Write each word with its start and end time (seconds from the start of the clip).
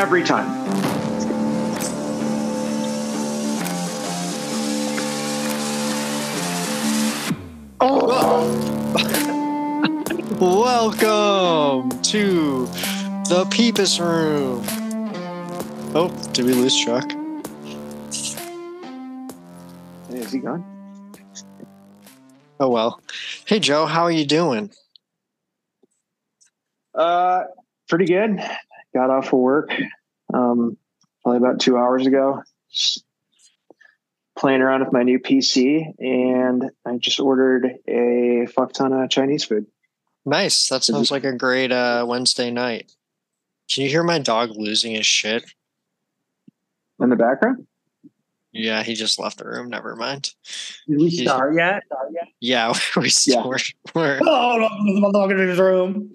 every 0.00 0.24
time. 0.24 0.48
Welcome 10.40 11.90
to 12.00 12.64
the 13.28 13.46
Pepis 13.50 14.00
Room. 14.00 14.64
Oh, 15.94 16.08
did 16.32 16.46
we 16.46 16.54
lose 16.54 16.74
Chuck? 16.74 17.12
Hey, 20.08 20.16
is 20.16 20.32
he 20.32 20.38
gone? 20.38 20.64
Oh 22.58 22.70
well. 22.70 23.02
Hey 23.44 23.60
Joe, 23.60 23.84
how 23.84 24.04
are 24.04 24.10
you 24.10 24.24
doing? 24.24 24.70
Uh, 26.94 27.42
pretty 27.86 28.06
good. 28.06 28.40
Got 28.94 29.10
off 29.10 29.26
of 29.26 29.38
work 29.38 29.70
um, 30.34 30.76
probably 31.22 31.38
about 31.38 31.60
two 31.60 31.76
hours 31.76 32.06
ago. 32.06 32.42
Just 32.70 33.04
playing 34.38 34.62
around 34.62 34.80
with 34.84 34.92
my 34.92 35.02
new 35.02 35.18
PC, 35.18 35.82
and 35.98 36.70
I 36.86 36.96
just 36.98 37.20
ordered 37.20 37.68
a 37.88 38.46
fuck 38.54 38.72
ton 38.72 38.92
of 38.92 39.10
Chinese 39.10 39.44
food. 39.44 39.66
Nice. 40.24 40.68
That 40.68 40.84
sounds 40.84 41.10
like 41.10 41.24
a 41.24 41.32
great 41.32 41.72
uh, 41.72 42.04
Wednesday 42.08 42.50
night. 42.50 42.92
Can 43.70 43.84
you 43.84 43.90
hear 43.90 44.02
my 44.02 44.18
dog 44.18 44.50
losing 44.54 44.92
his 44.94 45.06
shit? 45.06 45.44
In 47.00 47.08
the 47.08 47.16
background? 47.16 47.66
Yeah, 48.52 48.82
he 48.82 48.94
just 48.94 49.18
left 49.18 49.38
the 49.38 49.46
room. 49.46 49.68
Never 49.70 49.94
mind. 49.96 50.34
Did 50.88 50.98
we 50.98 51.08
He's- 51.08 51.28
start 51.28 51.54
yet? 51.54 51.82
Yeah, 52.40 52.72
we 52.96 53.10
Yeah. 53.26 53.46
we're, 53.46 53.56
we're 53.94 54.20
Oh, 54.26 54.56
no, 54.58 54.68
the 54.94 55.00
motherfucker 55.00 55.40
in 55.40 55.48
his 55.48 55.58
room. 55.58 56.12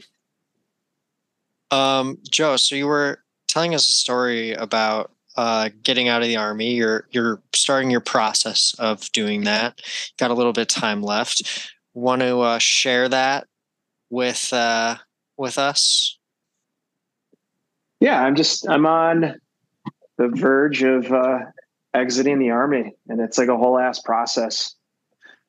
Um, 1.71 2.17
Joe, 2.29 2.57
so 2.57 2.75
you 2.75 2.87
were 2.87 3.19
telling 3.55 3.73
us 3.73 3.87
a 3.87 3.93
story 3.93 4.51
about 4.51 5.11
uh, 5.37 5.69
getting 5.81 6.09
out 6.09 6.21
of 6.21 6.27
the 6.27 6.35
army. 6.35 6.73
You're 6.73 7.07
you're 7.11 7.41
starting 7.53 7.89
your 7.89 8.01
process 8.01 8.75
of 8.79 9.09
doing 9.13 9.45
that. 9.45 9.81
Got 10.19 10.31
a 10.31 10.33
little 10.33 10.51
bit 10.51 10.63
of 10.63 10.67
time 10.67 11.01
left. 11.01 11.71
Want 11.93 12.21
to 12.21 12.41
uh, 12.41 12.59
share 12.59 13.07
that 13.07 13.47
with 14.09 14.51
uh, 14.51 14.97
with 15.37 15.57
us? 15.57 16.17
Yeah, 18.01 18.21
I'm 18.21 18.35
just 18.35 18.67
I'm 18.67 18.85
on 18.85 19.39
the 20.17 20.27
verge 20.27 20.83
of 20.83 21.09
uh, 21.09 21.39
exiting 21.93 22.39
the 22.39 22.49
army, 22.49 22.93
and 23.07 23.21
it's 23.21 23.37
like 23.37 23.47
a 23.47 23.55
whole 23.55 23.79
ass 23.79 24.01
process. 24.01 24.75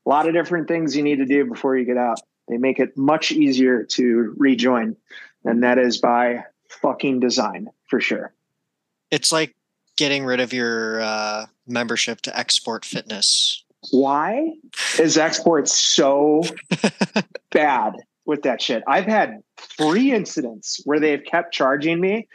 A 0.07 0.09
lot 0.09 0.29
of 0.29 0.33
different 0.33 0.69
things 0.69 0.97
you 0.97 1.03
need 1.03 1.17
to 1.17 1.27
do 1.27 1.45
before 1.45 1.77
you 1.77 1.85
get 1.85 1.97
out. 1.97 2.21
They 2.47 2.57
make 2.57 2.79
it 2.79 2.97
much 2.97 3.33
easier 3.33 3.83
to 3.83 4.33
rejoin, 4.39 4.95
and 5.45 5.65
that 5.65 5.79
is 5.81 5.99
by 5.99 6.45
fucking 6.83 7.21
design 7.21 7.69
for 7.89 8.01
sure. 8.01 8.33
It's 9.11 9.33
like 9.33 9.55
getting 9.97 10.25
rid 10.25 10.41
of 10.41 10.53
your 10.53 11.01
uh, 11.01 11.47
membership 11.67 12.21
to 12.23 12.31
XSport 12.31 12.85
Fitness. 12.85 13.65
Why 13.91 14.53
is 14.99 15.17
XSport 15.17 15.69
so 15.69 16.43
bad 17.53 17.95
with 18.25 18.43
that 18.43 18.61
shit? 18.61 18.83
I've 18.87 19.05
had 19.05 19.43
three 19.57 20.13
incidents 20.13 20.81
where 20.85 20.99
they've 20.99 21.23
kept 21.25 21.55
charging 21.55 22.01
me 22.01 22.27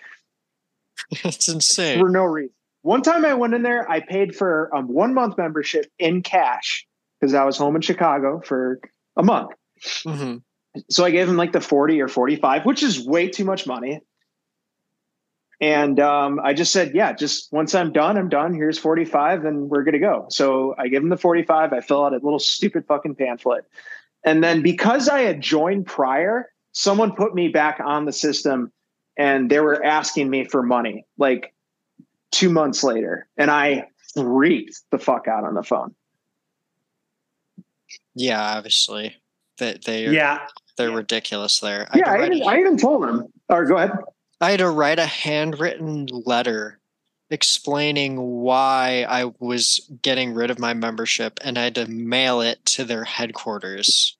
That's 1.24 1.48
insane. 1.50 2.00
for 2.00 2.10
no 2.10 2.24
reason. 2.24 2.54
One 2.84 3.02
time 3.04 3.26
I 3.26 3.34
went 3.36 3.54
in 3.54 3.62
there, 3.62 3.90
I 3.90 4.00
paid 4.00 4.36
for 4.36 4.70
a 4.74 4.82
one 4.82 5.14
month 5.14 5.38
membership 5.38 5.86
in 6.00 6.24
cash 6.24 6.88
because 7.20 7.34
I 7.34 7.44
was 7.44 7.58
home 7.58 7.76
in 7.76 7.82
Chicago 7.82 8.42
for 8.44 8.80
a 9.18 9.24
month. 9.24 9.52
hmm 10.04 10.38
So 10.90 11.04
I 11.06 11.12
gave 11.12 11.28
him 11.30 11.38
like 11.38 11.52
the 11.52 11.62
40 11.62 12.02
or 12.02 12.08
45, 12.08 12.66
which 12.66 12.82
is 12.82 13.06
way 13.06 13.28
too 13.28 13.46
much 13.46 13.68
money. 13.68 14.02
And 15.62 16.00
um, 16.00 16.40
I 16.44 16.54
just 16.56 16.74
said, 16.74 16.96
yeah, 16.96 17.14
just 17.14 17.54
once 17.54 17.76
I'm 17.76 17.92
done, 17.94 18.18
I'm 18.18 18.30
done. 18.30 18.52
Here's 18.56 18.80
45 18.80 19.46
and 19.46 19.70
we're 19.70 19.84
good 19.84 19.92
to 19.92 20.00
go. 20.00 20.26
So 20.32 20.74
I 20.80 20.88
give 20.88 21.04
him 21.04 21.10
the 21.10 21.18
45. 21.18 21.72
I 21.72 21.80
fill 21.82 22.04
out 22.04 22.14
a 22.14 22.16
little 22.18 22.40
stupid 22.40 22.84
fucking 22.88 23.14
pamphlet. 23.14 23.66
And 24.26 24.44
then 24.44 24.64
because 24.64 25.08
I 25.08 25.22
had 25.22 25.40
joined 25.40 25.86
prior, 25.86 26.52
someone 26.72 27.14
put 27.16 27.36
me 27.36 27.48
back 27.48 27.80
on 27.80 28.06
the 28.06 28.12
system 28.12 28.72
and 29.18 29.52
they 29.52 29.60
were 29.60 29.84
asking 29.86 30.32
me 30.32 30.46
for 30.46 30.64
money 30.64 31.06
like 31.20 31.54
two 32.32 32.50
months 32.50 32.84
later. 32.84 33.28
And 33.38 33.52
I 33.52 33.88
freaked 34.16 34.82
the 34.90 34.98
fuck 34.98 35.28
out 35.28 35.44
on 35.44 35.54
the 35.54 35.64
phone. 35.64 35.94
Yeah, 38.16 38.42
obviously. 38.42 39.16
They 39.60 39.78
they 39.86 40.08
are, 40.08 40.12
Yeah. 40.12 40.48
they're 40.76 40.92
ridiculous 40.92 41.60
there. 41.60 41.88
I 41.92 42.00
Yeah, 42.00 42.12
I 42.12 42.26
even, 42.26 42.48
I 42.48 42.60
even 42.60 42.78
told 42.78 43.04
them. 43.04 43.28
Or 43.48 43.66
go 43.66 43.78
ahead. 43.78 43.92
I 44.42 44.52
had 44.52 44.60
to 44.60 44.70
write 44.70 45.00
a 45.00 45.06
handwritten 45.06 46.08
letter 46.26 46.80
explaining 47.30 48.18
why 48.20 49.06
I 49.08 49.32
was 49.40 49.90
getting 50.02 50.34
rid 50.34 50.50
of 50.52 50.60
my 50.60 50.74
membership 50.74 51.40
and 51.44 51.58
I 51.58 51.64
had 51.64 51.76
to 51.76 51.88
mail 51.88 52.42
it 52.42 52.66
to 52.68 52.84
their 52.84 53.04
headquarters. 53.06 54.18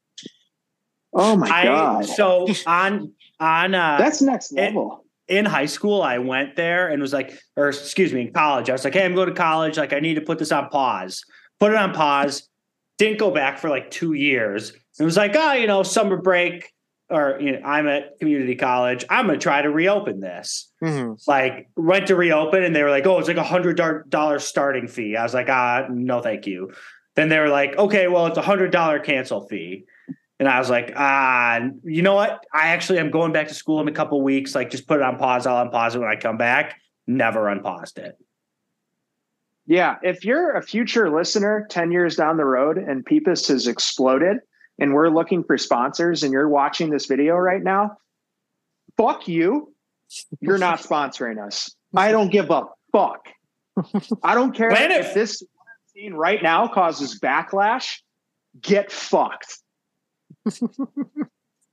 Oh 1.14 1.36
my 1.36 1.50
I 1.50 1.66
God. 1.66 2.06
so 2.06 2.48
on 2.66 3.12
on 3.40 3.76
uh 3.76 3.98
That's 3.98 4.22
next 4.22 4.52
it- 4.54 4.56
level. 4.62 5.04
in 5.28 5.44
high 5.46 5.66
school 5.66 6.02
I 6.02 6.20
went 6.20 6.56
there 6.56 6.88
and 6.88 7.02
was 7.02 7.12
like 7.12 7.38
or 7.58 7.68
excuse 7.70 8.14
me 8.14 8.22
in 8.22 8.34
college 8.34 8.70
I 8.70 8.74
was 8.74 8.86
like 8.86 8.94
hey 8.94 9.04
I'm 9.04 9.14
going 9.16 9.28
to 9.28 9.36
college 9.36 9.78
like 9.78 9.92
I 9.92 10.00
need 10.00 10.14
to 10.16 10.22
put 10.22 10.40
this 10.40 10.52
on 10.54 10.70
pause 10.70 11.26
put 11.60 11.72
it 11.72 11.78
on 11.78 11.94
pause 11.94 12.48
didn't 12.98 13.18
go 13.20 13.30
back 13.32 13.58
for 13.60 13.70
like 13.70 13.92
2 13.92 14.14
years 14.14 14.72
it 15.00 15.04
was 15.04 15.18
like 15.18 15.36
oh 15.36 15.52
you 15.54 15.68
know 15.68 15.84
summer 15.84 16.16
break 16.16 16.72
or 17.12 17.38
you 17.40 17.52
know 17.54 17.62
I'm 17.66 17.88
at 17.88 18.18
community 18.20 18.56
college 18.56 19.06
I'm 19.10 19.28
going 19.28 19.40
to 19.40 19.44
try 19.44 19.62
to 19.62 19.70
reopen 19.70 20.20
this 20.20 20.72
hmm 20.80 21.14
like 21.28 21.70
went 21.76 22.08
to 22.08 22.16
reopen 22.16 22.64
and 22.64 22.76
they 22.76 22.84
were 22.84 22.90
like 22.90 23.06
oh 23.06 23.20
it's 23.20 23.28
like 23.28 23.38
a 23.38 23.44
hundred 23.44 23.80
dollar 24.10 24.40
starting 24.40 24.88
fee 24.88 25.16
I 25.16 25.24
was 25.24 25.34
like 25.34 25.50
ah 25.50 25.86
no 25.90 26.22
thank 26.22 26.48
you 26.48 26.72
then 27.16 27.30
they 27.30 27.40
were 27.40 27.50
like 27.50 27.78
okay 27.78 28.08
well 28.08 28.28
it's 28.28 28.38
a 28.38 28.42
hundred 28.42 28.72
dollar 28.72 29.00
cancel 29.00 29.48
fee 29.48 29.86
and 30.42 30.50
I 30.50 30.58
was 30.58 30.72
like, 30.72 30.92
ah, 30.96 31.60
you 31.84 32.02
know 32.02 32.16
what? 32.16 32.44
I 32.52 32.70
actually 32.70 32.98
am 32.98 33.12
going 33.12 33.32
back 33.32 33.50
to 33.50 33.54
school 33.54 33.80
in 33.80 33.88
a 33.88 33.92
couple 33.92 34.20
weeks. 34.24 34.56
Like, 34.56 34.72
just 34.72 34.88
put 34.88 34.98
it 34.98 35.04
on 35.04 35.20
pause. 35.20 35.46
I'll 35.46 35.70
unpause 35.70 35.94
it 35.94 36.00
when 36.00 36.10
I 36.10 36.16
come 36.16 36.38
back. 36.38 36.82
Never 37.06 37.48
unpaused 37.48 38.00
it. 38.00 38.18
Yeah. 39.68 39.98
If 40.02 40.26
you're 40.26 40.58
a 40.58 40.64
future 40.64 41.16
listener 41.16 41.68
10 41.70 41.92
years 41.92 42.16
down 42.16 42.38
the 42.38 42.46
road 42.46 42.80
and 42.80 43.06
Pepis 43.06 43.50
has 43.50 43.68
exploded 43.68 44.38
and 44.82 44.94
we're 44.96 45.10
looking 45.10 45.44
for 45.44 45.58
sponsors 45.60 46.24
and 46.24 46.34
you're 46.34 46.50
watching 46.50 46.90
this 46.90 47.06
video 47.06 47.36
right 47.36 47.64
now, 47.64 47.98
fuck 48.98 49.28
you. 49.28 49.74
You're 50.42 50.58
not 50.58 50.80
sponsoring 50.82 51.42
us. 51.42 51.74
I 51.96 52.12
don't 52.12 52.32
give 52.32 52.50
a 52.50 52.64
fuck. 52.92 53.30
I 54.24 54.34
don't 54.34 54.54
care 54.54 54.72
Planet- 54.72 55.06
if 55.06 55.14
this 55.14 55.44
scene 55.94 56.14
right 56.16 56.42
now 56.42 56.68
causes 56.68 57.20
backlash. 57.20 58.00
Get 58.60 58.92
fucked. 58.92 59.60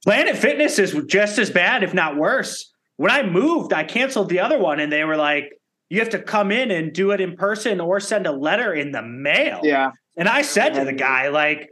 Planet 0.05 0.37
Fitness 0.37 0.79
is 0.79 0.95
just 1.07 1.39
as 1.39 1.51
bad, 1.51 1.83
if 1.83 1.93
not 1.93 2.17
worse. 2.17 2.73
When 2.99 3.11
I 3.11 3.25
moved, 3.25 3.73
I 3.73 3.85
canceled 3.85 4.29
the 4.29 4.41
other 4.41 4.59
one, 4.59 4.79
and 4.79 4.93
they 4.93 5.03
were 5.03 5.17
like, 5.17 5.61
"You 5.89 5.99
have 5.99 6.11
to 6.11 6.23
come 6.23 6.53
in 6.53 6.71
and 6.71 6.93
do 6.93 7.11
it 7.11 7.21
in 7.21 7.37
person, 7.37 7.81
or 7.81 7.99
send 7.99 8.29
a 8.29 8.33
letter 8.33 8.73
in 8.73 8.93
the 8.93 9.03
mail." 9.03 9.61
Yeah. 9.65 9.91
And 10.17 10.29
I 10.29 10.43
said 10.43 10.75
to 10.75 10.85
the 10.85 10.93
guy, 10.93 11.29
"Like, 11.29 11.69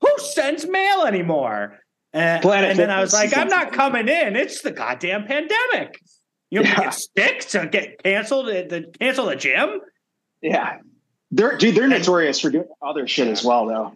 who 0.00 0.08
sends 0.18 0.66
mail 0.66 1.02
anymore?" 1.02 1.78
Uh, 2.14 2.18
and, 2.18 2.42
Planet 2.42 2.70
and 2.70 2.78
then 2.78 2.90
I 2.90 3.00
was 3.00 3.12
like, 3.12 3.36
"I'm 3.36 3.48
not 3.48 3.72
coming 3.72 4.08
in. 4.08 4.36
It's 4.36 4.62
the 4.62 4.70
goddamn 4.70 5.26
pandemic. 5.26 6.00
You 6.50 6.62
to 6.62 6.68
Yeah. 6.68 6.76
get 6.76 6.94
sick 6.94 7.40
to 7.50 7.66
get 7.66 8.02
canceled? 8.02 8.48
at 8.48 8.68
The 8.68 8.92
cancel 8.98 9.26
the 9.26 9.36
gym?" 9.36 9.80
Yeah. 10.40 10.78
They're 11.30 11.58
dude, 11.58 11.74
they're 11.74 11.88
notorious 11.88 12.40
for 12.40 12.50
doing 12.50 12.68
other 12.80 13.06
shit 13.06 13.28
as 13.28 13.44
well 13.44 13.66
though. 13.66 13.92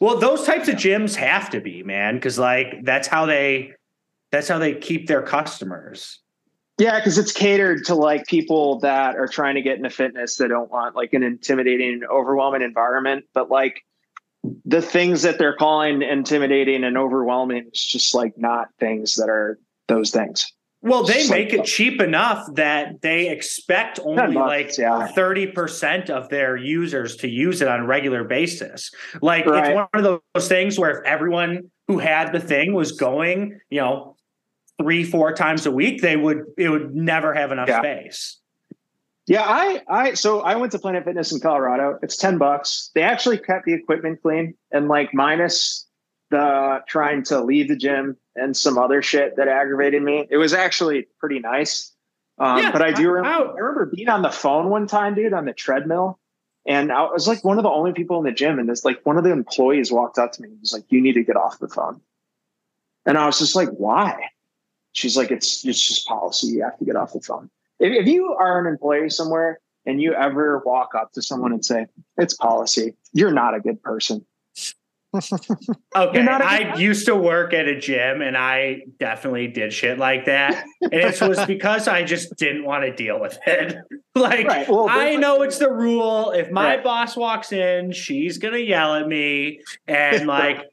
Well, 0.00 0.18
those 0.18 0.44
types 0.44 0.68
of 0.68 0.74
gyms 0.76 1.14
have 1.16 1.50
to 1.50 1.60
be, 1.60 1.82
man, 1.82 2.14
because 2.16 2.38
like 2.38 2.84
that's 2.84 3.06
how 3.06 3.26
they 3.26 3.74
that's 4.30 4.48
how 4.48 4.58
they 4.58 4.74
keep 4.74 5.06
their 5.06 5.22
customers. 5.22 6.20
Yeah, 6.78 6.98
because 6.98 7.18
it's 7.18 7.32
catered 7.32 7.84
to 7.86 7.94
like 7.94 8.26
people 8.26 8.78
that 8.80 9.16
are 9.16 9.26
trying 9.26 9.56
to 9.56 9.62
get 9.62 9.76
into 9.76 9.90
fitness 9.90 10.36
that 10.36 10.48
don't 10.48 10.70
want 10.70 10.94
like 10.94 11.12
an 11.12 11.24
intimidating, 11.24 12.02
overwhelming 12.08 12.62
environment. 12.62 13.24
But 13.34 13.50
like 13.50 13.82
the 14.64 14.82
things 14.82 15.22
that 15.22 15.38
they're 15.38 15.56
calling 15.56 16.02
intimidating 16.02 16.84
and 16.84 16.96
overwhelming 16.96 17.68
is 17.72 17.84
just 17.84 18.14
like 18.14 18.32
not 18.36 18.68
things 18.78 19.16
that 19.16 19.28
are 19.28 19.58
those 19.88 20.10
things. 20.10 20.50
Well, 20.80 21.02
they 21.02 21.14
Just 21.14 21.30
make 21.30 21.50
like- 21.50 21.60
it 21.60 21.64
cheap 21.66 22.00
enough 22.00 22.46
that 22.54 23.02
they 23.02 23.30
expect 23.30 23.98
only 24.04 24.34
like 24.36 24.78
yeah. 24.78 25.08
30% 25.16 26.08
of 26.08 26.28
their 26.28 26.56
users 26.56 27.16
to 27.16 27.28
use 27.28 27.60
it 27.60 27.66
on 27.68 27.80
a 27.80 27.86
regular 27.86 28.22
basis. 28.22 28.92
Like 29.20 29.44
Right. 29.46 29.70
it's 29.70 29.74
one 29.74 29.88
of 30.06 30.20
those 30.34 30.48
things 30.48 30.78
where 30.78 31.00
if 31.00 31.04
everyone 31.04 31.70
who 31.88 31.98
had 31.98 32.32
the 32.32 32.38
thing 32.38 32.74
was 32.74 32.92
going, 32.92 33.58
you 33.70 33.80
know, 33.80 34.14
three, 34.80 35.02
four 35.02 35.32
times 35.32 35.66
a 35.66 35.72
week, 35.72 36.00
they 36.00 36.16
would 36.16 36.42
it 36.56 36.68
would 36.68 36.94
never 36.94 37.34
have 37.34 37.50
enough 37.50 37.68
Yeah. 37.68 37.80
space. 37.80 38.37
Yeah, 39.28 39.44
I 39.46 39.82
I 39.88 40.14
so 40.14 40.40
I 40.40 40.56
went 40.56 40.72
to 40.72 40.78
Planet 40.78 41.04
Fitness 41.04 41.32
in 41.32 41.40
Colorado. 41.40 41.98
It's 42.02 42.16
10 42.16 42.38
bucks. 42.38 42.90
They 42.94 43.02
actually 43.02 43.36
kept 43.36 43.66
the 43.66 43.74
equipment 43.74 44.22
clean 44.22 44.54
and 44.72 44.88
like 44.88 45.12
minus 45.12 45.86
the 46.30 46.82
trying 46.88 47.22
to 47.24 47.42
leave 47.42 47.68
the 47.68 47.76
gym 47.76 48.16
and 48.36 48.56
some 48.56 48.78
other 48.78 49.02
shit 49.02 49.36
that 49.36 49.46
aggravated 49.46 50.02
me. 50.02 50.26
It 50.30 50.38
was 50.38 50.54
actually 50.54 51.08
pretty 51.20 51.40
nice. 51.40 51.92
Um, 52.38 52.58
Yeah, 52.58 52.72
but 52.72 52.80
I 52.80 52.92
do 52.92 53.10
remember, 53.10 53.28
out. 53.28 53.54
I 53.54 53.58
remember 53.58 53.92
being 53.94 54.08
on 54.08 54.22
the 54.22 54.30
phone 54.30 54.70
one 54.70 54.86
time, 54.86 55.14
dude, 55.14 55.34
on 55.34 55.44
the 55.44 55.52
treadmill. 55.52 56.18
And 56.66 56.90
I 56.90 57.02
was 57.02 57.28
like 57.28 57.44
one 57.44 57.58
of 57.58 57.64
the 57.64 57.70
only 57.70 57.92
people 57.92 58.18
in 58.18 58.24
the 58.24 58.32
gym. 58.32 58.58
And 58.58 58.68
this, 58.68 58.84
like, 58.84 59.04
one 59.04 59.16
of 59.16 59.24
the 59.24 59.32
employees 59.32 59.90
walked 59.90 60.18
up 60.18 60.32
to 60.32 60.42
me 60.42 60.48
and 60.48 60.60
was 60.60 60.72
like, 60.72 60.84
You 60.88 61.00
need 61.00 61.14
to 61.14 61.24
get 61.24 61.36
off 61.36 61.58
the 61.58 61.68
phone. 61.68 62.00
And 63.04 63.18
I 63.18 63.26
was 63.26 63.38
just 63.38 63.56
like, 63.56 63.68
Why? 63.70 64.16
She's 64.92 65.16
like, 65.16 65.30
It's, 65.30 65.66
it's 65.66 65.80
just 65.80 66.06
policy. 66.06 66.48
You 66.48 66.62
have 66.64 66.78
to 66.78 66.84
get 66.84 66.96
off 66.96 67.12
the 67.12 67.20
phone. 67.20 67.50
If, 67.80 67.92
if 68.02 68.06
you 68.06 68.32
are 68.34 68.60
an 68.60 68.66
employee 68.66 69.10
somewhere 69.10 69.60
and 69.86 70.00
you 70.02 70.12
ever 70.14 70.62
walk 70.64 70.94
up 70.94 71.12
to 71.12 71.22
someone 71.22 71.52
and 71.52 71.64
say, 71.64 71.86
It's 72.16 72.34
policy, 72.34 72.94
you're 73.12 73.32
not 73.32 73.54
a 73.54 73.60
good 73.60 73.82
person. 73.82 74.24
Okay, 75.96 76.14
You're 76.14 76.22
not 76.22 76.42
a 76.42 76.44
I 76.44 76.62
good- 76.72 76.80
used 76.80 77.06
to 77.06 77.16
work 77.16 77.54
at 77.54 77.66
a 77.66 77.78
gym 77.80 78.20
and 78.20 78.36
I 78.36 78.82
definitely 79.00 79.48
did 79.48 79.72
shit 79.72 79.98
like 79.98 80.26
that. 80.26 80.62
And 80.82 80.92
it 80.92 81.20
was 81.22 81.44
because 81.46 81.88
I 81.88 82.02
just 82.04 82.36
didn't 82.36 82.64
want 82.66 82.84
to 82.84 82.92
deal 82.94 83.18
with 83.20 83.38
it. 83.46 83.76
Like, 84.14 84.46
Right. 84.48 84.68
Well, 84.68 84.88
I 84.88 84.98
there's- 85.10 85.20
know 85.20 85.42
it's 85.42 85.58
the 85.58 85.70
rule. 85.72 86.32
If 86.32 86.50
my 86.50 86.74
Right. 86.76 86.84
boss 86.84 87.16
walks 87.16 87.52
in, 87.52 87.92
she's 87.92 88.36
going 88.38 88.52
to 88.54 88.60
yell 88.62 88.96
at 88.96 89.06
me. 89.06 89.60
And 89.86 90.26
like, 90.26 90.64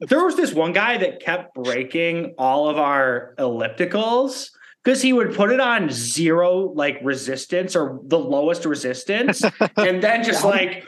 there 0.00 0.22
was 0.24 0.36
this 0.36 0.52
one 0.52 0.72
guy 0.72 0.98
that 0.98 1.20
kept 1.20 1.54
breaking 1.54 2.34
all 2.38 2.68
of 2.68 2.76
our 2.78 3.34
ellipticals 3.38 4.50
because 4.84 5.02
he 5.02 5.12
would 5.12 5.34
put 5.34 5.50
it 5.50 5.60
on 5.60 5.90
zero 5.90 6.72
like 6.74 6.98
resistance 7.02 7.76
or 7.76 8.00
the 8.04 8.18
lowest 8.18 8.64
resistance 8.64 9.42
and 9.76 10.02
then 10.02 10.22
just 10.24 10.44
like 10.44 10.84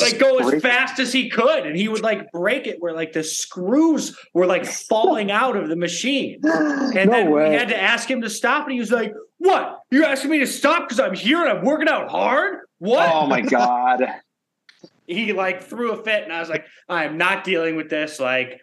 like 0.00 0.18
go 0.18 0.38
as 0.38 0.62
fast 0.62 0.98
as 0.98 1.12
he 1.12 1.28
could 1.28 1.66
and 1.66 1.76
he 1.76 1.86
would 1.86 2.00
like 2.02 2.30
break 2.32 2.66
it 2.66 2.80
where 2.80 2.94
like 2.94 3.12
the 3.12 3.22
screws 3.22 4.16
were 4.32 4.46
like 4.46 4.64
falling 4.64 5.30
out 5.40 5.56
of 5.56 5.68
the 5.68 5.76
machine 5.76 6.40
and 6.44 6.94
no 6.94 7.12
then 7.12 7.30
way. 7.30 7.50
we 7.50 7.54
had 7.54 7.68
to 7.68 7.80
ask 7.80 8.10
him 8.10 8.22
to 8.22 8.30
stop 8.30 8.64
and 8.64 8.72
he 8.72 8.80
was 8.80 8.90
like 8.90 9.12
what 9.38 9.80
you're 9.90 10.04
asking 10.04 10.30
me 10.30 10.38
to 10.38 10.46
stop 10.46 10.88
because 10.88 10.98
i'm 10.98 11.14
here 11.14 11.40
and 11.42 11.50
i'm 11.58 11.64
working 11.64 11.88
out 11.88 12.10
hard 12.10 12.60
what 12.78 13.08
oh 13.12 13.26
my 13.26 13.42
God. 13.42 14.02
he 15.06 15.32
like 15.32 15.62
threw 15.62 15.92
a 15.92 16.02
fit 16.02 16.22
and 16.24 16.32
i 16.32 16.40
was 16.40 16.48
like 16.48 16.64
i'm 16.88 17.18
not 17.18 17.44
dealing 17.44 17.76
with 17.76 17.90
this 17.90 18.18
like 18.18 18.60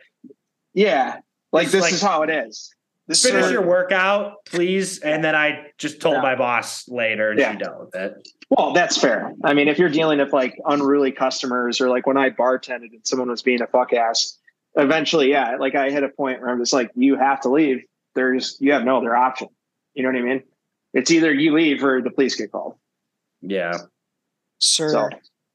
Yeah. 0.74 1.18
Like 1.51 1.69
this 1.69 1.81
like- 1.81 1.94
is 1.94 2.01
how 2.01 2.24
it 2.24 2.30
is. 2.30 2.74
This 3.10 3.24
finish 3.26 3.46
is 3.48 3.52
your 3.52 3.66
workout 3.66 4.46
please 4.46 5.00
and 5.00 5.22
then 5.24 5.36
i 5.36 5.66
just 5.78 6.00
told 6.00 6.16
Yeah. 6.18 6.22
my 6.22 6.36
boss 6.36 6.88
later 6.88 7.32
and 7.32 7.40
Yeah. 7.40 7.52
she 7.52 7.58
dealt 7.58 7.80
with 7.82 7.96
it 7.96 8.14
Well, 8.52 8.72
that's 8.74 8.98
fair. 8.98 9.34
I 9.44 9.54
mean, 9.54 9.68
if 9.68 9.78
you're 9.78 9.90
dealing 9.90 10.18
with 10.20 10.32
like 10.34 10.58
unruly 10.66 11.12
customers 11.12 11.80
or 11.82 11.88
like 11.90 12.08
when 12.08 12.18
I 12.18 12.32
bartended 12.32 12.92
and 12.94 13.06
someone 13.06 13.30
was 13.30 13.44
being 13.44 13.62
a 13.62 13.68
fuck 13.68 13.94
ass, 13.94 14.40
eventually, 14.76 15.30
yeah, 15.30 15.58
like 15.60 15.76
I 15.76 15.92
hit 15.92 16.02
a 16.02 16.10
point 16.10 16.42
where 16.42 16.50
I'm 16.50 16.58
just 16.60 16.74
like, 16.74 16.90
you 16.96 17.16
have 17.16 17.42
to 17.42 17.50
leave. 17.50 17.84
There's, 18.16 18.58
you 18.60 18.72
have 18.72 18.84
no 18.84 18.98
other 18.98 19.16
option. 19.16 19.50
You 19.94 20.02
know 20.02 20.10
what 20.10 20.18
I 20.18 20.24
mean? 20.24 20.44
It's 20.96 21.12
either 21.12 21.32
you 21.32 21.54
leave 21.54 21.84
or 21.84 22.02
the 22.02 22.10
police 22.10 22.36
get 22.36 22.52
called. 22.52 22.74
yeah 23.42 23.74
Sir, 24.58 24.90
So, 24.90 25.10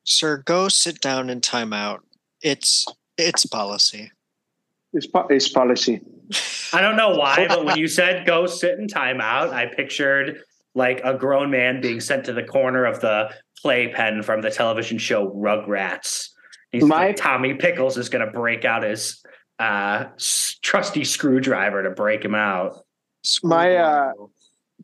sir, 0.05 0.37
go 0.45 0.69
sit 0.69 1.01
down 1.01 1.31
and 1.31 1.43
time 1.43 1.73
out. 1.73 2.05
It's 2.43 2.87
it's 3.19 3.45
policy. 3.45 4.13
It's, 4.95 5.07
it's 5.31 5.49
policy. 5.49 6.01
I 6.73 6.81
don't 6.81 6.97
know 6.97 7.11
why, 7.11 7.47
but 7.49 7.65
when 7.65 7.77
you 7.79 7.89
said 7.89 8.27
go 8.27 8.47
sit 8.47 8.79
in 8.79 8.87
timeout, 8.87 9.51
I 9.51 9.67
pictured 9.67 10.43
like 10.75 11.01
a 11.05 11.15
grown 11.15 11.51
man 11.51 11.81
being 11.81 12.01
sent 12.01 12.25
to 12.27 12.33
the 12.33 12.43
corner 12.43 12.85
of 12.85 13.01
the 13.01 13.31
playpen 13.63 14.23
from 14.23 14.43
the 14.43 14.51
television 14.51 14.99
show 14.99 15.31
Rugrats. 15.31 16.31
He's 16.73 16.85
My- 16.85 17.07
like, 17.07 17.17
Tommy 17.17 17.55
Pickles 17.55 17.97
is 17.97 18.09
going 18.09 18.25
to 18.27 18.33
break 18.33 18.65
out 18.65 18.83
his 18.83 19.23
uh, 19.61 20.07
s- 20.17 20.59
trusty 20.63 21.05
screwdriver 21.05 21.83
to 21.85 21.91
break 21.91 22.25
him 22.25 22.35
out. 22.35 22.85
My, 23.43 23.77
uh, 23.77 24.13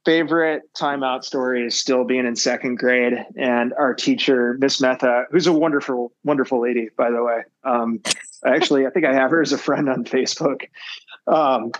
favorite 0.05 0.63
timeout 0.75 1.25
story 1.25 1.67
is 1.67 1.79
still 1.79 2.05
being 2.05 2.27
in 2.27 2.35
second 2.35 2.77
grade 2.77 3.13
and 3.37 3.75
our 3.75 3.93
teacher 3.93 4.57
miss 4.59 4.81
metha 4.81 5.25
who's 5.31 5.47
a 5.47 5.53
wonderful 5.53 6.13
wonderful 6.25 6.61
lady 6.63 6.89
by 6.97 7.11
the 7.11 7.23
way 7.23 7.43
um, 7.65 8.01
actually 8.45 8.87
i 8.87 8.91
think 8.91 9.07
i 9.07 9.13
have 9.13 9.31
her 9.31 9.41
as 9.41 9.53
a 9.53 9.59
friend 9.59 9.89
on 9.89 10.05
facebook. 10.05 10.65
Um, 11.27 11.71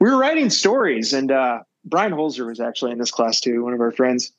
we 0.00 0.10
were 0.10 0.18
writing 0.18 0.50
stories 0.50 1.12
and 1.12 1.30
uh, 1.30 1.60
brian 1.84 2.12
holzer 2.12 2.46
was 2.46 2.60
actually 2.60 2.92
in 2.92 2.98
this 2.98 3.10
class 3.10 3.40
too 3.40 3.64
one 3.64 3.74
of 3.74 3.80
our 3.80 3.92
friends. 3.92 4.32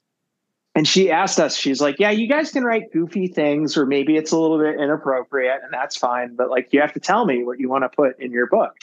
And 0.74 0.88
she 0.88 1.12
asked 1.12 1.40
us 1.40 1.56
she's 1.56 1.81
like 1.81 2.00
yeah 2.00 2.10
you 2.12 2.28
guys 2.28 2.52
can 2.52 2.63
write 2.63 2.92
goofy 2.92 3.28
things 3.28 3.78
or 3.78 3.86
maybe 3.86 4.16
it's 4.16 4.31
a 4.31 4.38
little 4.38 4.58
bit 4.58 4.80
inappropriate 4.80 5.60
and 5.63 5.74
that's 5.74 5.98
fine 5.98 6.36
but 6.36 6.50
like 6.50 6.69
you 6.72 6.81
have 6.81 6.94
to 6.94 7.00
tell 7.00 7.25
me 7.25 7.44
what 7.44 7.60
you 7.60 7.69
want 7.69 7.84
to 7.84 7.90
put 7.90 8.19
in 8.19 8.31
your 8.31 8.48
book. 8.48 8.75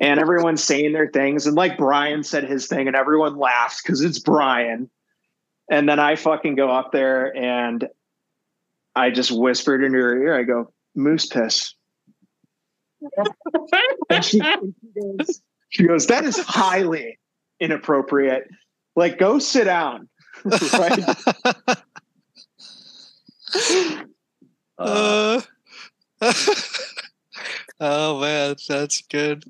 And 0.00 0.18
everyone's 0.18 0.64
saying 0.64 0.92
their 0.92 1.08
things 1.08 1.46
and 1.46 1.56
like 1.56 1.78
brian 1.78 2.24
said 2.24 2.44
his 2.44 2.66
thing 2.66 2.86
and 2.86 2.96
everyone 2.96 3.36
laughs 3.36 3.82
because 3.82 4.00
it's 4.00 4.18
brian. 4.18 4.90
And 5.70 5.88
then 5.88 6.00
i 6.00 6.16
fucking 6.16 6.56
go 6.56 6.70
up 6.70 6.90
there 6.90 7.36
and 7.36 7.88
i 8.96 9.10
just 9.10 9.30
whispered 9.30 9.84
into 9.84 9.98
her 9.98 10.22
ear 10.22 10.38
i 10.38 10.42
go 10.42 10.72
moose 10.94 11.26
piss 11.26 11.74
and 14.10 14.24
she, 14.24 14.40
and 14.40 14.74
she 14.80 15.00
goes 15.00 15.42
she 15.70 15.82
goes 15.86 16.06
that 16.06 16.24
is 16.24 16.38
highly 16.38 17.18
inappropriate 17.60 18.48
like 18.96 19.18
go 19.18 19.38
sit 19.38 19.64
down 19.64 20.08
right 20.74 20.98
Uh, 24.76 25.40
oh 27.80 28.20
man, 28.20 28.56
that's 28.68 29.02
good. 29.02 29.44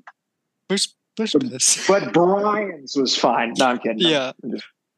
Push, 0.69 0.89
push 1.17 1.33
this. 1.41 1.87
but 1.87 2.13
brian's 2.13 2.95
was 2.95 3.15
fine 3.15 3.53
no 3.57 3.65
i'm 3.67 3.79
kidding 3.79 3.97
Yeah. 3.99 4.33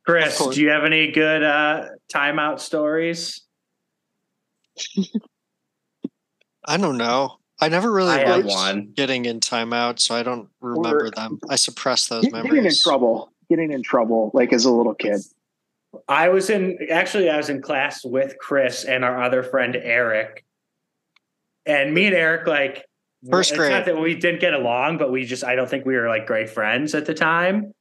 Chris, 0.05 0.33
Of 0.33 0.39
course. 0.39 0.55
do 0.55 0.61
you 0.61 0.69
have 0.69 0.83
any 0.85 1.11
good 1.11 1.43
uh, 1.43 1.85
timeout 2.13 2.59
stories? 2.61 3.41
I 6.65 6.77
don't 6.77 6.97
know. 6.97 7.37
I 7.59 7.69
never 7.69 7.91
really 7.91 8.11
I 8.11 8.19
have 8.19 8.45
liked 8.45 8.47
one. 8.47 8.91
getting 8.95 9.25
in 9.25 9.39
timeout, 9.39 9.99
so 9.99 10.15
I 10.15 10.23
don't 10.23 10.49
remember 10.61 11.09
them. 11.09 11.39
I 11.49 11.55
suppress 11.55 12.07
those 12.07 12.29
memories. 12.31 12.51
getting 12.51 12.65
in 12.65 12.75
trouble 12.81 13.31
getting 13.49 13.71
in 13.71 13.81
trouble 13.81 14.29
like 14.33 14.51
as 14.51 14.65
a 14.65 14.71
little 14.71 14.93
kid 14.93 15.21
I 16.07 16.29
was 16.29 16.49
in 16.49 16.77
actually 16.89 17.29
I 17.29 17.37
was 17.37 17.49
in 17.49 17.61
class 17.61 18.03
with 18.03 18.37
Chris 18.39 18.83
and 18.83 19.03
our 19.03 19.21
other 19.21 19.43
friend 19.43 19.75
Eric. 19.75 20.43
And 21.65 21.93
me 21.93 22.05
and 22.05 22.15
Eric 22.15 22.47
like 22.47 22.85
First 23.29 23.51
it's 23.51 23.57
grade. 23.57 23.71
not 23.71 23.85
that 23.85 23.99
we 23.99 24.15
didn't 24.15 24.41
get 24.41 24.53
along, 24.53 24.99
but 24.99 25.11
we 25.11 25.25
just 25.25 25.43
I 25.43 25.55
don't 25.55 25.69
think 25.69 25.85
we 25.85 25.95
were 25.95 26.07
like 26.07 26.27
great 26.27 26.49
friends 26.49 26.93
at 26.93 27.05
the 27.05 27.13
time. 27.13 27.73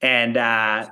And 0.00 0.36
uh 0.36 0.88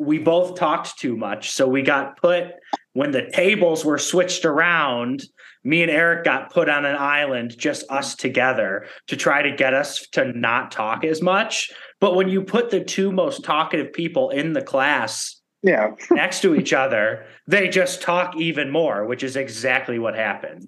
we 0.00 0.18
both 0.18 0.58
talked 0.58 0.98
too 0.98 1.16
much. 1.16 1.50
So 1.52 1.68
we 1.68 1.82
got 1.82 2.16
put 2.16 2.52
when 2.94 3.10
the 3.10 3.30
tables 3.32 3.84
were 3.84 3.98
switched 3.98 4.44
around, 4.44 5.22
me 5.62 5.82
and 5.82 5.90
Eric 5.90 6.24
got 6.24 6.50
put 6.50 6.68
on 6.70 6.86
an 6.86 6.96
island, 6.96 7.56
just 7.56 7.84
us 7.90 8.16
together, 8.16 8.86
to 9.08 9.16
try 9.16 9.42
to 9.42 9.54
get 9.54 9.74
us 9.74 10.06
to 10.12 10.32
not 10.32 10.72
talk 10.72 11.04
as 11.04 11.20
much. 11.20 11.70
But 12.00 12.16
when 12.16 12.28
you 12.28 12.42
put 12.42 12.70
the 12.70 12.82
two 12.82 13.12
most 13.12 13.44
talkative 13.44 13.92
people 13.92 14.30
in 14.30 14.54
the 14.54 14.62
class 14.62 15.36
yeah 15.62 15.90
next 16.10 16.40
to 16.42 16.54
each 16.54 16.72
other, 16.72 17.26
they 17.46 17.68
just 17.68 18.00
talk 18.00 18.34
even 18.36 18.70
more, 18.70 19.04
which 19.04 19.22
is 19.22 19.36
exactly 19.36 19.98
what 19.98 20.14
happened. 20.16 20.66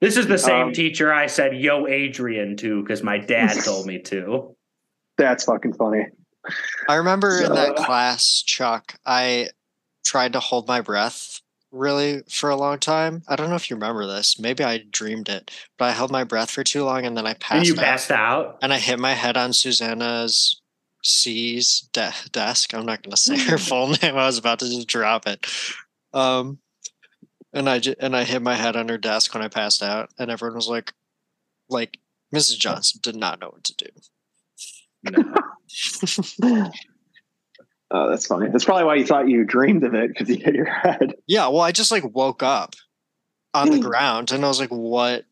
This 0.00 0.16
is 0.16 0.26
the 0.26 0.38
same 0.38 0.68
Um, 0.68 0.72
teacher 0.72 1.12
I 1.12 1.28
said, 1.28 1.56
Yo, 1.56 1.86
Adrian, 1.86 2.56
to 2.56 2.82
because 2.82 3.04
my 3.04 3.18
dad 3.18 3.54
told 3.64 3.86
me 3.86 4.00
to. 4.00 4.56
that's 5.16 5.44
fucking 5.44 5.74
funny 5.74 6.06
I 6.88 6.96
remember 6.96 7.40
in 7.42 7.54
that 7.54 7.76
class, 7.76 8.42
Chuck, 8.44 8.94
I 9.06 9.48
tried 10.04 10.32
to 10.34 10.40
hold 10.40 10.66
my 10.68 10.80
breath 10.80 11.40
really 11.70 12.22
for 12.28 12.50
a 12.50 12.56
long 12.56 12.78
time. 12.78 13.22
I 13.28 13.36
don't 13.36 13.48
know 13.48 13.56
if 13.56 13.70
you 13.70 13.76
remember 13.76 14.06
this. 14.06 14.38
Maybe 14.38 14.62
I 14.64 14.78
dreamed 14.90 15.28
it, 15.28 15.50
but 15.78 15.86
I 15.86 15.92
held 15.92 16.10
my 16.10 16.24
breath 16.24 16.50
for 16.50 16.62
too 16.64 16.84
long 16.84 17.06
and 17.06 17.16
then 17.16 17.26
I 17.26 17.34
passed 17.34 17.54
and 17.54 17.66
you 17.68 17.74
out. 17.74 17.84
passed 17.84 18.10
out. 18.10 18.58
and 18.60 18.72
I 18.72 18.78
hit 18.78 18.98
my 18.98 19.12
head 19.14 19.36
on 19.36 19.52
Susanna's 19.52 20.60
C's 21.02 21.88
de- 21.92 22.12
desk. 22.30 22.74
I'm 22.74 22.84
not 22.84 23.02
going 23.02 23.12
to 23.12 23.16
say 23.16 23.38
her 23.38 23.58
full 23.58 23.88
name. 24.02 24.16
I 24.16 24.26
was 24.26 24.38
about 24.38 24.58
to 24.58 24.66
just 24.68 24.86
drop 24.88 25.26
it. 25.26 25.46
Um, 26.12 26.58
and 27.54 27.68
I 27.70 27.78
ju- 27.78 27.94
and 27.98 28.14
I 28.16 28.24
hit 28.24 28.42
my 28.42 28.54
head 28.54 28.76
on 28.76 28.88
her 28.88 28.98
desk 28.98 29.32
when 29.34 29.42
I 29.42 29.48
passed 29.48 29.82
out, 29.82 30.10
and 30.18 30.30
everyone 30.30 30.56
was 30.56 30.68
like, 30.68 30.92
like 31.68 31.98
Mrs. 32.34 32.58
Johnson 32.58 33.00
did 33.02 33.16
not 33.16 33.40
know 33.40 33.48
what 33.48 33.64
to 33.64 33.74
do. 33.76 33.86
Oh, 37.94 38.08
that's 38.08 38.24
funny. 38.26 38.48
That's 38.48 38.64
probably 38.64 38.84
why 38.84 38.94
you 38.94 39.04
thought 39.04 39.28
you 39.28 39.44
dreamed 39.44 39.84
of 39.84 39.94
it 39.94 40.08
because 40.08 40.26
you 40.30 40.36
hit 40.36 40.54
your 40.54 40.64
head. 40.64 41.14
Yeah, 41.26 41.48
well, 41.48 41.60
I 41.60 41.72
just 41.72 41.92
like 41.92 42.02
woke 42.14 42.42
up 42.42 42.74
on 43.52 43.70
the 43.70 43.78
ground, 43.86 44.32
and 44.32 44.42
I 44.44 44.48
was 44.48 44.58
like, 44.58 44.70
what? 44.70 45.26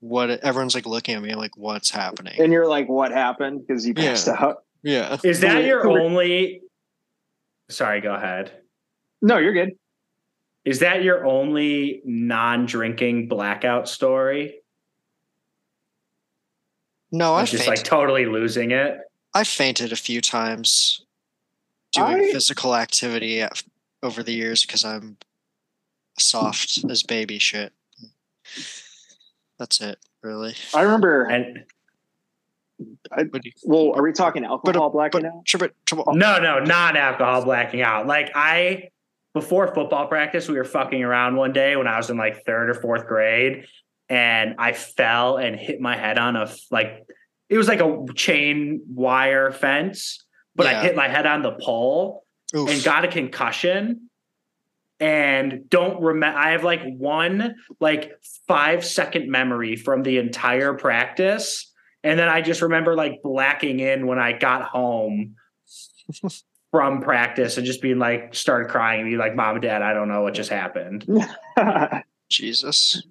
What? 0.00 0.28
Everyone's 0.28 0.74
like 0.74 0.86
looking 0.86 1.14
at 1.14 1.22
me, 1.22 1.34
like, 1.36 1.56
what's 1.56 1.90
happening? 1.90 2.34
And 2.40 2.52
you're 2.52 2.66
like, 2.66 2.88
what 2.88 3.12
happened? 3.12 3.64
Because 3.64 3.86
you 3.86 3.94
passed 3.94 4.26
Yeah. 4.26 4.36
out. 4.40 4.64
yeah. 4.82 5.18
Is 5.22 5.38
that 5.40 5.64
your 5.64 5.88
only? 5.88 6.62
Sorry, 7.70 8.00
go 8.00 8.12
ahead. 8.12 8.50
No, 9.22 9.38
you're 9.38 9.52
good. 9.54 9.70
Is 10.64 10.80
that 10.80 11.04
your 11.04 11.24
only 11.24 12.02
non-drinking 12.04 13.28
blackout 13.28 13.88
story? 13.88 14.62
No, 17.12 17.34
I 17.34 17.40
am 17.40 17.46
just 17.46 17.64
fainted. 17.64 17.78
like 17.78 17.84
totally 17.84 18.26
losing 18.26 18.72
it. 18.72 18.98
I 19.34 19.44
fainted 19.44 19.92
a 19.92 19.96
few 19.96 20.20
times 20.20 21.02
doing 21.92 22.20
I- 22.20 22.32
physical 22.32 22.74
activity 22.74 23.44
over 24.02 24.22
the 24.22 24.32
years 24.32 24.62
because 24.64 24.84
I'm 24.84 25.16
soft 26.18 26.84
as 26.90 27.02
baby 27.02 27.38
shit. 27.38 27.72
That's 29.58 29.80
it, 29.80 29.98
really. 30.22 30.54
I 30.74 30.82
remember. 30.82 31.24
And 31.24 31.64
But, 33.32 33.44
you- 33.44 33.52
Well, 33.64 33.92
are 33.94 34.02
we 34.02 34.12
talking 34.12 34.44
alcohol 34.44 34.86
uh, 34.86 34.88
blacking 34.90 35.22
but, 35.22 35.28
out? 35.28 35.44
but, 35.58 35.72
but, 36.06 36.14
no, 36.14 36.38
no, 36.40 36.60
non-alcohol 36.60 37.44
blacking 37.44 37.82
out. 37.82 38.06
Like 38.06 38.30
I 38.34 38.90
before 39.34 39.72
football 39.74 40.06
practice, 40.06 40.48
we 40.48 40.56
were 40.56 40.64
fucking 40.64 41.02
around 41.02 41.36
one 41.36 41.52
day 41.52 41.76
when 41.76 41.86
I 41.86 41.96
was 41.96 42.08
in 42.10 42.16
like 42.16 42.44
third 42.44 42.70
or 42.70 42.74
fourth 42.74 43.06
grade, 43.06 43.66
and 44.08 44.54
I 44.58 44.72
fell 44.72 45.36
and 45.36 45.54
hit 45.56 45.80
my 45.80 45.96
head 45.96 46.18
on 46.18 46.34
a 46.36 46.50
like 46.70 47.04
it 47.48 47.56
was 47.56 47.68
like 47.68 47.80
a 47.80 48.04
chain 48.14 48.82
wire 48.88 49.52
fence, 49.52 50.24
but 50.54 50.66
I 50.66 50.82
hit 50.82 50.96
my 50.96 51.08
head 51.08 51.26
on 51.26 51.42
the 51.42 51.52
pole 51.52 52.24
oof. 52.54 52.68
and 52.68 52.82
got 52.82 53.04
a 53.04 53.08
concussion 53.08 54.08
and 55.00 55.70
don't 55.70 56.02
remember 56.02 56.36
i 56.36 56.50
have 56.50 56.64
like 56.64 56.82
one 56.82 57.54
like 57.78 58.10
five 58.48 58.84
second 58.84 59.30
memory 59.30 59.76
from 59.76 60.02
the 60.02 60.18
entire 60.18 60.74
practice 60.74 61.72
and 62.02 62.18
then 62.18 62.28
i 62.28 62.40
just 62.40 62.62
remember 62.62 62.96
like 62.96 63.22
blacking 63.22 63.78
in 63.78 64.08
when 64.08 64.18
i 64.18 64.32
got 64.32 64.62
home 64.64 65.36
from 66.72 67.00
practice 67.00 67.56
and 67.58 67.64
just 67.64 67.80
being 67.80 68.00
like 68.00 68.34
started 68.34 68.68
crying 68.68 69.02
and 69.02 69.08
be 69.08 69.16
like 69.16 69.36
mom 69.36 69.54
and 69.54 69.62
dad 69.62 69.82
i 69.82 69.92
don't 69.92 70.08
know 70.08 70.22
what 70.22 70.34
just 70.34 70.50
happened 70.50 71.06
Jesus. 72.28 73.02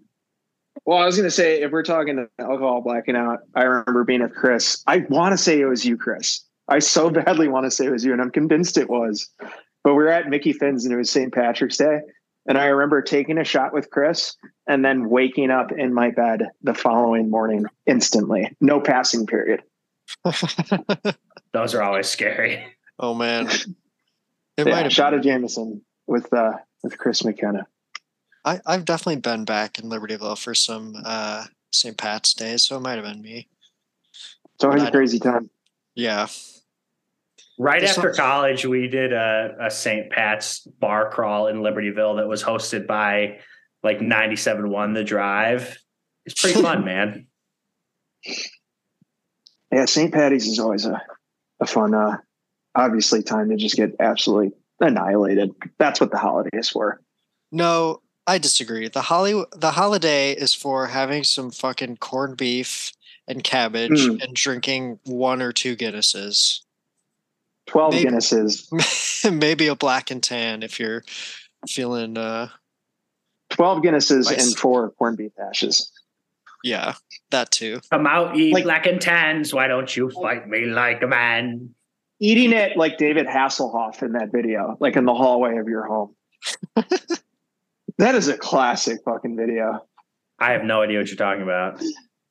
Well, 0.86 0.98
I 0.98 1.06
was 1.06 1.16
going 1.16 1.28
to 1.28 1.32
say, 1.32 1.62
if 1.62 1.72
we're 1.72 1.84
talking 1.84 2.28
alcohol 2.40 2.82
blacking 2.82 3.16
out, 3.16 3.40
I 3.56 3.64
remember 3.64 4.04
being 4.04 4.22
with 4.22 4.36
Chris. 4.36 4.84
I 4.88 5.06
want 5.10 5.34
to 5.34 5.38
say 5.38 5.60
it 5.60 5.66
was 5.66 5.86
you, 5.86 5.98
Chris. 5.98 6.44
I 6.68 6.80
so 6.80 7.10
badly 7.12 7.48
want 7.48 7.66
to 7.66 7.72
say 7.72 7.86
it 7.86 7.92
was 7.92 8.04
you, 8.04 8.14
and 8.14 8.22
I'm 8.22 8.32
convinced 8.32 8.78
it 8.78 8.90
was. 8.90 9.30
But 9.84 9.94
we 9.94 10.04
were 10.04 10.10
at 10.10 10.28
Mickey 10.28 10.54
Finn's 10.54 10.86
and 10.86 10.94
it 10.94 10.98
was 10.98 11.10
St. 11.10 11.34
Patrick's 11.34 11.78
Day. 11.78 12.00
And 12.50 12.58
I 12.58 12.66
remember 12.66 13.02
taking 13.02 13.38
a 13.38 13.44
shot 13.44 13.74
with 13.74 13.90
Chris 13.90 14.36
and 14.68 14.84
then 14.84 15.10
waking 15.10 15.52
up 15.52 15.72
in 15.72 15.94
my 15.94 16.12
bed 16.12 16.44
the 16.62 16.74
following 16.74 17.30
morning 17.30 17.66
instantly. 17.86 18.56
No 18.62 18.80
passing 18.80 19.26
period. 19.26 19.64
those 21.54 21.76
are 21.76 21.84
always 21.84 22.08
scary 22.08 22.66
oh 23.00 23.14
man. 23.14 23.50
It 24.58 24.66
Yeah, 24.66 24.74
might 24.74 24.84
have 24.86 24.92
shot 24.92 25.14
of 25.14 25.22
Jameson 25.22 25.84
with 26.08 26.34
uh 26.34 26.54
with 26.82 26.98
Chris 26.98 27.24
McKenna. 27.24 27.68
I, 28.48 28.62
I've 28.66 28.86
definitely 28.86 29.20
been 29.22 29.44
back 29.44 29.78
in 29.78 29.90
Libertyville 29.90 30.38
for 30.38 30.56
some 30.56 30.96
uh 31.06 31.46
St. 31.72 31.98
Pat's 31.98 32.34
Day, 32.34 32.56
so 32.58 32.78
it 32.78 32.80
might 32.80 32.96
have 32.96 33.04
been 33.04 33.22
me. 33.22 33.48
It's 34.56 34.64
always 34.64 34.84
I 34.84 34.88
a 34.88 34.92
crazy 34.92 35.20
time. 35.20 35.50
Yeah. 35.96 36.28
right 37.60 37.82
There's 37.82 37.98
after 37.98 38.14
some- 38.14 38.24
college 38.26 38.66
we 38.66 38.88
did 38.88 39.12
a, 39.14 39.56
a 39.60 39.72
st 39.72 40.10
pat's 40.12 40.60
bar 40.80 41.10
crawl 41.12 41.48
in 41.48 41.58
libertyville 41.58 42.18
that 42.18 42.28
was 42.28 42.44
hosted 42.44 42.88
by 42.88 43.40
like 43.84 44.00
97.1 44.00 44.94
the 44.94 45.04
drive 45.04 45.78
it's 46.26 46.40
pretty 46.42 46.62
fun 46.70 46.86
man 46.86 47.28
Yeah, 49.72 49.86
St. 49.86 50.14
Patty's 50.14 50.48
is 50.48 50.60
always 50.60 50.86
a, 50.86 51.02
a 51.60 51.66
fun 51.66 51.94
uh 51.94 52.18
obviously 52.76 53.24
time 53.24 53.50
to 53.50 53.56
just 53.58 53.76
get 53.76 53.96
absolutely 54.00 54.52
annihilated. 54.80 55.52
That's 55.80 56.00
what 56.00 56.12
the 56.12 56.18
holiday 56.18 56.56
is 56.58 56.70
for. 56.70 57.02
No, 57.52 58.02
I 58.28 58.38
disagree. 58.38 58.88
The 58.90 59.02
holly 59.02 59.42
the 59.56 59.72
holiday 59.72 60.34
is 60.34 60.54
for 60.54 60.88
having 60.88 61.24
some 61.24 61.50
fucking 61.50 61.98
corned 61.98 62.38
beef 62.38 62.92
and 63.28 63.44
cabbage 63.44 63.92
Mm. 64.08 64.22
and 64.24 64.34
drinking 64.36 65.00
one 65.06 65.42
or 65.42 65.52
two 65.54 65.76
Guinnesses. 65.78 66.62
12 67.68 67.94
Maybe- 67.94 68.10
Guinnesses. 68.10 69.32
Maybe 69.40 69.68
a 69.68 69.76
black 69.76 70.12
and 70.12 70.22
tan 70.22 70.62
if 70.64 70.80
you're 70.80 71.04
feeling 71.68 72.18
uh 72.18 72.50
12 73.50 73.82
Guinnesses 73.82 74.26
Nice. 74.26 74.48
and 74.52 74.58
four 74.60 74.92
corned 74.92 75.18
beef 75.18 75.32
ashes. 75.40 75.90
yeah, 76.64 76.96
that 77.32 77.50
too. 77.52 77.80
Come 77.92 78.06
out, 78.08 78.36
eat 78.36 78.54
Like- 78.54 78.64
black 78.66 78.86
and 78.88 79.00
tans. 79.02 79.54
Why 79.54 79.68
don't 79.68 79.96
you 79.96 80.10
fight 80.12 80.48
me 80.50 80.66
like 80.66 81.02
a 81.02 81.08
man? 81.08 81.74
Eating 82.20 82.52
it 82.52 82.76
like 82.78 82.98
David 82.98 83.28
Hasselhoff 83.28 84.02
in 84.02 84.14
that 84.14 84.32
video, 84.32 84.76
like 84.80 84.96
in 84.98 85.06
the 85.06 85.14
hallway 85.14 85.58
of 85.58 85.68
your 85.68 85.86
home. 85.86 86.16
that 87.98 88.16
is 88.16 88.28
a 88.28 88.38
classic 88.38 89.00
fucking 89.06 89.36
video. 89.36 89.86
I 90.40 90.52
have 90.52 90.64
no 90.64 90.82
idea 90.82 91.00
what 91.00 91.08
you're 91.08 91.16
talking 91.18 91.42
about. 91.44 91.82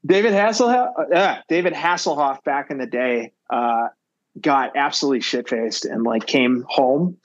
David 0.05 0.33
Hasselhoff, 0.33 0.93
uh, 1.15 1.39
David 1.49 1.73
Hasselhoff 1.73 2.43
back 2.45 2.71
in 2.71 2.79
the 2.79 2.87
day 2.87 3.33
uh, 3.51 3.89
got 4.41 4.77
absolutely 4.77 5.21
shit 5.21 5.49
faced 5.49 5.85
and 5.85 6.05
like 6.05 6.27
came 6.27 6.65
home, 6.69 7.17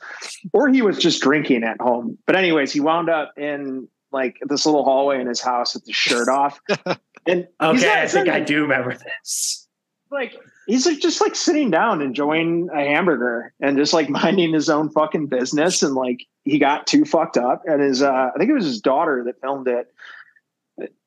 or 0.53 0.69
he 0.69 0.81
was 0.81 0.97
just 0.97 1.21
drinking 1.21 1.63
at 1.63 1.79
home. 1.79 2.17
But 2.25 2.35
anyways, 2.35 2.71
he 2.73 2.79
wound 2.79 3.09
up 3.09 3.33
in 3.37 3.87
like 4.11 4.37
this 4.47 4.65
little 4.65 4.83
hallway 4.83 5.21
in 5.21 5.27
his 5.27 5.39
house 5.41 5.75
with 5.75 5.85
his 5.85 5.95
shirt 5.95 6.27
off. 6.27 6.59
And 7.27 7.47
Okay, 7.61 7.85
not- 7.85 7.97
I 7.99 8.07
think 8.07 8.29
I 8.29 8.39
do 8.39 8.63
remember 8.63 8.95
this. 8.97 9.67
like 10.09 10.35
he's 10.65 10.87
like 10.87 10.97
just 10.99 11.21
like 11.21 11.35
sitting 11.35 11.69
down 11.69 12.01
enjoying 12.01 12.67
a 12.73 12.79
hamburger 12.79 13.53
and 13.59 13.77
just 13.77 13.93
like 13.93 14.09
minding 14.23 14.53
his 14.53 14.71
own 14.71 14.89
fucking 14.89 15.27
business 15.27 15.83
and 15.83 15.93
like 15.93 16.25
he 16.45 16.59
got 16.59 16.87
too 16.87 17.05
fucked 17.05 17.37
up 17.37 17.63
and 17.65 17.81
his 17.81 18.01
uh 18.01 18.29
i 18.33 18.37
think 18.37 18.49
it 18.49 18.53
was 18.53 18.65
his 18.65 18.81
daughter 18.81 19.23
that 19.25 19.39
filmed 19.41 19.67
it 19.67 19.87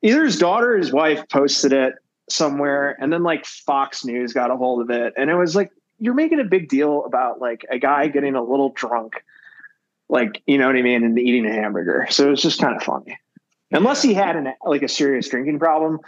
either 0.01 0.23
his 0.23 0.37
daughter 0.37 0.73
or 0.73 0.77
his 0.77 0.91
wife 0.91 1.27
posted 1.29 1.73
it 1.73 1.93
somewhere 2.29 2.97
and 2.99 3.11
then 3.11 3.23
like 3.23 3.45
fox 3.45 4.03
news 4.03 4.33
got 4.33 4.51
a 4.51 4.55
hold 4.55 4.81
of 4.81 4.89
it 4.89 5.13
and 5.17 5.29
it 5.29 5.35
was 5.35 5.55
like 5.55 5.71
you're 5.99 6.13
making 6.13 6.39
a 6.39 6.45
big 6.45 6.67
deal 6.67 7.03
about 7.05 7.39
like 7.39 7.65
a 7.69 7.77
guy 7.77 8.07
getting 8.07 8.35
a 8.35 8.43
little 8.43 8.69
drunk 8.69 9.23
like 10.09 10.41
you 10.45 10.57
know 10.57 10.67
what 10.67 10.75
i 10.75 10.81
mean 10.81 11.03
and 11.03 11.19
eating 11.19 11.45
a 11.45 11.53
hamburger 11.53 12.07
so 12.09 12.27
it 12.27 12.29
was 12.31 12.41
just 12.41 12.59
kind 12.59 12.75
of 12.75 12.81
funny 12.81 13.17
unless 13.71 14.01
he 14.01 14.13
had 14.13 14.35
an 14.35 14.53
like 14.65 14.81
a 14.81 14.87
serious 14.87 15.27
drinking 15.27 15.59
problem 15.59 15.99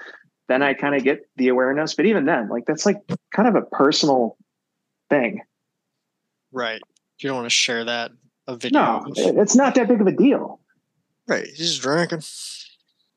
then 0.48 0.64
I 0.64 0.74
kind 0.74 0.96
of 0.96 1.04
get 1.04 1.28
the 1.36 1.50
awareness. 1.50 1.94
But 1.94 2.06
even 2.06 2.26
then, 2.26 2.50
like 2.50 2.66
that's 2.66 2.86
like 2.86 2.98
kind 3.32 3.48
of 3.48 3.56
a 3.56 3.62
personal 3.62 4.38
thing. 5.10 5.42
Right. 6.52 6.82
You 7.20 7.28
don't 7.28 7.38
want 7.38 7.48
to 7.48 7.56
share 7.56 7.84
that 7.86 8.12
a 8.48 8.56
video. 8.56 8.82
No, 8.82 9.06
of- 9.06 9.38
it's 9.38 9.56
not 9.56 9.76
that 9.76 9.88
big 9.88 10.02
of 10.02 10.08
a 10.08 10.12
deal. 10.12 10.60
Right. 11.28 11.48
He's 11.48 11.78
drinking. 11.78 12.24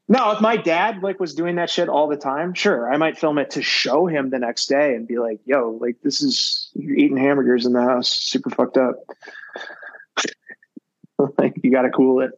No, 0.09 0.33
if 0.33 0.41
my 0.41 0.57
dad 0.57 1.05
like 1.05 1.21
was 1.21 1.37
doing 1.37 1.55
that 1.55 1.71
shit 1.71 1.89
all 1.89 2.09
the 2.09 2.17
time, 2.17 2.53
sure, 2.53 2.93
I 2.93 2.97
might 2.97 3.17
film 3.17 3.39
it 3.39 3.51
to 3.53 3.63
show 3.63 4.07
him 4.07 4.31
the 4.31 4.41
next 4.41 4.67
day 4.67 4.97
and 4.97 5.07
be 5.07 5.21
like, 5.21 5.39
"Yo, 5.45 5.79
like 5.81 6.03
this 6.03 6.21
is 6.21 6.69
you're 6.75 6.97
eating 6.97 7.17
hamburgers 7.17 7.65
in 7.65 7.75
the 7.75 7.83
house, 7.83 8.09
super 8.09 8.51
fucked 8.51 8.77
up." 8.77 8.97
like 11.39 11.55
you 11.63 11.71
got 11.71 11.83
to 11.83 11.91
cool 11.91 12.23
it. 12.23 12.33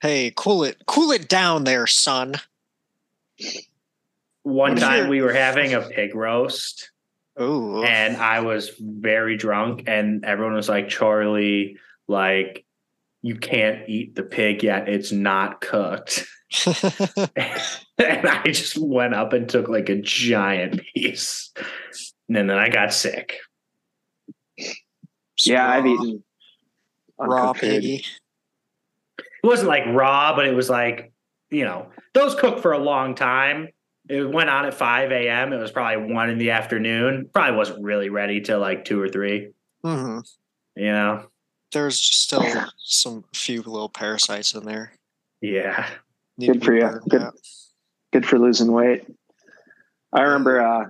Hey, 0.00 0.32
cool 0.34 0.64
it 0.64 0.84
cool 0.86 1.10
it 1.12 1.28
down 1.28 1.64
there, 1.64 1.86
son. 1.86 2.36
One 4.44 4.76
time 4.76 5.08
we 5.08 5.20
were 5.20 5.32
having 5.32 5.74
a 5.74 5.82
pig 5.82 6.14
roast 6.14 6.90
Oh. 7.36 7.82
and 7.82 8.16
I 8.16 8.40
was 8.40 8.70
very 8.78 9.36
drunk 9.36 9.84
and 9.86 10.24
everyone 10.24 10.54
was 10.54 10.68
like, 10.68 10.88
Charlie, 10.88 11.78
like, 12.06 12.64
you 13.22 13.36
can't 13.36 13.88
eat 13.88 14.14
the 14.14 14.22
pig 14.22 14.62
yet. 14.62 14.88
It's 14.88 15.10
not 15.10 15.60
cooked. 15.60 16.26
and 16.66 18.28
I 18.28 18.42
just 18.44 18.76
went 18.78 19.14
up 19.14 19.32
and 19.32 19.48
took 19.48 19.68
like 19.68 19.88
a 19.88 20.00
giant 20.00 20.80
piece. 20.94 21.50
And 22.28 22.36
then 22.36 22.50
I 22.50 22.68
got 22.68 22.92
sick. 22.92 23.38
Yeah, 25.44 25.68
I've 25.68 25.86
eaten 25.86 26.22
raw 27.18 27.48
uncooked 27.48 27.60
food. 27.60 27.70
piggy. 27.70 28.04
It 29.18 29.46
wasn't 29.46 29.68
like 29.68 29.84
raw, 29.86 30.34
but 30.36 30.46
it 30.46 30.54
was 30.54 30.70
like, 30.70 31.12
you 31.50 31.64
know, 31.64 31.88
those 32.12 32.34
cook 32.34 32.60
for 32.60 32.72
a 32.72 32.78
long 32.78 33.14
time. 33.14 33.68
It 34.08 34.30
went 34.30 34.50
on 34.50 34.66
at 34.66 34.74
5 34.74 35.12
a.m. 35.12 35.52
It 35.52 35.56
was 35.58 35.70
probably 35.70 36.12
one 36.12 36.28
in 36.30 36.38
the 36.38 36.50
afternoon. 36.50 37.30
Probably 37.32 37.56
wasn't 37.56 37.82
really 37.82 38.10
ready 38.10 38.40
till 38.40 38.60
like 38.60 38.84
two 38.84 39.00
or 39.00 39.08
three, 39.08 39.50
hmm 39.82 40.20
you 40.76 40.90
know? 40.92 41.26
There's 41.72 41.98
just 42.00 42.22
still 42.22 42.44
some 42.78 43.24
few 43.34 43.62
little 43.62 43.88
parasites 43.88 44.54
in 44.54 44.64
there. 44.64 44.92
Yeah. 45.40 45.88
Need 46.36 46.46
Good 46.52 46.64
for 46.64 46.74
you. 46.74 47.00
Good. 47.08 47.22
out. 47.22 47.34
good 48.12 48.26
for 48.26 48.38
losing 48.38 48.72
weight. 48.72 49.04
I 50.12 50.22
remember 50.22 50.60
uh, 50.60 50.86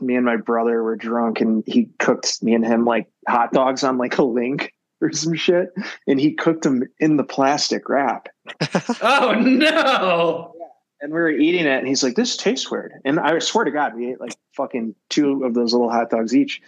me 0.00 0.16
and 0.16 0.24
my 0.24 0.36
brother 0.36 0.82
were 0.82 0.96
drunk 0.96 1.40
and 1.40 1.62
he 1.66 1.88
cooked 1.98 2.42
me 2.42 2.54
and 2.54 2.64
him 2.66 2.84
like 2.84 3.06
hot 3.28 3.52
dogs 3.52 3.84
on 3.84 3.96
like 3.98 4.18
a 4.18 4.22
link 4.22 4.72
or 5.00 5.12
some 5.12 5.34
shit. 5.34 5.68
And 6.06 6.18
he 6.20 6.32
cooked 6.34 6.62
them 6.62 6.82
in 6.98 7.16
the 7.16 7.24
plastic 7.24 7.88
wrap. 7.88 8.28
Oh, 9.02 9.32
no. 9.38 10.54
And 11.00 11.12
we 11.12 11.18
were 11.20 11.30
eating 11.30 11.66
it 11.66 11.78
and 11.78 11.86
he's 11.86 12.02
like, 12.02 12.14
this 12.16 12.36
tastes 12.36 12.70
weird. 12.70 12.92
And 13.04 13.20
I 13.20 13.38
swear 13.38 13.64
to 13.64 13.70
God, 13.70 13.94
we 13.94 14.10
ate 14.12 14.20
like 14.20 14.34
fucking 14.52 14.94
two 15.10 15.44
of 15.44 15.52
those 15.54 15.72
little 15.72 15.90
hot 15.90 16.10
dogs 16.10 16.34
each. 16.34 16.62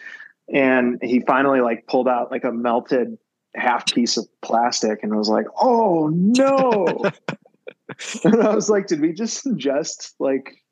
And 0.53 0.99
he 1.03 1.21
finally 1.21 1.61
like 1.61 1.87
pulled 1.87 2.09
out 2.09 2.31
like 2.31 2.45
a 2.45 2.53
melted 2.53 3.17
half 3.55 3.87
piece 3.87 4.17
of 4.17 4.27
plastic 4.43 5.03
and 5.03 5.17
was 5.17 5.29
like, 5.29 5.47
oh 5.61 6.09
no. 6.13 6.85
and 8.25 8.43
I 8.43 8.55
was 8.55 8.69
like, 8.69 8.87
did 8.87 9.01
we 9.01 9.13
just 9.13 9.45
ingest 9.47 10.13
like 10.19 10.63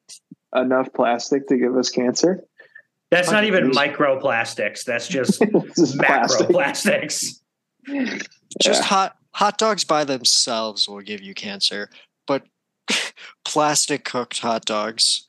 enough 0.55 0.93
plastic 0.93 1.49
to 1.49 1.57
give 1.57 1.77
us 1.77 1.89
cancer? 1.91 2.45
That's 3.11 3.31
not 3.31 3.45
even 3.45 3.67
Use- 3.67 3.77
microplastics. 3.77 4.85
That's 4.85 5.09
just 5.09 5.39
This 5.53 5.79
is 5.79 5.97
plastic. 5.97 6.49
macroplastics. 6.49 7.41
Just 8.61 8.81
Yeah. 8.83 8.83
hot 8.83 9.17
hot 9.33 9.59
dogs 9.59 9.85
by 9.85 10.05
themselves 10.05 10.89
will 10.89 11.01
give 11.01 11.21
you 11.23 11.33
cancer, 11.35 11.89
but 12.27 12.43
plastic 13.45 14.05
cooked 14.05 14.39
hot 14.41 14.65
dogs, 14.65 15.27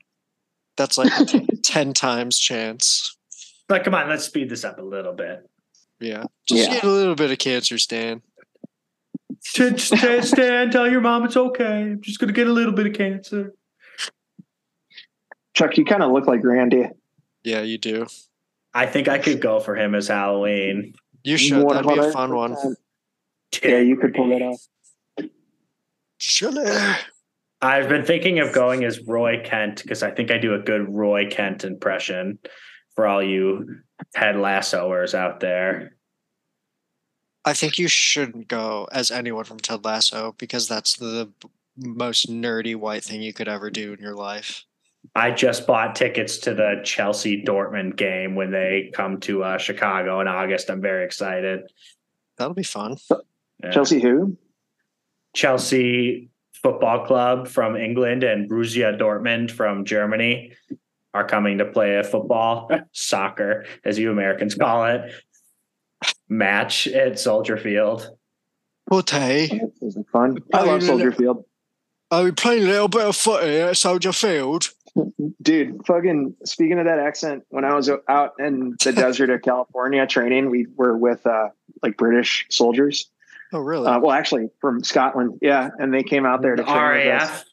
that's 0.75 0.97
like 0.97 1.11
a 1.33 1.55
10 1.63 1.93
times 1.93 2.37
chance. 2.39 3.17
But 3.67 3.83
come 3.83 3.93
on, 3.95 4.07
let's 4.09 4.23
speed 4.25 4.49
this 4.49 4.63
up 4.63 4.79
a 4.79 4.83
little 4.83 5.13
bit. 5.13 5.49
Yeah. 5.99 6.23
Just 6.47 6.67
Yeah. 6.69 6.73
get 6.75 6.83
a 6.83 6.89
little 6.91 7.15
bit 7.15 7.31
of 7.31 7.37
cancer, 7.37 7.77
Stan. 7.77 8.21
Stan, 9.41 9.77
Stan, 9.77 10.23
Stan, 10.23 10.71
tell 10.71 10.89
your 10.89 11.01
mom 11.01 11.25
it's 11.25 11.37
okay. 11.37 11.81
I'm 11.81 12.01
just 12.01 12.19
gonna 12.19 12.33
get 12.33 12.47
a 12.47 12.51
little 12.53 12.73
bit 12.73 12.87
of 12.87 12.93
cancer. 12.93 13.53
Chuck, 15.53 15.77
you 15.77 15.85
kind 15.85 16.03
of 16.03 16.11
look 16.11 16.27
like 16.27 16.43
Randy. 16.43 16.85
Yeah, 17.43 17.61
you 17.61 17.77
do. 17.77 18.05
I 18.73 18.85
think 18.85 19.07
I 19.07 19.17
could 19.17 19.41
go 19.41 19.59
for 19.59 19.75
him 19.75 19.95
as 19.95 20.07
Halloween. 20.09 20.93
You 21.23 21.37
should. 21.37 21.67
That'd 21.67 21.87
be 21.87 21.97
a 21.97 22.11
fun 22.11 22.35
one. 22.35 22.55
Yeah, 23.63 23.79
you 23.79 23.97
could 23.97 24.13
pull 24.13 24.29
that 24.29 24.41
off. 24.41 24.61
Chili. 26.19 26.95
I've 27.61 27.89
been 27.89 28.05
thinking 28.05 28.39
of 28.39 28.53
going 28.53 28.83
as 28.83 29.01
Roy 29.01 29.41
Kent 29.43 29.81
because 29.81 30.03
I 30.03 30.11
think 30.11 30.29
I 30.29 30.37
do 30.37 30.53
a 30.53 30.59
good 30.59 30.87
Roy 30.93 31.27
Kent 31.29 31.63
impression 31.63 32.37
for 32.95 33.07
all 33.07 33.23
you 33.23 33.79
head 34.15 34.35
lassoers 34.35 35.13
out 35.13 35.39
there. 35.39 35.97
I 37.45 37.53
think 37.53 37.79
you 37.79 37.87
shouldn't 37.87 38.47
go 38.47 38.87
as 38.91 39.09
anyone 39.09 39.45
from 39.45 39.57
Ted 39.57 39.85
Lasso 39.85 40.35
because 40.37 40.67
that's 40.67 40.97
the 40.97 41.31
most 41.77 42.29
nerdy 42.29 42.75
white 42.75 43.03
thing 43.03 43.21
you 43.21 43.33
could 43.33 43.47
ever 43.47 43.69
do 43.69 43.93
in 43.93 43.99
your 43.99 44.15
life. 44.15 44.65
I 45.15 45.31
just 45.31 45.65
bought 45.65 45.95
tickets 45.95 46.37
to 46.39 46.53
the 46.53 46.81
Chelsea 46.83 47.43
Dortmund 47.43 47.95
game 47.95 48.35
when 48.35 48.51
they 48.51 48.91
come 48.93 49.19
to 49.21 49.43
uh, 49.43 49.57
Chicago 49.57 50.19
in 50.19 50.27
August. 50.27 50.69
I'm 50.69 50.81
very 50.81 51.05
excited. 51.05 51.61
That'll 52.37 52.53
be 52.53 52.63
fun. 52.63 52.97
Yeah. 53.63 53.71
Chelsea 53.71 54.01
who? 54.01 54.37
Chelsea 55.33 56.29
Football 56.61 57.05
Club 57.05 57.47
from 57.47 57.75
England 57.75 58.23
and 58.23 58.49
Borussia 58.49 58.97
Dortmund 58.97 59.51
from 59.51 59.85
Germany 59.85 60.53
are 61.13 61.25
coming 61.25 61.57
to 61.59 61.65
play 61.65 61.97
a 61.97 62.03
football, 62.03 62.69
soccer, 62.91 63.65
as 63.83 63.97
you 63.97 64.11
Americans 64.11 64.55
call 64.55 64.85
it, 64.85 65.11
match 66.29 66.87
at 66.87 67.19
Soldier 67.19 67.57
Field. 67.57 68.09
Okay. 68.91 69.47
This 69.81 69.95
is 69.95 70.05
fun. 70.11 70.37
I 70.53 70.63
love 70.63 70.83
Soldier 70.83 71.11
Field. 71.11 71.43
Are 72.09 72.23
we 72.23 72.31
playing 72.31 72.63
a 72.63 72.67
little 72.67 72.87
bit 72.87 73.01
of 73.01 73.15
footy 73.15 73.57
at 73.57 73.75
Soldier 73.75 74.13
Field? 74.13 74.69
Dude, 75.41 75.85
fucking 75.85 76.35
speaking 76.45 76.79
of 76.79 76.85
that 76.85 76.99
accent, 76.99 77.43
when 77.49 77.65
I 77.65 77.75
was 77.75 77.89
out 78.07 78.33
in 78.39 78.75
the 78.83 78.93
desert 78.95 79.29
of 79.29 79.41
California 79.41 80.07
training, 80.07 80.49
we 80.49 80.67
were 80.75 80.97
with 80.97 81.25
uh 81.27 81.49
like 81.83 81.97
British 81.97 82.45
soldiers. 82.49 83.11
Oh, 83.53 83.59
really? 83.59 83.87
Uh, 83.87 83.99
well, 83.99 84.11
actually 84.11 84.49
from 84.59 84.83
Scotland. 84.83 85.39
Yeah. 85.41 85.69
And 85.79 85.93
they 85.93 86.03
came 86.03 86.25
out 86.25 86.41
there 86.41 86.55
to 86.55 86.63
train 86.63 86.75
with 87.07 87.21
us. 87.21 87.45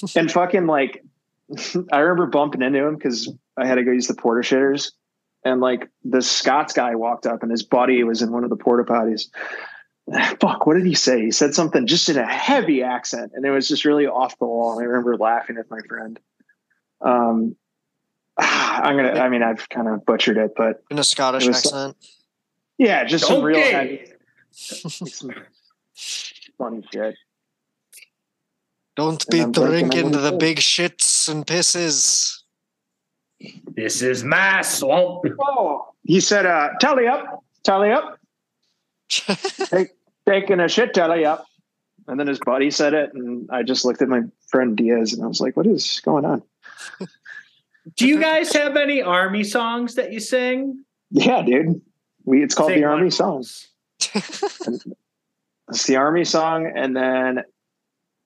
RAF. 0.00 0.16
and 0.16 0.30
fucking 0.30 0.66
like 0.66 1.04
I 1.92 1.98
remember 1.98 2.26
bumping 2.26 2.62
into 2.62 2.86
him 2.86 2.94
because 2.96 3.32
I 3.56 3.66
had 3.66 3.76
to 3.76 3.84
go 3.84 3.90
use 3.92 4.06
the 4.06 4.14
porta 4.14 4.42
shitters. 4.42 4.92
And 5.44 5.60
like 5.60 5.88
the 6.04 6.20
Scots 6.20 6.72
guy 6.72 6.94
walked 6.94 7.26
up 7.26 7.42
and 7.42 7.50
his 7.50 7.62
buddy 7.62 8.02
was 8.04 8.22
in 8.22 8.32
one 8.32 8.44
of 8.44 8.50
the 8.50 8.56
porta 8.56 8.84
potties. 8.84 9.28
Fuck, 10.40 10.66
what 10.66 10.74
did 10.74 10.86
he 10.86 10.94
say? 10.94 11.22
He 11.22 11.30
said 11.30 11.54
something 11.54 11.86
just 11.86 12.08
in 12.08 12.16
a 12.16 12.26
heavy 12.26 12.82
accent, 12.82 13.32
and 13.34 13.44
it 13.44 13.50
was 13.50 13.68
just 13.68 13.84
really 13.84 14.06
off 14.06 14.38
the 14.38 14.46
wall. 14.46 14.78
I 14.80 14.84
remember 14.84 15.16
laughing 15.16 15.56
with 15.56 15.70
my 15.70 15.80
friend. 15.86 16.18
Um, 17.00 17.56
I'm 18.38 18.96
gonna. 18.96 19.20
I 19.20 19.28
mean, 19.28 19.42
I've 19.42 19.68
kind 19.68 19.86
of 19.86 20.04
butchered 20.06 20.38
it, 20.38 20.52
but 20.56 20.82
In 20.90 20.98
a 20.98 21.04
Scottish 21.04 21.46
was- 21.46 21.58
accent? 21.58 21.96
yeah, 22.78 23.04
just 23.04 23.26
some 23.26 23.42
real 23.42 23.60
heavy, 23.60 24.06
some 24.06 24.16
funny 26.58 26.84
shit. 26.92 27.16
Don't 28.96 29.24
be 29.30 29.44
drinking 29.44 30.10
the 30.10 30.32
own 30.32 30.38
big 30.38 30.58
shits 30.58 31.28
and 31.28 31.46
pisses. 31.46 32.40
This 33.76 34.02
is 34.02 34.24
my 34.24 34.62
swamp. 34.62 35.24
Oh, 35.40 35.94
he 36.02 36.20
said, 36.20 36.46
uh, 36.46 36.70
"Tally 36.80 37.06
up, 37.06 37.44
tally 37.62 37.92
up." 37.92 38.18
taking 40.26 40.60
a 40.60 40.68
shit 40.68 40.94
telly 40.94 41.24
up. 41.24 41.46
And 42.06 42.18
then 42.18 42.26
his 42.26 42.40
buddy 42.40 42.70
said 42.70 42.94
it, 42.94 43.12
and 43.14 43.48
I 43.50 43.62
just 43.62 43.84
looked 43.84 44.02
at 44.02 44.08
my 44.08 44.22
friend 44.48 44.76
Diaz, 44.76 45.12
and 45.12 45.22
I 45.22 45.26
was 45.26 45.40
like, 45.40 45.56
"What 45.56 45.66
is 45.66 46.00
going 46.04 46.24
on?" 46.24 46.42
Do 47.96 48.06
you 48.06 48.20
guys 48.20 48.52
have 48.52 48.76
any 48.76 49.02
army 49.02 49.44
songs 49.44 49.94
that 49.94 50.12
you 50.12 50.20
sing? 50.20 50.84
Yeah, 51.10 51.42
dude. 51.42 51.80
We 52.24 52.42
it's 52.42 52.54
called 52.54 52.70
Sing 52.70 52.80
the 52.80 52.86
Army 52.86 53.10
one. 53.10 53.67
Song. 54.00 54.80
It's 55.70 55.86
the 55.86 55.96
Army 55.96 56.24
Song, 56.24 56.72
and 56.74 56.96
then 56.96 57.44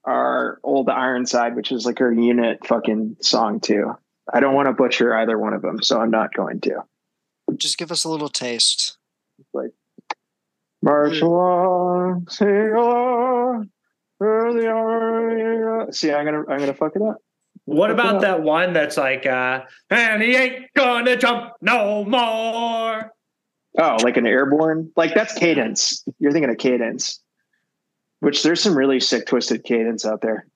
our 0.04 0.60
old 0.62 0.88
Ironside, 0.88 1.56
which 1.56 1.72
is 1.72 1.84
like 1.84 2.00
our 2.00 2.12
unit 2.12 2.66
fucking 2.66 3.16
song 3.20 3.60
too. 3.60 3.96
I 4.32 4.40
don't 4.40 4.54
want 4.54 4.66
to 4.66 4.72
butcher 4.72 5.14
either 5.16 5.38
one 5.38 5.52
of 5.52 5.62
them, 5.62 5.82
so 5.82 6.00
I'm 6.00 6.10
not 6.10 6.32
going 6.34 6.60
to. 6.62 6.84
Just 7.56 7.78
give 7.78 7.90
us 7.90 8.04
a 8.04 8.08
little 8.08 8.28
taste. 8.28 8.96
Like 9.52 9.72
March 10.82 11.20
along, 11.20 12.28
sing 12.30 12.48
along, 12.48 13.70
for 14.18 14.52
the 14.52 14.68
army. 14.68 15.92
See, 15.92 16.12
I'm 16.12 16.24
gonna 16.24 16.44
I'm 16.48 16.58
gonna 16.58 16.74
fuck 16.74 16.94
it 16.94 17.02
up. 17.02 17.18
What 17.64 17.90
Fuck 17.90 17.98
about 17.98 18.14
up. 18.16 18.22
that 18.22 18.42
one 18.42 18.72
that's 18.72 18.96
like, 18.96 19.26
uh, 19.26 19.62
and 19.90 20.22
he 20.22 20.34
ain't 20.34 20.72
gonna 20.74 21.16
jump 21.16 21.52
no 21.60 22.04
more? 22.04 23.12
Oh, 23.78 23.96
like 24.02 24.16
an 24.16 24.26
airborne? 24.26 24.92
Like 24.96 25.14
that's 25.14 25.32
cadence. 25.34 26.04
You're 26.18 26.32
thinking 26.32 26.50
of 26.50 26.58
cadence. 26.58 27.20
Which 28.20 28.42
there's 28.42 28.62
some 28.62 28.76
really 28.76 29.00
sick 29.00 29.26
twisted 29.26 29.64
cadence 29.64 30.04
out 30.06 30.20
there. 30.20 30.46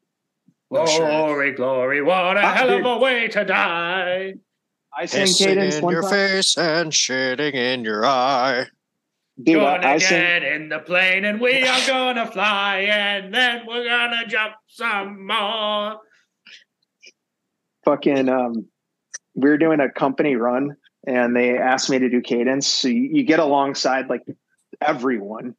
Oh, 0.71 0.87
sure. 0.87 1.07
Glory, 1.09 1.53
glory, 1.53 2.03
what 2.03 2.37
a 2.37 2.41
Ah, 2.41 2.53
hell 2.53 2.71
of 2.71 2.85
a 2.85 2.99
way 2.99 3.29
to 3.29 3.45
die. 3.45 4.35
I 4.97 5.07
sang 5.07 5.27
Pissing 5.27 5.47
cadence 5.47 5.77
in 5.77 5.83
one 5.85 5.93
your 5.93 6.03
time. 6.03 6.11
face 6.11 6.57
and 6.59 6.93
shitting 6.93 7.55
in 7.55 7.85
your 7.85 8.05
eye. 8.05 8.67
Dude, 9.43 9.57
gonna 9.57 9.87
I, 9.87 9.93
I 9.95 9.99
get 9.99 10.09
sang 10.09 10.43
in 10.43 10.69
the 10.69 10.79
plane 10.79 11.25
and 11.25 11.41
we 11.41 11.63
are 11.67 11.81
gonna 11.87 12.27
fly 12.31 12.79
and 12.91 13.33
then 13.35 13.63
we're 13.67 13.85
gonna 13.85 14.27
jump 14.27 14.55
some 14.69 15.27
more. 15.27 16.01
fucking 17.85 18.29
um 18.29 18.67
we 19.35 19.49
were 19.51 19.59
doing 19.59 19.81
a 19.81 19.91
company 19.91 20.37
run 20.37 20.77
and 21.07 21.35
they 21.37 21.57
asked 21.57 21.89
me 21.89 21.99
to 21.99 22.09
do 22.09 22.21
cadence. 22.21 22.67
So 22.67 22.89
you, 22.89 23.03
you 23.13 23.23
get 23.25 23.39
alongside 23.39 24.09
like 24.09 24.23
everyone 24.81 25.55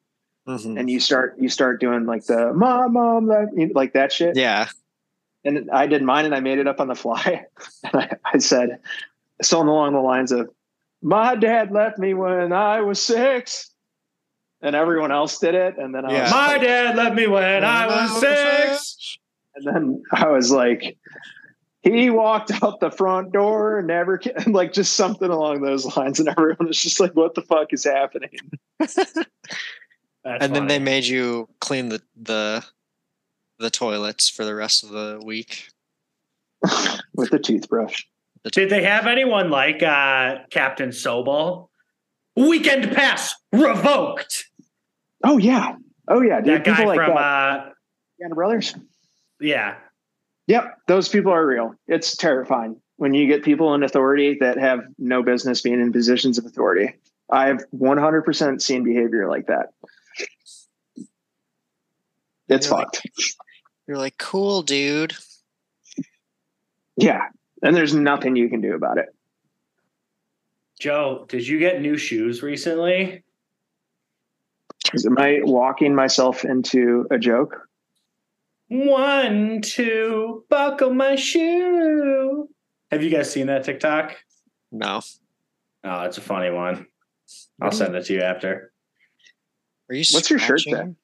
Mhm. 0.48 0.80
and 0.80 0.90
you 0.90 1.00
start 1.02 1.36
you 1.40 1.50
start 1.50 1.82
doing 1.82 2.06
like 2.06 2.24
the 2.26 2.54
mom 2.54 2.94
mom 2.94 3.28
like, 3.28 3.50
like 3.74 3.94
that 3.94 4.12
shit. 4.14 4.36
Yeah. 4.38 4.68
and 5.44 5.70
I 5.72 5.88
did 5.88 6.02
mine 6.04 6.26
and 6.26 6.34
I 6.36 6.40
made 6.40 6.58
it 6.60 6.68
up 6.68 6.80
on 6.80 6.88
the 6.88 6.96
fly. 6.96 7.46
And 7.84 8.02
I, 8.04 8.12
I 8.34 8.38
said 8.38 8.80
something 9.42 9.68
along 9.68 9.94
the 9.94 10.00
lines 10.00 10.32
of, 10.32 10.50
"My 11.02 11.36
dad 11.36 11.72
left 11.72 11.98
me 12.00 12.14
when 12.14 12.52
I 12.54 12.82
was 12.82 13.02
six. 13.02 13.72
and 14.62 14.76
everyone 14.76 15.12
else 15.12 15.38
did 15.38 15.54
it. 15.54 15.78
And 15.78 15.94
then 15.94 16.04
I 16.06 16.12
Yeah. 16.14 16.22
was 16.24 16.32
My 16.32 16.48
like, 16.54 16.62
dad 16.62 16.96
left 16.96 17.16
me 17.16 17.28
when 17.28 17.64
I 17.64 17.86
was 17.88 18.20
six. 18.20 19.18
and 19.56 19.66
then 19.68 20.04
I 20.12 20.28
was 20.30 20.50
like, 20.52 20.98
he 21.94 22.10
walked 22.10 22.52
out 22.64 22.80
the 22.80 22.92
front 22.92 23.32
door 23.32 23.80
and 23.80 23.88
never 23.88 24.20
like 24.48 24.74
just 24.74 24.96
something 24.96 25.30
along 25.30 25.62
those 25.62 25.96
lines, 25.98 26.20
and 26.20 26.30
everyone 26.30 26.68
was 26.68 26.82
just 26.82 27.00
like, 27.00 27.14
"What 27.14 27.36
the 27.36 27.42
fuck 27.42 27.74
is 27.74 27.84
happening?" 27.84 28.32
That's 28.80 30.44
and 30.44 30.56
then 30.56 30.68
they 30.68 30.80
made 30.80 31.06
you 31.06 31.48
clean 31.62 31.90
the 31.90 32.02
the 32.16 32.66
the 33.60 33.70
toilets 33.70 34.30
for 34.30 34.44
the 34.46 34.56
rest 34.56 34.84
of 34.84 34.90
the 34.90 35.22
week. 35.24 35.70
With 37.14 37.32
the 37.32 37.40
toothbrush. 37.40 38.04
Did 38.52 38.70
they 38.70 38.84
have 38.84 39.08
anyone 39.08 39.50
like 39.50 39.82
uh, 39.84 40.40
Captain 40.50 40.90
Sobel? 40.90 41.70
Weekend 42.36 42.96
pass 42.96 43.36
revoked. 43.52 44.46
Oh 45.24 45.38
yeah, 45.38 45.76
oh 46.08 46.22
yeah, 46.22 46.42
dude. 46.42 46.56
That 46.56 46.64
guy 46.64 46.76
People 46.76 46.88
like 46.88 46.98
from 46.98 47.16
that. 47.16 47.20
uh, 47.22 47.70
Piano 48.20 48.36
Brothers. 48.36 48.76
yeah. 49.40 49.76
Yep, 50.48 50.78
those 50.88 51.10
people 51.10 51.32
are 51.34 51.46
real. 51.46 51.76
It's 51.88 52.16
terrifying 52.16 52.80
when 52.96 53.14
you 53.14 53.28
get 53.28 53.44
people 53.44 53.74
in 53.76 53.84
authority 53.84 54.38
that 54.40 54.58
have 54.58 54.80
no 54.98 55.22
business 55.22 55.62
being 55.62 55.80
in 55.82 55.92
positions 55.92 56.38
of 56.38 56.46
authority. 56.46 56.96
I've 57.30 57.64
100% 57.76 58.62
seen 58.62 58.84
behavior 58.84 59.30
like 59.30 59.48
that. 59.48 59.68
It's 62.48 62.68
Yeah, 62.70 62.74
like- 62.74 62.86
fucked. 62.94 63.02
You're 63.88 63.98
like, 63.98 64.18
cool, 64.18 64.62
dude. 64.64 65.14
Yeah, 66.98 67.28
and 67.62 67.76
there's 67.76 67.94
nothing 67.94 68.36
you 68.36 68.50
can 68.50 68.60
do 68.62 68.74
about 68.74 68.98
it. 68.98 69.08
Joe, 70.80 71.26
did 71.30 71.48
you 71.48 71.60
get 71.60 71.82
new 71.82 71.98
shoes 71.98 72.42
recently? 72.44 73.24
Am 75.06 75.18
I 75.18 75.40
walking 75.44 75.94
myself 75.96 76.46
into 76.46 77.06
a 77.12 77.18
joke? 77.18 77.67
One, 78.70 79.62
two, 79.62 80.44
buckle 80.50 80.94
my 80.94 81.16
shoe. 81.16 82.50
Have 82.92 83.04
you 83.04 83.10
guys 83.10 83.32
seen 83.32 83.48
that 83.48 83.64
TikTok? 83.64 84.16
No. 84.72 85.02
Oh, 85.84 86.02
it's 86.02 86.18
a 86.18 86.22
funny 86.22 86.52
one. 86.52 86.88
I'll 87.62 87.70
mm-hmm. 87.70 87.78
send 87.78 87.96
it 87.96 88.06
to 88.06 88.14
you 88.14 88.22
after. 88.22 88.74
Are 89.90 89.96
you? 89.96 90.04
What's 90.12 90.30
your 90.30 90.40
shirt 90.40 90.62
scratching? 90.62 90.96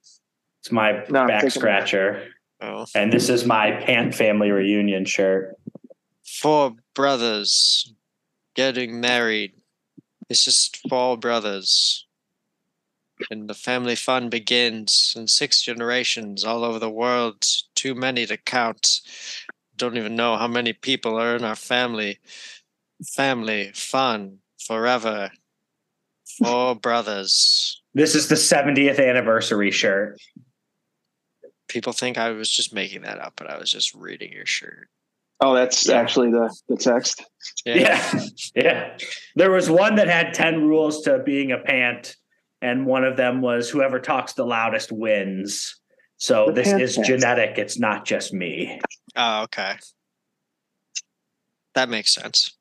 It's 0.61 0.71
my 0.71 1.03
No, 1.09 1.27
back 1.27 1.49
scratcher. 1.51 2.27
Oh. 2.61 2.85
And 2.95 3.11
this 3.11 3.29
is 3.29 3.45
my 3.45 3.71
Pant 3.71 4.13
Family 4.13 4.51
Reunion 4.51 5.05
shirt. 5.05 5.55
Four 6.25 6.75
brothers 6.93 7.93
getting 8.55 9.01
married. 9.01 9.53
It's 10.29 10.45
just 10.45 10.79
four 10.89 11.17
brothers. 11.17 12.07
And 13.29 13.49
the 13.49 13.53
family 13.53 13.95
fun 13.95 14.29
begins 14.29 15.13
in 15.15 15.27
six 15.27 15.61
generations 15.61 16.43
all 16.43 16.63
over 16.63 16.79
the 16.79 16.89
world. 16.89 17.45
Too 17.75 17.95
many 17.95 18.25
to 18.25 18.37
count. 18.37 19.01
Don't 19.77 19.97
even 19.97 20.15
know 20.15 20.35
how 20.35 20.47
many 20.47 20.73
people 20.73 21.15
are 21.19 21.35
in 21.35 21.43
our 21.43 21.55
family. 21.55 22.19
Family 23.15 23.71
fun 23.73 24.39
forever. 24.59 25.31
Four 26.39 26.75
brothers. 26.81 27.81
This 27.93 28.15
is 28.15 28.27
the 28.27 28.35
70th 28.35 28.99
anniversary 29.05 29.71
shirt. 29.71 30.19
People 31.67 31.93
think 31.93 32.17
I 32.17 32.31
was 32.31 32.49
just 32.49 32.73
making 32.73 33.01
that 33.03 33.19
up, 33.19 33.33
but 33.35 33.49
I 33.49 33.57
was 33.57 33.71
just 33.71 33.93
reading 33.93 34.31
your 34.33 34.45
shirt. 34.45 34.87
Oh, 35.39 35.53
that's 35.53 35.87
Yeah. 35.87 35.95
actually 35.99 36.31
the 36.31 36.55
the 36.67 36.77
text. 36.77 37.23
Yeah. 37.65 38.23
yeah. 38.55 38.97
There 39.35 39.51
was 39.51 39.69
one 39.69 39.95
that 39.95 40.07
had 40.07 40.33
10 40.33 40.67
rules 40.67 41.01
to 41.03 41.19
being 41.19 41.51
a 41.51 41.57
pant, 41.57 42.15
and 42.63 42.85
one 42.85 43.03
of 43.03 43.17
them 43.17 43.41
was 43.41 43.69
whoever 43.69 43.99
talks 43.99 44.33
the 44.33 44.45
loudest 44.45 44.91
wins. 44.91 45.75
So 46.17 46.45
The 46.47 46.53
this 46.53 46.71
is 46.71 46.95
genetic. 47.05 47.57
It's 47.57 47.77
not 47.77 48.05
just 48.05 48.33
me. 48.33 48.79
Oh, 49.15 49.41
okay. 49.43 49.75
That 51.75 51.89
makes 51.89 52.13
sense. 52.13 52.57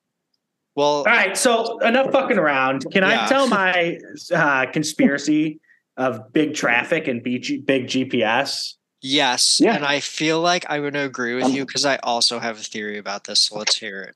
Well, 0.75 0.87
All 0.97 1.03
right. 1.05 1.37
So 1.37 1.79
enough 1.79 2.11
fucking 2.11 2.37
around. 2.37 2.85
Can 2.91 3.03
Yeah. 3.03 3.25
I 3.25 3.29
tell 3.29 3.47
my 3.47 3.97
uh, 4.33 4.65
conspiracy 4.71 5.59
of 5.95 6.33
big 6.33 6.53
traffic 6.55 7.07
and 7.07 7.23
big, 7.23 7.65
big 7.65 7.87
GPS? 7.87 8.73
Yes. 9.01 9.59
Yeah. 9.61 9.75
And 9.75 9.85
I 9.85 10.01
feel 10.01 10.41
like 10.41 10.65
I'm 10.67 10.81
going 10.81 10.93
to 10.93 11.03
agree 11.05 11.35
with 11.35 11.45
Um, 11.45 11.51
you 11.53 11.65
because 11.65 11.85
I 11.85 11.97
also 12.03 12.39
have 12.39 12.59
a 12.59 12.63
theory 12.63 12.97
about 12.97 13.23
this. 13.23 13.41
So 13.41 13.57
let's 13.57 13.77
hear 13.77 14.01
it. 14.01 14.15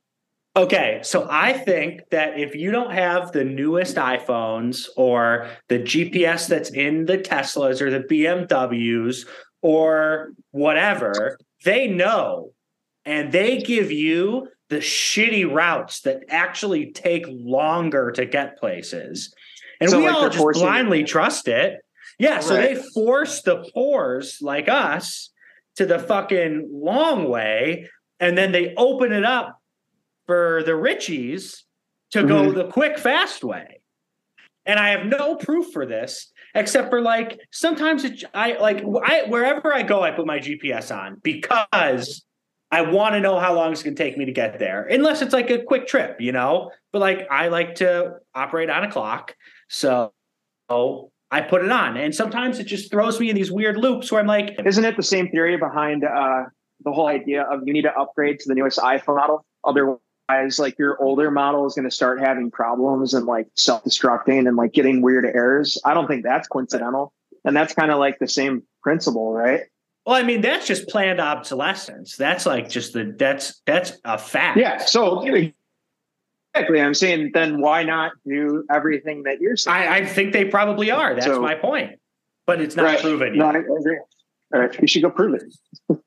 Okay, 0.57 1.01
so 1.03 1.27
I 1.29 1.53
think 1.53 2.01
that 2.09 2.39
if 2.39 2.55
you 2.55 2.71
don't 2.71 2.91
have 2.91 3.31
the 3.31 3.43
newest 3.43 3.95
iPhones 3.95 4.87
or 4.97 5.47
the 5.69 5.77
GPS 5.77 6.47
that's 6.47 6.71
in 6.71 7.05
the 7.05 7.19
Teslas 7.19 7.79
or 7.79 7.91
the 7.91 7.99
BMWs 7.99 9.27
or 9.61 10.31
whatever, 10.49 11.37
they 11.63 11.85
know 11.87 12.53
and 13.05 13.31
they 13.31 13.59
give 13.59 13.91
you 13.91 14.47
the 14.69 14.77
shitty 14.77 15.49
routes 15.49 16.01
that 16.01 16.23
actually 16.27 16.91
take 16.91 17.25
longer 17.29 18.09
to 18.11 18.25
get 18.25 18.57
places. 18.57 19.31
And 19.79 19.91
So, 19.91 19.99
we 19.99 20.07
like, 20.07 20.15
all 20.15 20.29
just 20.29 20.59
blindly 20.59 21.03
trust 21.03 21.47
it. 21.47 21.81
Yeah, 22.17 22.39
so 22.39 22.55
Right. 22.55 22.73
they 22.75 22.81
force 22.95 23.43
the 23.43 23.63
poors 23.75 24.39
like 24.41 24.67
us 24.67 25.29
to 25.75 25.85
the 25.85 25.99
fucking 25.99 26.67
long 26.73 27.29
way 27.29 27.87
and 28.19 28.35
then 28.35 28.51
they 28.51 28.73
open 28.75 29.11
it 29.13 29.23
up 29.23 29.56
for 30.27 30.61
the 30.63 30.73
Richies 30.73 31.63
to 32.11 32.23
go 32.23 32.51
the 32.51 32.67
quick, 32.67 32.99
fast 32.99 33.43
way. 33.43 33.81
And 34.65 34.79
I 34.79 34.89
have 34.89 35.05
no 35.05 35.35
proof 35.35 35.71
for 35.71 35.85
this, 35.85 36.31
except 36.53 36.89
for 36.89 37.01
like 37.01 37.39
sometimes 37.51 38.03
it, 38.03 38.23
I 38.33 38.57
like 38.59 38.83
I 39.05 39.23
wherever 39.27 39.73
I 39.73 39.81
go, 39.81 40.03
I 40.03 40.11
put 40.11 40.25
my 40.25 40.39
GPS 40.39 40.95
on 40.95 41.19
because 41.23 42.25
I 42.69 42.81
want 42.81 43.15
to 43.15 43.21
know 43.21 43.39
how 43.39 43.55
long 43.55 43.71
it's 43.71 43.81
going 43.81 43.95
to 43.95 44.03
take 44.03 44.17
me 44.17 44.25
to 44.25 44.31
get 44.33 44.59
there, 44.59 44.83
unless 44.83 45.21
it's 45.21 45.31
like 45.31 45.49
a 45.49 45.63
quick 45.63 45.87
trip, 45.87 46.19
you 46.19 46.33
know. 46.33 46.71
But 46.91 46.99
like 46.99 47.27
I 47.31 47.47
like 47.47 47.75
to 47.75 48.15
operate 48.35 48.69
on 48.69 48.83
a 48.83 48.91
clock, 48.91 49.35
so 49.69 50.11
I 50.69 51.41
put 51.41 51.63
it 51.63 51.71
on, 51.71 51.95
and 51.95 52.13
sometimes 52.13 52.59
it 52.59 52.65
just 52.65 52.91
throws 52.91 53.21
me 53.21 53.29
in 53.29 53.37
these 53.37 53.51
weird 53.51 53.77
loops 53.77 54.11
where 54.11 54.19
I'm 54.19 54.27
like, 54.27 54.59
Isn't 54.65 54.83
it 54.83 54.97
the 54.97 55.03
same 55.03 55.29
theory 55.29 55.55
behind 55.55 56.03
uh, 56.03 56.43
the 56.83 56.91
whole 56.91 57.07
idea 57.07 57.43
of 57.43 57.61
you 57.65 57.71
need 57.71 57.83
to 57.83 57.93
upgrade 57.97 58.39
to 58.39 58.49
the 58.49 58.55
newest 58.55 58.79
iPhone 58.79 59.15
model? 59.15 59.45
Otherwise, 59.63 59.99
like 60.29 60.77
your 60.77 61.01
older 61.01 61.31
model 61.31 61.65
is 61.65 61.73
going 61.73 61.85
to 61.85 61.91
start 61.91 62.19
having 62.19 62.51
problems 62.51 63.13
and 63.13 63.25
like 63.25 63.47
self 63.55 63.83
destructing 63.83 64.47
and 64.47 64.57
like 64.57 64.73
getting 64.73 65.01
weird 65.01 65.25
errors. 65.25 65.79
I 65.85 65.93
don't 65.93 66.07
think 66.07 66.23
that's 66.23 66.47
coincidental. 66.47 67.13
And 67.45 67.55
that's 67.55 67.73
kind 67.73 67.91
of 67.91 67.99
like 67.99 68.19
the 68.19 68.27
same 68.27 68.63
principle, 68.83 69.31
right? 69.31 69.61
Well, 70.05 70.15
I 70.15 70.23
mean, 70.23 70.41
that's 70.41 70.67
just 70.67 70.87
planned 70.87 71.19
obsolescence. 71.19 72.15
That's 72.17 72.45
like 72.45 72.69
just 72.69 72.93
the 72.93 73.15
that's 73.17 73.61
that's 73.65 73.93
a 74.03 74.17
fact. 74.17 74.57
Yeah. 74.57 74.77
So 74.77 75.21
exactly. 76.53 76.81
I'm 76.81 76.93
saying 76.93 77.31
then 77.33 77.61
why 77.61 77.83
not 77.83 78.13
do 78.25 78.65
everything 78.71 79.23
that 79.23 79.39
you're 79.41 79.57
saying? 79.57 79.77
I, 79.87 79.97
I 79.97 80.05
think 80.05 80.33
they 80.33 80.45
probably 80.45 80.91
are. 80.91 81.13
That's 81.13 81.25
So- 81.25 81.41
my 81.41 81.55
point. 81.55 81.99
But 82.45 82.61
it's 82.61 82.77
not 82.77 82.83
Right. 82.85 82.99
proven 83.01 83.37
No, 83.37 83.47
yet. 83.47 83.55
I 83.55 83.59
agree. 83.59 83.99
All 84.53 84.61
right. 84.61 84.81
You 84.81 84.87
should 84.87 85.01
go 85.01 85.09
prove 85.09 85.35
it. 85.35 85.53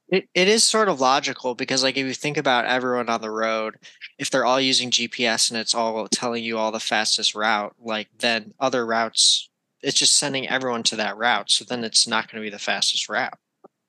It, 0.09 0.27
it 0.35 0.49
is 0.49 0.65
sort 0.65 0.89
of 0.89 0.99
logical 0.99 1.55
because, 1.55 1.83
like, 1.83 1.99
if 1.99 2.07
you 2.07 2.15
think 2.15 2.39
about 2.39 2.65
everyone 2.65 3.11
on 3.11 3.21
the 3.21 3.31
road, 3.31 3.77
if 4.21 4.31
they're 4.31 4.45
all 4.45 4.61
using 4.61 4.91
GPS 4.91 5.51
and 5.51 5.59
it's 5.59 5.75
all 5.75 6.07
telling 6.07 6.45
you 6.45 6.59
all 6.59 6.71
the 6.71 6.79
fastest 6.79 7.35
route, 7.35 7.75
like, 7.81 8.07
then 8.19 8.53
other 8.61 8.85
routes, 8.85 9.49
it's 9.83 9.97
just 9.97 10.15
sending 10.15 10.47
everyone 10.47 10.83
to 10.83 10.97
that 10.97 11.17
route. 11.17 11.51
So 11.51 11.65
then 11.65 11.85
it's 11.85 12.07
not 12.07 12.31
going 12.31 12.43
to 12.43 12.47
be 12.47 12.51
the 12.51 12.59
fastest 12.59 13.09
route. 13.09 13.39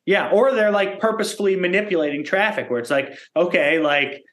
Yeah, 0.05 0.29
or 0.31 0.53
they're 0.53 0.71
like 0.71 1.01
purposefully 1.01 1.57
manipulating 1.57 2.23
traffic 2.23 2.69
where 2.69 2.79
it's 2.79 2.89
like, 2.89 3.19
okay, 3.35 3.79
like 3.79 4.23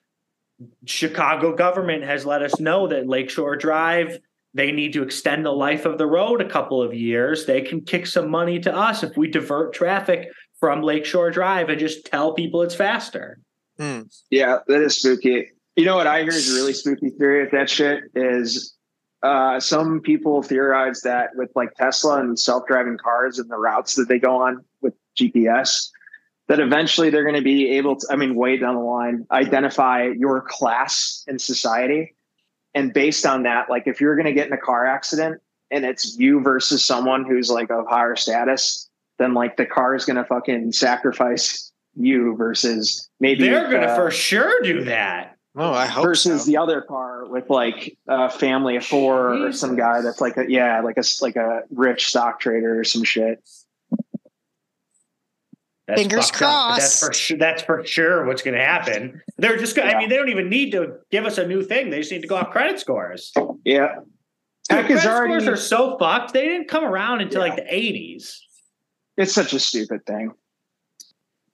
Chicago 0.86 1.54
government 1.56 2.04
has 2.04 2.24
let 2.24 2.42
us 2.42 2.60
know 2.60 2.86
that 2.86 3.08
Lakeshore 3.08 3.56
Drive 3.56 4.18
they 4.54 4.72
need 4.72 4.94
to 4.94 5.02
extend 5.02 5.44
the 5.44 5.52
life 5.52 5.84
of 5.84 5.98
the 5.98 6.06
road 6.06 6.40
a 6.40 6.48
couple 6.48 6.82
of 6.82 6.94
years. 6.94 7.44
They 7.44 7.60
can 7.60 7.82
kick 7.82 8.06
some 8.06 8.30
money 8.30 8.58
to 8.60 8.74
us 8.74 9.02
if 9.02 9.14
we 9.16 9.28
divert 9.28 9.74
traffic 9.74 10.30
from 10.58 10.82
Lakeshore 10.82 11.30
Drive 11.30 11.68
and 11.68 11.78
just 11.78 12.06
tell 12.06 12.32
people 12.32 12.62
it's 12.62 12.74
faster. 12.74 13.38
Hmm. 13.78 14.02
Yeah, 14.30 14.58
that 14.66 14.80
is 14.80 14.98
spooky. 14.98 15.50
You 15.78 15.84
know 15.84 15.94
what 15.94 16.08
I 16.08 16.22
hear 16.22 16.32
is 16.32 16.52
a 16.52 16.56
really 16.56 16.72
spooky 16.72 17.10
theory 17.10 17.40
with 17.44 17.52
that 17.52 17.70
shit 17.70 18.02
is 18.16 18.74
uh, 19.22 19.60
some 19.60 20.00
people 20.00 20.42
theorize 20.42 21.02
that 21.02 21.30
with 21.36 21.52
like 21.54 21.72
Tesla 21.76 22.18
and 22.18 22.36
self-driving 22.36 22.98
cars 22.98 23.38
and 23.38 23.48
the 23.48 23.56
routes 23.56 23.94
that 23.94 24.08
they 24.08 24.18
go 24.18 24.42
on 24.42 24.64
with 24.82 24.94
GPS, 25.16 25.88
that 26.48 26.58
eventually 26.58 27.10
they're 27.10 27.22
going 27.22 27.36
to 27.36 27.42
be 27.42 27.76
able 27.76 27.94
to, 27.94 28.08
I 28.10 28.16
mean, 28.16 28.34
way 28.34 28.56
down 28.56 28.74
the 28.74 28.80
line, 28.80 29.24
identify 29.30 30.08
your 30.18 30.40
class 30.40 31.22
in 31.28 31.38
society. 31.38 32.16
And 32.74 32.92
based 32.92 33.24
on 33.24 33.44
that, 33.44 33.70
like 33.70 33.86
if 33.86 34.00
you're 34.00 34.16
going 34.16 34.26
to 34.26 34.32
get 34.32 34.48
in 34.48 34.52
a 34.52 34.58
car 34.58 34.84
accident 34.84 35.40
and 35.70 35.84
it's 35.84 36.18
you 36.18 36.40
versus 36.40 36.84
someone 36.84 37.24
who's 37.24 37.50
like 37.50 37.70
of 37.70 37.86
higher 37.86 38.16
status, 38.16 38.90
then 39.20 39.32
like 39.32 39.56
the 39.56 39.66
car 39.66 39.94
is 39.94 40.04
going 40.04 40.16
to 40.16 40.24
fucking 40.24 40.72
sacrifice 40.72 41.70
you 41.94 42.34
versus 42.34 43.08
maybe 43.20 43.44
They're 43.48 43.70
going 43.70 43.82
to 43.82 43.92
uh, 43.92 43.94
for 43.94 44.10
sure 44.10 44.60
do 44.62 44.82
that. 44.82 45.37
Oh, 45.60 45.72
I 45.72 45.86
hope 45.86 46.04
versus 46.04 46.42
so. 46.44 46.46
the 46.50 46.56
other 46.56 46.80
car 46.82 47.26
with 47.26 47.50
like 47.50 47.98
a 48.06 48.30
family 48.30 48.76
of 48.76 48.86
four 48.86 49.34
or 49.46 49.52
some 49.52 49.74
guy 49.76 50.00
that's 50.02 50.20
like 50.20 50.36
a 50.36 50.48
yeah 50.48 50.80
like 50.82 50.96
a 50.98 51.02
like 51.20 51.34
a 51.36 51.62
rich 51.70 52.06
stock 52.08 52.38
trader 52.40 52.78
or 52.78 52.84
some 52.84 53.02
shit 53.02 53.42
That's 55.88 56.02
Fingers 56.02 56.30
fucked 56.30 56.42
up, 56.42 56.76
That's 56.78 57.00
crossed. 57.00 57.04
for 57.06 57.12
sure. 57.14 57.38
That's 57.38 57.62
for 57.62 57.84
sure 57.86 58.26
what's 58.26 58.42
going 58.42 58.56
to 58.58 58.62
happen. 58.64 59.22
They're 59.38 59.56
just. 59.56 59.74
Gonna, 59.74 59.90
I 59.90 59.98
mean, 59.98 60.10
they 60.10 60.16
don't 60.16 60.28
even 60.28 60.50
need 60.50 60.70
to 60.72 60.98
give 61.10 61.24
us 61.24 61.38
a 61.38 61.46
new 61.46 61.62
thing. 61.62 61.88
They 61.88 61.98
just 62.00 62.12
need 62.12 62.20
to 62.22 62.28
go 62.28 62.36
off 62.36 62.50
credit 62.50 62.78
scores. 62.78 63.32
yeah 63.64 63.94
Dude, 63.96 64.04
tech 64.68 64.90
is 64.90 65.00
credit 65.00 65.16
already 65.16 65.44
scores 65.44 65.48
are 65.48 65.56
so 65.60 65.96
fucked. 65.98 66.34
They 66.34 66.44
didn't 66.44 66.68
come 66.68 66.84
around 66.84 67.22
until 67.22 67.40
Yeah. 67.42 67.48
like 67.54 67.56
the 67.56 67.74
eighties. 67.74 68.38
it's 69.16 69.32
such 69.32 69.52
a 69.54 69.58
stupid 69.60 70.04
thing 70.06 70.32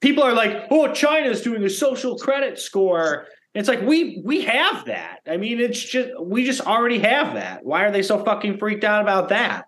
People 0.00 0.22
are 0.24 0.34
like, 0.34 0.66
"Oh, 0.70 0.92
China's 0.92 1.40
doing 1.40 1.62
a 1.64 1.70
social 1.70 2.18
credit 2.18 2.58
score." 2.58 3.26
It's 3.54 3.68
like 3.68 3.82
we 3.82 4.20
we 4.24 4.42
have 4.42 4.86
that. 4.86 5.20
I 5.26 5.36
mean, 5.36 5.60
it's 5.60 5.80
just 5.80 6.10
we 6.20 6.44
just 6.44 6.60
already 6.62 6.98
have 6.98 7.34
that. 7.34 7.64
Why 7.64 7.84
are 7.84 7.90
they 7.92 8.02
so 8.02 8.24
fucking 8.24 8.58
freaked 8.58 8.84
out 8.84 9.00
about 9.02 9.28
that? 9.28 9.66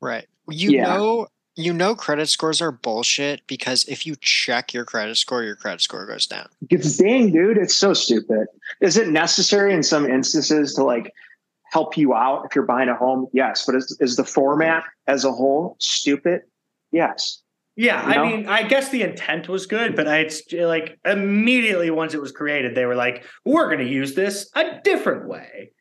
Right. 0.00 0.26
You 0.48 0.70
Yeah. 0.72 0.96
know, 0.96 1.26
you 1.54 1.72
know, 1.72 1.94
credit 1.94 2.28
scores 2.28 2.60
are 2.62 2.72
bullshit 2.72 3.46
because 3.46 3.84
if 3.84 4.06
you 4.06 4.14
check 4.20 4.72
your 4.72 4.84
credit 4.84 5.16
score, 5.16 5.42
your 5.42 5.56
credit 5.56 5.80
score 5.82 6.06
goes 6.06 6.26
down. 6.26 6.48
it's 6.70 6.96
dang 6.96 7.30
dude 7.32 7.58
it's 7.58 7.76
so 7.76 7.92
stupid 7.94 8.46
is 8.80 8.96
it 8.96 9.08
necessary 9.08 9.72
in 9.74 9.82
some 9.82 10.06
instances 10.06 10.74
to 10.74 10.82
like 10.84 11.12
help 11.72 11.96
you 11.96 12.14
out 12.14 12.44
if 12.46 12.54
you're 12.54 12.64
buying 12.66 12.88
a 12.88 12.94
home 12.94 13.26
yes 13.32 13.64
but 13.66 13.74
is, 13.74 13.96
is 14.00 14.16
the 14.16 14.24
format 14.24 14.82
as 15.06 15.24
a 15.24 15.32
whole 15.32 15.76
stupid 15.80 16.40
yes 16.92 17.42
Yeah, 17.76 18.08
You 18.08 18.14
know? 18.14 18.22
I 18.22 18.30
mean, 18.36 18.48
I 18.48 18.62
guess 18.62 18.88
the 18.88 19.02
intent 19.02 19.48
was 19.48 19.66
good, 19.66 19.94
but 19.94 20.08
I, 20.08 20.18
it's 20.20 20.42
like 20.52 20.98
immediately 21.04 21.90
once 21.90 22.14
it 22.14 22.20
was 22.20 22.32
created, 22.32 22.74
they 22.74 22.86
were 22.86 22.94
like, 22.94 23.24
"We're 23.44 23.66
going 23.66 23.84
to 23.86 23.90
use 23.92 24.14
this 24.14 24.50
a 24.54 24.80
different 24.82 25.28
way." 25.28 25.72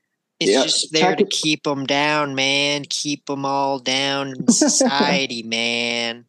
It's 0.42 0.52
Yeah. 0.52 0.64
just 0.64 0.92
there 0.92 1.16
to 1.16 1.26
keep 1.26 1.64
them 1.64 1.86
down, 1.86 2.36
man. 2.36 2.84
Keep 2.90 3.28
them 3.28 3.46
all 3.46 3.80
down 3.80 4.34
in 4.38 4.48
society, 4.52 5.44
man. 5.44 6.26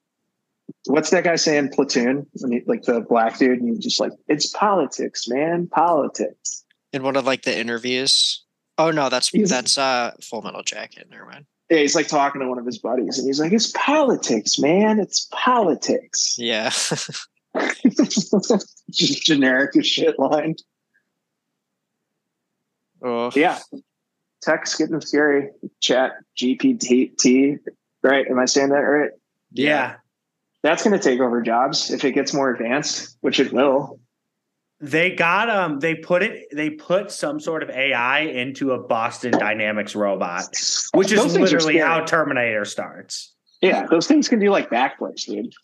what's 0.86 1.10
that 1.10 1.24
guy 1.24 1.34
saying 1.36 1.70
platoon 1.70 2.26
when 2.34 2.52
he, 2.52 2.62
like 2.66 2.82
the 2.82 3.00
black 3.00 3.36
dude 3.38 3.58
and 3.60 3.68
he's 3.68 3.78
just 3.82 3.98
like 4.00 4.12
it's 4.28 4.46
politics 4.52 5.26
man 5.28 5.66
politics 5.68 6.64
In 6.92 7.02
one 7.02 7.16
of 7.16 7.24
like 7.26 7.42
the 7.42 7.56
interviews, 7.58 8.44
Oh 8.78 8.90
no, 8.92 9.08
that's 9.08 9.28
He's- 9.30 9.50
that's 9.50 9.76
uh 9.78 10.12
Full 10.22 10.42
Metal 10.42 10.62
Jacket. 10.62 11.08
Never 11.10 11.26
mind. 11.26 11.46
Yeah, 11.70 11.78
he's 11.78 11.94
like 11.94 12.08
talking 12.08 12.40
to 12.40 12.48
one 12.48 12.58
of 12.58 12.66
his 12.66 12.78
buddies, 12.78 13.18
and 13.18 13.26
he's 13.26 13.40
like, 13.40 13.52
"It's 13.52 13.72
politics, 13.72 14.58
man. 14.58 15.00
It's 15.00 15.28
politics." 15.32 16.36
Yeah. 16.38 16.70
Just 18.90 19.24
generic 19.24 19.76
as 19.76 19.86
shit 19.86 20.18
line. 20.18 20.54
oh, 23.02 23.30
Yeah, 23.34 23.58
tech's 24.42 24.76
getting 24.76 25.00
scary. 25.00 25.50
Chat 25.80 26.12
GPT, 26.36 27.58
right? 28.02 28.26
Am 28.28 28.38
I 28.38 28.44
saying 28.44 28.68
that 28.68 28.76
right? 28.76 29.10
Yeah. 29.52 29.96
That's 30.62 30.82
going 30.82 30.98
to 30.98 31.02
take 31.02 31.20
over 31.20 31.42
jobs 31.42 31.90
if 31.90 32.04
it 32.04 32.12
gets 32.12 32.34
more 32.34 32.50
advanced, 32.50 33.16
which 33.20 33.38
it 33.38 33.52
will. 33.52 34.00
They 34.78 35.12
got 35.14 35.48
um 35.48 35.80
they 35.80 35.94
put 35.94 36.22
it 36.22 36.48
they 36.52 36.70
put 36.70 37.10
some 37.10 37.40
sort 37.40 37.62
of 37.62 37.70
AI 37.70 38.20
into 38.20 38.72
a 38.72 38.78
Boston 38.78 39.30
Dynamics 39.30 39.94
robot, 39.94 40.44
which 40.92 41.12
is 41.12 41.20
things 41.20 41.38
literally 41.38 41.78
how 41.78 42.04
Terminator 42.04 42.64
starts. 42.66 43.32
Yeah, 43.62 43.86
those 43.90 44.06
things 44.06 44.28
can 44.28 44.38
do 44.38 44.50
like 44.50 44.68
backflips, 44.68 45.24
dude. 45.24 45.54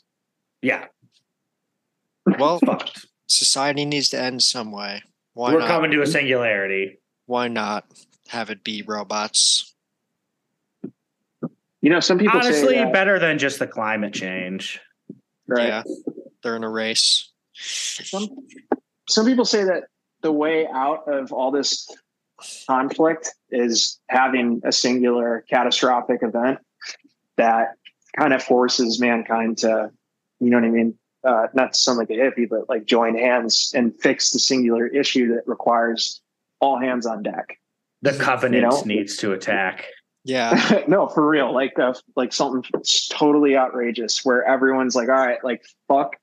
Yeah. 0.62 0.86
Well, 2.38 2.58
society 3.26 3.84
needs 3.84 4.08
to 4.10 4.20
end 4.20 4.42
some 4.42 4.72
way. 4.72 5.02
Why 5.34 5.52
We're 5.52 5.60
not? 5.60 5.68
coming 5.68 5.90
to 5.90 6.00
a 6.02 6.06
singularity. 6.06 6.98
Why 7.26 7.48
not 7.48 7.84
have 8.28 8.48
it 8.48 8.64
be 8.64 8.82
robots? 8.82 9.74
You 11.82 11.90
know, 11.90 12.00
some 12.00 12.16
people 12.18 12.38
Honestly, 12.40 12.74
say 12.76 12.84
that, 12.84 12.92
better 12.92 13.18
than 13.18 13.38
just 13.38 13.58
the 13.58 13.66
climate 13.66 14.14
change. 14.14 14.80
right? 15.48 15.66
Yeah, 15.66 15.82
they're 16.42 16.56
in 16.56 16.64
a 16.64 16.70
race. 16.70 17.30
Some, 17.54 18.28
some 19.12 19.26
people 19.26 19.44
say 19.44 19.64
that 19.64 19.84
the 20.22 20.32
way 20.32 20.66
out 20.66 21.08
of 21.08 21.32
all 21.32 21.50
this 21.50 21.88
conflict 22.66 23.30
is 23.50 24.00
having 24.08 24.60
a 24.64 24.72
singular 24.72 25.44
catastrophic 25.48 26.22
event 26.22 26.58
that 27.36 27.74
kind 28.18 28.32
of 28.32 28.42
forces 28.42 29.00
mankind 29.00 29.58
to, 29.58 29.90
you 30.40 30.50
know 30.50 30.56
what 30.56 30.64
I 30.66 30.70
mean? 30.70 30.94
Uh, 31.24 31.46
not 31.54 31.72
to 31.72 31.78
sound 31.78 31.98
like 31.98 32.10
a 32.10 32.14
hippie, 32.14 32.48
but 32.48 32.68
like 32.68 32.84
join 32.84 33.16
hands 33.16 33.72
and 33.76 33.94
fix 34.00 34.30
the 34.30 34.40
singular 34.40 34.86
issue 34.86 35.28
that 35.34 35.42
requires 35.46 36.20
all 36.60 36.78
hands 36.78 37.06
on 37.06 37.22
deck. 37.22 37.58
The 38.02 38.12
covenant 38.12 38.62
You 38.62 38.68
know? 38.68 38.82
needs 38.84 39.16
to 39.18 39.32
attack. 39.32 39.86
Yeah, 40.24 40.82
no, 40.88 41.08
for 41.08 41.26
real. 41.28 41.52
Like, 41.52 41.78
uh, 41.78 41.94
like 42.16 42.32
something 42.32 42.64
totally 43.10 43.56
outrageous 43.56 44.24
where 44.24 44.44
everyone's 44.44 44.94
like, 44.94 45.08
all 45.08 45.14
right, 45.14 45.42
like, 45.44 45.62
fuck, 45.88 46.16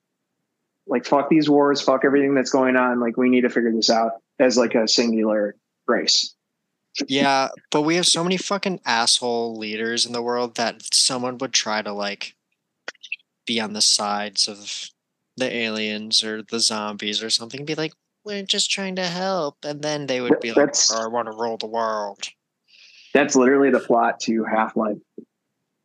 like, 0.90 1.06
fuck 1.06 1.30
these 1.30 1.50
wars, 1.50 1.82
fuck 1.82 2.04
everything 2.04 2.34
that's 2.34 2.52
going 2.52 2.76
on. 2.76 3.00
Like, 3.00 3.16
we 3.16 3.30
need 3.30 3.42
to 3.42 3.50
figure 3.50 3.72
this 3.72 3.90
out 3.90 4.14
as 4.40 4.58
like 4.58 4.76
a 4.76 4.88
singular 4.88 5.56
race. 5.88 6.34
yeah, 7.08 7.50
but 7.72 7.84
we 7.84 7.96
have 7.96 8.06
so 8.06 8.24
many 8.24 8.36
fucking 8.38 8.82
asshole 8.86 9.58
leaders 9.58 10.06
in 10.06 10.12
the 10.12 10.22
world 10.22 10.56
that 10.56 10.94
someone 10.94 11.38
would 11.38 11.54
try 11.54 11.82
to 11.82 11.94
like 11.94 12.36
be 13.46 13.60
on 13.62 13.74
the 13.74 13.82
sides 13.82 14.48
of 14.48 14.90
the 15.38 15.56
aliens 15.56 16.24
or 16.24 16.42
the 16.44 16.60
zombies 16.60 17.24
or 17.24 17.30
something. 17.30 17.64
Be 17.64 17.76
like, 17.76 17.94
we're 18.26 18.44
just 18.44 18.70
trying 18.70 18.96
to 18.98 19.06
help, 19.06 19.58
and 19.64 19.82
then 19.82 20.08
they 20.08 20.20
would 20.22 20.40
be 20.40 20.50
like, 20.50 20.58
That's- 20.58 20.92
"I 20.92 21.08
want 21.08 21.28
to 21.28 21.32
rule 21.32 21.58
the 21.58 21.68
world." 21.68 22.28
That's 23.14 23.36
literally 23.36 23.72
the 23.72 23.80
plot 23.80 24.20
to 24.22 24.44
Half 24.44 24.76
Life. 24.76 24.98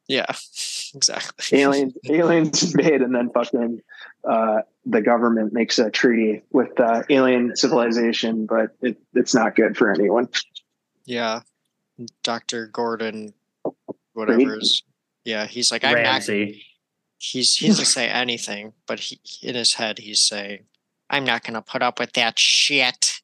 Yeah, 0.08 0.26
exactly. 0.94 1.60
Aliens, 1.60 1.94
aliens 2.08 2.74
invade, 2.74 3.00
and 3.02 3.14
then 3.14 3.30
fucking 3.30 3.80
uh, 4.28 4.62
the 4.94 5.02
government 5.02 5.52
makes 5.52 5.78
a 5.78 5.90
treaty 5.90 6.42
with 6.52 6.78
uh, 6.78 7.02
alien 7.10 7.54
civilization, 7.56 8.46
but 8.46 8.70
it, 8.80 8.96
it's 9.12 9.34
not 9.34 9.56
good 9.56 9.76
for 9.76 9.90
anyone. 9.92 10.28
Yeah, 11.04 11.40
Doctor 12.22 12.66
Gordon, 12.68 13.34
whatever 14.12 14.56
is. 14.58 14.82
Yeah, 15.24 15.46
he's 15.46 15.70
like, 15.72 15.84
I'm 15.84 15.94
not 15.96 16.02
Ramsey. 16.04 16.64
he's 17.18 17.54
he 17.56 17.66
doesn't 17.68 17.86
say 17.86 18.08
anything, 18.08 18.72
but 18.86 19.00
he 19.00 19.20
in 19.42 19.54
his 19.54 19.74
head 19.74 19.98
he's 19.98 20.20
saying, 20.20 20.64
"I'm 21.10 21.24
not 21.24 21.42
gonna 21.44 21.62
put 21.62 21.82
up 21.82 21.98
with 21.98 22.12
that 22.12 22.38
shit." 22.38 23.20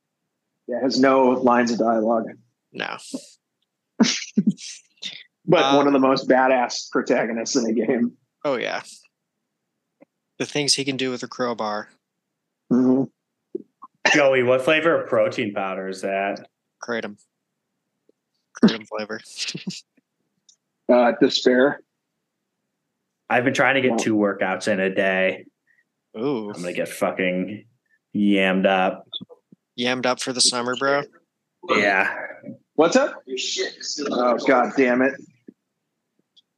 Yeah, 0.66 0.80
has 0.83 0.98
no 1.00 1.30
lines 1.30 1.70
of 1.72 1.78
dialogue, 1.78 2.26
No, 2.72 2.96
but 5.46 5.62
Uh, 5.62 5.74
one 5.76 5.87
of 5.87 5.92
the 5.92 5.98
most 5.98 6.28
badass 6.28 6.90
protagonists 6.90 7.56
in 7.56 7.66
a 7.66 7.72
game. 7.72 8.12
oh 8.44 8.56
yeah, 8.56 8.83
the 10.40 10.46
things 10.46 10.74
he 10.74 10.85
can 10.87 10.96
do 10.96 11.11
with 11.11 11.22
a 11.22 11.29
crowbar, 11.29 11.90
Mhm. 12.72 13.11
Joey, 14.14 14.42
what 14.42 14.62
flavor 14.62 15.03
of 15.03 15.09
protein 15.09 15.53
powder 15.55 15.87
is 15.88 16.00
that? 16.00 16.48
kratom, 16.83 17.18
kratom 18.61 18.88
flavor. 18.88 19.20
Uh, 20.92 21.12
despair. 21.20 21.81
I've 23.29 23.44
been 23.44 23.55
trying 23.55 23.81
to 23.81 23.81
get 23.81 23.96
two 24.00 24.16
workouts 24.16 24.66
in 24.66 24.81
a 24.81 24.92
day. 24.92 25.44
Ooh, 26.18 26.48
I'm 26.50 26.61
gonna 26.61 26.72
get 26.72 26.88
fucking 26.88 27.64
yammed 28.16 28.66
up. 28.66 29.07
yammed 29.79 30.05
up 30.05 30.20
for 30.20 30.33
the 30.33 30.40
summer, 30.40 30.74
bro. 30.74 31.03
Yeah. 31.68 32.12
What's 32.74 32.96
up? 32.96 33.22
Oh 34.11 34.37
god 34.48 34.72
damn 34.76 35.00
it! 35.03 35.14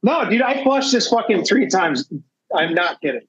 No, 0.01 0.27
dude, 0.27 0.41
I 0.41 0.63
flushed 0.63 0.91
this 0.91 1.09
fucking 1.09 1.45
three 1.45 1.67
times. 1.67 2.09
I'm 2.55 2.73
not 2.73 3.01
kidding. 3.01 3.27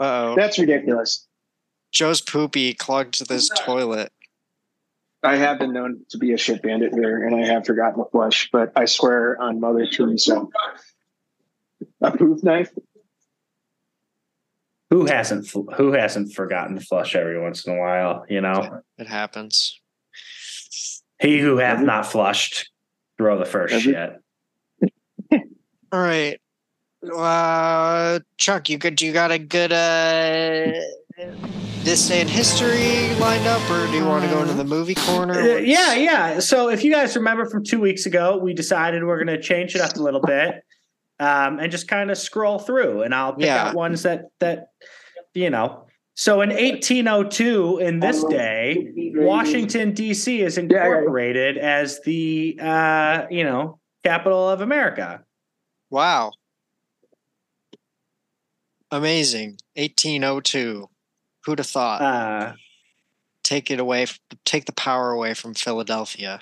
Uh 0.00 0.30
oh, 0.30 0.34
That's 0.36 0.58
ridiculous. 0.58 1.26
Joe's 1.92 2.20
poopy 2.20 2.72
clogged 2.74 3.28
this 3.28 3.50
toilet. 3.50 4.10
I 5.22 5.36
have 5.36 5.58
been 5.58 5.74
known 5.74 6.00
to 6.10 6.18
be 6.18 6.32
a 6.32 6.38
shit 6.38 6.62
bandit 6.62 6.94
here, 6.94 7.26
and 7.26 7.34
I 7.36 7.46
have 7.46 7.66
forgotten 7.66 8.02
to 8.02 8.10
flush, 8.10 8.48
but 8.50 8.72
I 8.74 8.86
swear 8.86 9.40
on 9.40 9.60
Mother 9.60 9.86
Teresa. 9.86 10.46
A 12.00 12.16
poof 12.16 12.42
knife? 12.42 12.70
Who 14.88 15.04
hasn't 15.04 15.48
who 15.76 15.92
hasn't 15.92 16.32
forgotten 16.32 16.78
to 16.78 16.84
flush 16.84 17.14
every 17.14 17.38
once 17.40 17.66
in 17.66 17.74
a 17.76 17.78
while, 17.78 18.24
you 18.28 18.40
know? 18.40 18.80
It 18.98 19.06
happens. 19.06 19.78
He 21.20 21.38
who 21.38 21.58
hath 21.58 21.80
not 21.82 22.06
flushed, 22.06 22.70
throw 23.18 23.38
the 23.38 23.44
first 23.44 23.74
Every- 23.74 23.92
shit. 23.92 24.16
All 25.92 26.00
right. 26.00 26.40
Uh 27.08 28.20
Chuck, 28.36 28.68
you 28.68 28.78
good 28.78 29.00
you 29.00 29.12
got 29.12 29.30
a 29.30 29.38
good 29.38 29.72
uh 29.72 30.72
this 31.82 32.06
day 32.08 32.20
in 32.20 32.28
history 32.28 33.14
lined 33.18 33.46
up 33.46 33.62
or 33.70 33.86
do 33.86 33.94
you 33.94 34.04
want 34.04 34.22
to 34.24 34.30
go 34.30 34.42
into 34.42 34.52
the 34.52 34.64
movie 34.64 34.94
corner? 34.94 35.32
Uh, 35.40 35.56
yeah, 35.56 35.94
yeah. 35.94 36.38
So 36.38 36.68
if 36.68 36.84
you 36.84 36.92
guys 36.92 37.16
remember 37.16 37.46
from 37.46 37.64
two 37.64 37.80
weeks 37.80 38.04
ago, 38.04 38.36
we 38.36 38.52
decided 38.52 39.02
we're 39.02 39.22
going 39.22 39.34
to 39.34 39.40
change 39.42 39.74
it 39.74 39.80
up 39.80 39.96
a 39.96 40.00
little 40.02 40.20
bit 40.20 40.62
um, 41.18 41.58
and 41.58 41.72
just 41.72 41.88
kind 41.88 42.10
of 42.10 42.18
scroll 42.18 42.58
through, 42.58 43.02
and 43.02 43.14
I'll 43.14 43.32
pick 43.32 43.46
Yeah. 43.46 43.68
out 43.68 43.74
ones 43.74 44.02
that 44.02 44.26
that 44.40 44.68
you 45.32 45.48
know. 45.48 45.86
So 46.16 46.42
in 46.42 46.50
1802, 46.50 47.78
in 47.78 48.00
this 48.00 48.24
day, 48.24 48.92
Washington 49.14 49.92
D.C. 49.94 50.42
is 50.42 50.58
yeah, 50.58 50.62
yeah. 50.62 50.84
incorporated 50.84 51.56
as 51.56 52.00
the 52.04 52.58
uh, 52.60 53.22
you 53.30 53.44
know 53.44 53.78
capital 54.04 54.50
of 54.50 54.60
America. 54.60 55.24
Wow. 55.88 56.32
Amazing. 58.90 59.58
1802. 59.74 60.88
Who'd 61.44 61.58
have 61.58 61.66
thought? 61.66 62.02
Uh, 62.02 62.52
take 63.42 63.70
it 63.70 63.80
away 63.80 64.06
take 64.44 64.66
the 64.66 64.72
power 64.72 65.10
away 65.10 65.34
from 65.34 65.54
Philadelphia. 65.54 66.40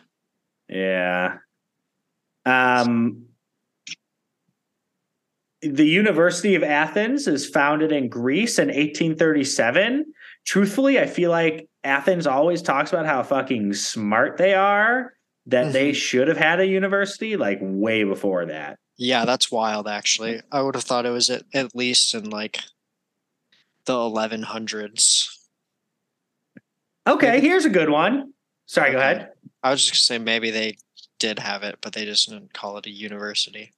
yeah. 0.68 1.38
Um, 2.44 3.26
the 5.60 5.86
University 5.86 6.54
of 6.54 6.62
Athens 6.62 7.26
is 7.26 7.48
founded 7.48 7.92
in 7.92 8.08
Greece 8.08 8.58
in 8.58 8.68
1837. 8.68 10.06
Truthfully, 10.46 10.98
I 10.98 11.06
feel 11.06 11.30
like 11.30 11.68
Athens 11.84 12.26
always 12.26 12.62
talks 12.62 12.92
about 12.92 13.06
how 13.06 13.22
fucking 13.22 13.74
smart 13.74 14.36
they 14.38 14.54
are, 14.54 15.14
that 15.46 15.72
they 15.72 15.92
should 15.92 16.28
have 16.28 16.36
had 16.36 16.60
a 16.60 16.66
university 16.66 17.36
like 17.36 17.58
way 17.60 18.04
before 18.04 18.46
that. 18.46 18.78
Yeah, 18.98 19.24
that's 19.24 19.50
wild 19.50 19.88
actually. 19.88 20.34
Mm. 20.34 20.42
I 20.52 20.60
would 20.60 20.74
have 20.74 20.84
thought 20.84 21.06
it 21.06 21.10
was 21.10 21.30
at, 21.30 21.44
at 21.54 21.74
least 21.74 22.14
in 22.14 22.28
like 22.28 22.60
the 23.86 23.94
1100s. 23.94 25.28
Okay, 27.06 27.30
Maybe- 27.30 27.46
here's 27.46 27.64
a 27.64 27.70
good 27.70 27.88
one. 27.88 28.34
Sorry, 28.66 28.92
go 28.92 28.98
ahead. 28.98 29.30
I 29.62 29.70
was 29.70 29.80
just 29.80 29.92
going 29.92 29.96
to 29.96 30.02
say 30.02 30.18
maybe 30.18 30.50
they 30.50 30.76
did 31.18 31.38
have 31.38 31.62
it, 31.62 31.78
but 31.80 31.94
they 31.94 32.04
just 32.04 32.28
didn't 32.28 32.52
call 32.52 32.76
it 32.76 32.86
a 32.86 32.90
university. 32.90 33.72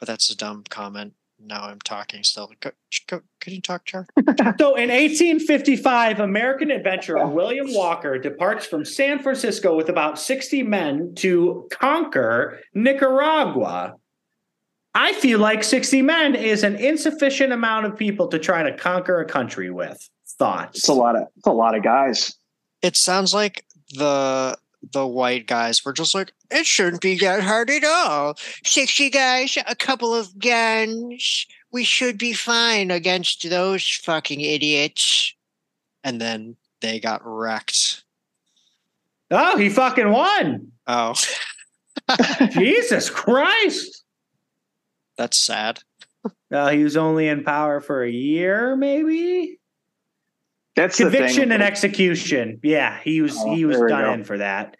But 0.00 0.08
that's 0.08 0.28
a 0.30 0.36
dumb 0.36 0.64
comment. 0.68 1.14
Now 1.38 1.64
I'm 1.64 1.78
talking 1.80 2.24
still. 2.24 2.50
Go, 2.60 2.70
go, 3.06 3.20
could 3.40 3.52
you 3.52 3.60
talk, 3.60 3.84
Char? 3.84 4.06
So 4.58 4.74
in 4.74 4.88
1855, 4.90 6.20
American 6.20 6.70
adventurer 6.70 7.26
William 7.26 7.72
Walker 7.72 8.18
departs 8.18 8.66
from 8.66 8.84
San 8.84 9.22
Francisco 9.22 9.76
with 9.76 9.88
about 9.88 10.18
60 10.18 10.62
men 10.64 11.14
to 11.16 11.68
conquer 11.70 12.60
Nicaragua. 12.74 13.94
I 14.94 15.12
feel 15.14 15.40
like 15.40 15.64
60 15.64 16.02
men 16.02 16.34
is 16.34 16.62
an 16.62 16.76
insufficient 16.76 17.52
amount 17.52 17.86
of 17.86 17.96
people 17.96 18.28
to 18.28 18.38
try 18.38 18.62
to 18.62 18.76
conquer 18.76 19.20
a 19.20 19.24
country 19.24 19.70
with. 19.70 20.08
Thoughts? 20.26 20.78
It's 20.78 20.88
a 20.88 20.92
lot 20.92 21.16
of 21.16 21.28
it's 21.36 21.46
a 21.46 21.52
lot 21.52 21.76
of 21.76 21.82
guys. 21.82 22.34
It 22.82 22.96
sounds 22.96 23.32
like 23.34 23.64
the 23.90 24.58
the 24.92 25.06
white 25.06 25.46
guys 25.46 25.84
were 25.84 25.92
just 25.92 26.14
like, 26.14 26.32
it 26.50 26.66
shouldn't 26.66 27.02
be 27.02 27.16
that 27.18 27.42
hard 27.42 27.70
at 27.70 27.84
all. 27.84 28.36
60 28.64 29.10
guys, 29.10 29.56
a 29.66 29.74
couple 29.74 30.14
of 30.14 30.38
guns. 30.38 31.46
We 31.72 31.84
should 31.84 32.18
be 32.18 32.32
fine 32.32 32.90
against 32.90 33.48
those 33.48 33.88
fucking 33.88 34.40
idiots. 34.40 35.34
And 36.02 36.20
then 36.20 36.56
they 36.80 37.00
got 37.00 37.22
wrecked. 37.24 38.04
Oh, 39.30 39.56
he 39.56 39.70
fucking 39.70 40.10
won. 40.10 40.70
Oh, 40.86 41.14
Jesus 42.50 43.08
Christ. 43.08 44.03
That's 45.16 45.38
sad. 45.38 45.80
Uh, 46.52 46.70
he 46.70 46.82
was 46.84 46.96
only 46.96 47.28
in 47.28 47.44
power 47.44 47.80
for 47.80 48.02
a 48.02 48.10
year, 48.10 48.76
maybe. 48.76 49.58
That's 50.76 50.96
Conviction 50.96 51.52
and 51.52 51.62
execution. 51.62 52.60
Yeah, 52.62 52.98
he 53.02 53.20
was 53.22 53.36
Oh, 53.36 53.54
he 53.54 53.64
was 53.64 53.78
done 53.88 54.20
in 54.20 54.24
for 54.24 54.38
that. 54.38 54.76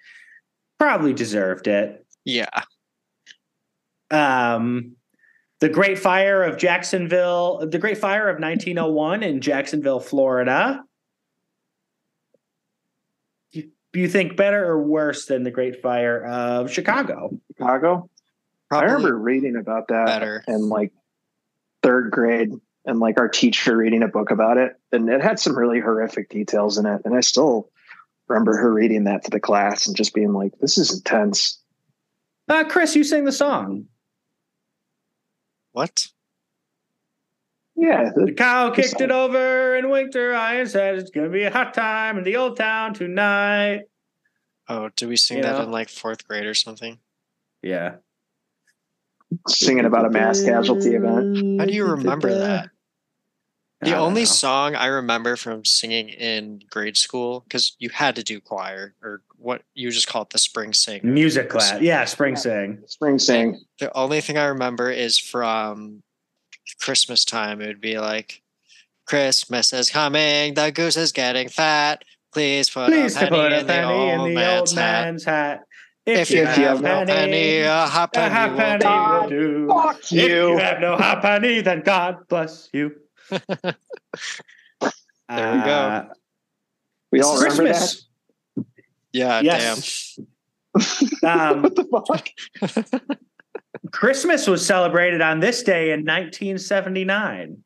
Probably 0.79 1.13
deserved 1.13 1.69
it. 1.69 2.05
Yeah. 2.25 2.63
Um, 4.11 4.97
the 5.61 5.69
Great 5.69 5.99
Fire 5.99 6.43
of 6.43 6.59
Jacksonville, 6.59 7.67
the 7.71 7.79
Great 7.79 7.99
Fire 7.99 8.29
of 8.29 8.41
1901 8.41 9.23
in 9.23 9.41
Jacksonville, 9.41 10.01
Florida. 10.01 10.83
You, 13.53 13.71
you 13.93 14.09
think 14.09 14.37
better 14.37 14.65
or 14.65 14.83
worse 14.83 15.27
than 15.27 15.45
the 15.45 15.51
Great 15.51 15.81
Fire 15.81 16.25
of 16.25 16.73
Chicago? 16.73 17.39
Chicago. 17.57 18.11
Probably 18.75 18.89
I 18.91 18.93
remember 18.95 19.19
reading 19.19 19.57
about 19.57 19.89
that 19.89 20.07
better. 20.07 20.45
in 20.49 20.69
like 20.69 20.93
third 21.83 22.11
grade 22.11 22.51
and 22.87 23.01
like 23.01 23.19
our 23.19 23.29
teacher 23.29 23.77
reading 23.77 24.03
a 24.03 24.09
book 24.09 24.31
about 24.31 24.59
it. 24.59 24.73
And 24.93 25.09
it 25.09 25.23
had 25.23 25.39
some 25.41 25.57
really 25.57 25.81
horrific 25.81 26.29
details 26.29 26.77
in 26.79 26.87
it. 26.87 27.03
And 27.05 27.15
I 27.17 27.21
still 27.21 27.71
remember 28.29 28.57
her 28.57 28.73
reading 28.73 29.05
that 29.05 29.25
to 29.25 29.31
the 29.31 29.41
class 29.41 29.87
and 29.87 29.97
just 29.97 30.15
being 30.15 30.33
like, 30.33 30.53
this 30.61 30.77
is 30.79 30.93
intense. 30.95 31.61
Uh, 32.49 32.65
Chris, 32.65 32.95
you 32.95 33.05
sang 33.05 33.25
the 33.25 33.33
song. 33.33 33.87
What? 35.73 36.07
Yeah. 37.77 38.11
The 38.15 38.27
the- 38.27 38.33
cow 38.33 38.71
The 38.71 38.77
kicked 38.77 38.91
song. 38.91 39.03
it 39.03 39.11
over 39.11 39.77
and 39.77 39.91
winked 39.91 40.15
her 40.15 40.35
eye 40.35 40.55
and 40.57 40.69
said, 40.71 40.97
It's 40.97 41.11
going 41.11 41.27
to 41.27 41.33
be 41.33 41.45
a 41.45 41.51
hot 41.51 41.75
time 41.75 42.19
in 42.19 42.25
the 42.25 42.37
old 42.37 42.57
town 42.57 42.95
tonight. 42.95 43.83
Oh, 44.69 44.91
did 44.97 45.09
we 45.09 45.17
sing 45.17 45.39
You 45.39 45.43
that 45.45 45.59
know? 45.59 45.65
in 45.65 45.71
like 45.71 45.89
fourth 45.89 46.27
grade 46.27 46.47
or 46.47 46.55
something? 46.55 46.99
Yeah. 47.63 47.97
Singing 49.49 49.85
about 49.85 50.07
a 50.07 50.11
mass 50.11 50.43
casualty 50.43 50.95
event. 50.95 51.61
How 51.61 51.67
do 51.67 51.73
you 51.73 51.85
remember 51.85 52.37
that? 52.39 52.71
The 53.81 53.97
only 53.97 54.23
know. 54.23 54.27
song 54.27 54.75
I 54.77 54.87
remember 54.87 55.37
from 55.37 55.65
singing 55.65 56.09
in 56.09 56.63
grade 56.71 56.97
school, 56.97 57.41
because 57.41 57.77
you 57.79 57.91
had 57.91 58.17
to 58.17 58.23
do 58.23 58.41
choir 58.41 58.95
or 59.03 59.23
what 59.37 59.63
you 59.75 59.91
just 59.91 60.09
call 60.09 60.23
it 60.23 60.31
the 60.31 60.39
spring 60.39 60.73
sing. 60.73 61.01
music 61.03 61.51
class. 61.51 61.81
Yeah, 61.83 62.07
spring 62.07 62.35
sing. 62.35 62.83
Spring 62.87 63.19
sing. 63.19 63.61
The 63.81 63.95
only 63.95 64.23
thing 64.23 64.39
I 64.39 64.47
remember 64.47 64.91
is 64.91 65.19
from 65.19 66.03
Christmas 66.81 67.27
time. 67.27 67.61
It 67.61 67.67
would 67.67 67.81
be 67.81 67.99
like, 67.99 68.41
Christmas 69.07 69.75
is 69.75 69.91
coming, 69.91 70.55
the 70.55 70.73
goose 70.73 70.97
is 70.97 71.13
getting 71.13 71.51
fat. 71.51 72.05
Please 72.33 72.71
put 72.71 72.87
Please 72.87 73.15
a 73.17 73.19
penny, 73.19 73.31
put 73.31 73.53
a 73.53 73.61
in, 73.61 73.67
the 73.67 73.73
penny 73.73 74.09
in 74.09 74.21
old 74.21 74.31
the 74.31 74.35
man's 74.35 74.71
old 74.71 74.79
hat. 74.79 75.05
man's 75.05 75.25
hat. 75.25 75.61
If 76.07 76.31
you, 76.31 76.43
If 76.43 76.59
you 76.59 76.65
have, 76.65 76.83
have 76.83 76.83
no 76.83 77.07
penny, 77.07 77.61
a 77.61 77.87
hot 77.87 78.11
a 78.15 78.29
penny, 78.29 78.51
will 78.51 78.57
penny 78.59 78.79
do. 78.81 78.87
will 78.87 79.29
do. 79.31 79.69
Fuck 79.69 80.01
If 80.01 80.13
you 80.13 80.51
you. 80.51 80.59
have 80.59 80.81
no 80.81 80.97
hot 80.97 81.23
penny, 81.23 81.61
then 81.63 81.81
God 81.81 82.29
bless 82.29 82.69
you. 82.73 82.97
There 85.27 85.53
we 85.57 85.61
go. 85.65 85.71
Uh, 85.71 86.05
We 87.11 87.23
all 87.23 87.39
remember 87.41 87.65
that? 87.65 87.73
Christmas. 87.79 88.07
Yeah, 89.13 89.41
Yes. 89.41 90.19
Um, 91.23 91.63
What 91.63 91.75
the 91.77 91.85
fuck? 92.07 92.29
Christmas 93.93 94.47
was 94.47 94.65
celebrated 94.67 95.23
on 95.23 95.41
this 95.41 95.63
day 95.63 95.93
in 95.93 96.01
1979. 96.01 97.65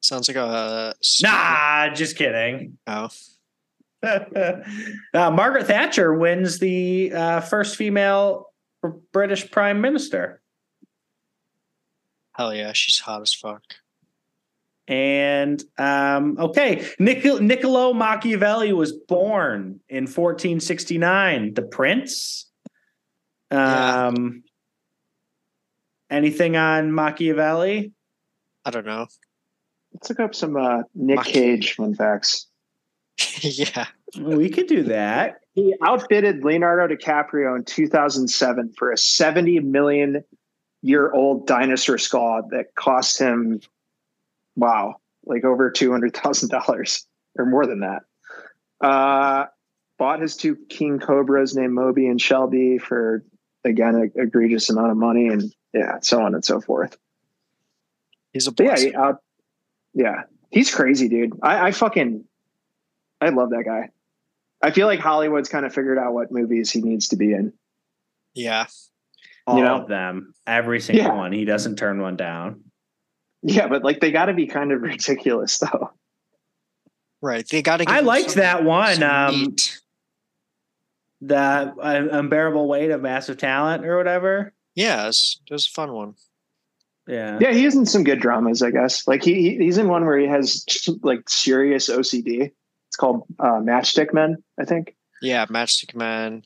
Sounds 0.00 0.28
like 0.28 0.36
a 0.38 0.94
Nah, 1.22 1.92
just 1.94 2.16
kidding. 2.16 2.78
Oh, 2.86 3.08
uh, 4.02 5.30
Margaret 5.30 5.66
Thatcher 5.66 6.14
wins 6.14 6.58
the 6.58 7.12
uh, 7.12 7.40
first 7.40 7.76
female 7.76 8.46
British 9.12 9.50
Prime 9.50 9.80
Minister. 9.80 10.40
hell 12.32 12.54
yeah, 12.54 12.72
she's 12.72 12.98
hot 12.98 13.20
as 13.20 13.34
fuck. 13.34 13.62
And 14.88 15.62
um, 15.78 16.36
okay, 16.38 16.84
Nicol- 16.98 17.38
Niccolo 17.40 17.92
Machiavelli 17.92 18.72
was 18.72 18.92
born 18.92 19.80
in 19.88 20.04
1469. 20.04 21.54
The 21.54 21.62
Prince. 21.62 22.46
Yeah. 23.52 24.06
Um, 24.08 24.42
anything 26.10 26.56
on 26.56 26.92
Machiavelli? 26.92 27.92
I 28.64 28.70
don't 28.70 28.86
know. 28.86 29.06
Let's 29.92 30.08
look 30.08 30.20
up 30.20 30.34
some 30.34 30.56
uh, 30.56 30.82
Nick 30.94 31.16
Mach- 31.16 31.26
Cage 31.26 31.74
fun 31.74 31.94
facts. 31.94 32.49
yeah. 33.40 33.86
We 34.18 34.50
could 34.50 34.66
do 34.66 34.84
that. 34.84 35.40
He 35.54 35.74
outbid 35.82 36.44
Leonardo 36.44 36.94
DiCaprio 36.94 37.56
in 37.56 37.64
2007 37.64 38.72
for 38.76 38.92
a 38.92 38.98
70 38.98 39.60
million 39.60 40.24
year 40.82 41.12
old 41.12 41.46
dinosaur 41.46 41.98
skull 41.98 42.48
that 42.50 42.74
cost 42.74 43.18
him, 43.18 43.60
wow, 44.56 44.96
like 45.24 45.44
over 45.44 45.70
$200,000 45.70 47.04
or 47.38 47.46
more 47.46 47.66
than 47.66 47.80
that. 47.80 48.02
Uh, 48.80 49.46
bought 49.98 50.20
his 50.20 50.36
two 50.36 50.56
king 50.68 50.98
cobras 50.98 51.54
named 51.54 51.74
Moby 51.74 52.06
and 52.06 52.20
Shelby 52.20 52.78
for, 52.78 53.22
again, 53.64 53.94
an 53.94 54.12
egregious 54.16 54.70
amount 54.70 54.90
of 54.90 54.96
money 54.96 55.28
and 55.28 55.54
yeah, 55.74 55.98
so 56.00 56.22
on 56.22 56.34
and 56.34 56.44
so 56.44 56.60
forth. 56.60 56.96
He's 58.32 58.46
a 58.46 58.52
But 58.52 58.66
yeah, 58.66 58.78
he 58.78 58.94
out, 58.94 59.22
yeah, 59.92 60.22
he's 60.50 60.74
crazy, 60.74 61.08
dude. 61.08 61.38
I, 61.42 61.68
I 61.68 61.70
fucking, 61.72 62.24
I 63.20 63.28
love 63.30 63.50
that 63.50 63.64
guy. 63.64 63.90
I 64.62 64.70
feel 64.70 64.86
like 64.86 65.00
Hollywood's 65.00 65.48
kind 65.48 65.64
of 65.66 65.72
figured 65.74 65.98
out 65.98 66.12
what 66.12 66.30
movies 66.32 66.70
he 66.70 66.80
needs 66.82 67.08
to 67.08 67.16
be 67.16 67.32
in. 67.32 67.52
yeah. 68.34 68.66
All 69.46 69.56
You 69.56 69.64
know? 69.64 69.76
of 69.82 69.88
them, 69.88 70.34
every 70.46 70.80
single 70.80 71.06
Yeah. 71.06 71.14
one. 71.14 71.32
He 71.32 71.44
doesn't 71.46 71.76
turn 71.76 72.00
one 72.02 72.14
down. 72.16 72.62
Yeah, 73.42 73.68
but 73.68 73.82
like 73.82 74.00
they 74.00 74.10
got 74.12 74.26
to 74.26 74.34
be 74.34 74.46
kind 74.46 74.70
of 74.70 74.82
ridiculous 74.82 75.58
though. 75.58 75.90
Right. 77.22 77.46
They 77.48 77.62
got 77.62 77.78
to. 77.78 77.84
I 77.88 78.00
liked 78.00 78.34
that 78.34 78.64
one. 78.64 79.02
Um, 79.02 79.40
meat. 79.40 79.80
the 81.22 81.36
uh, 81.36 82.08
unbearable 82.12 82.68
weight 82.68 82.90
of 82.90 83.00
massive 83.02 83.38
talent 83.38 83.84
or 83.84 83.96
whatever. 83.96 84.52
Yeah, 84.74 85.04
it 85.04 85.06
was, 85.08 85.40
it 85.50 85.52
was 85.52 85.66
a 85.66 85.70
fun 85.70 85.92
one. 85.92 86.14
Yeah. 87.08 87.38
Yeah, 87.40 87.52
he 87.52 87.64
is 87.64 87.74
in 87.74 87.86
some 87.86 88.04
good 88.04 88.20
dramas, 88.20 88.62
I 88.62 88.70
guess. 88.70 89.08
Like 89.08 89.22
he 89.24 89.34
he- 89.34 89.56
he's 89.58 89.78
in 89.78 89.88
one 89.88 90.04
where 90.06 90.18
he 90.18 90.26
has 90.26 90.64
like 91.02 91.28
serious 91.28 91.88
OCD. 91.88 92.52
It's 92.90 92.96
called 92.96 93.22
uh, 93.38 93.60
Matchstick 93.60 94.12
Men, 94.12 94.42
I 94.58 94.64
think. 94.64 94.96
Yeah, 95.22 95.46
Matchstick 95.46 95.94
Man. 95.94 96.42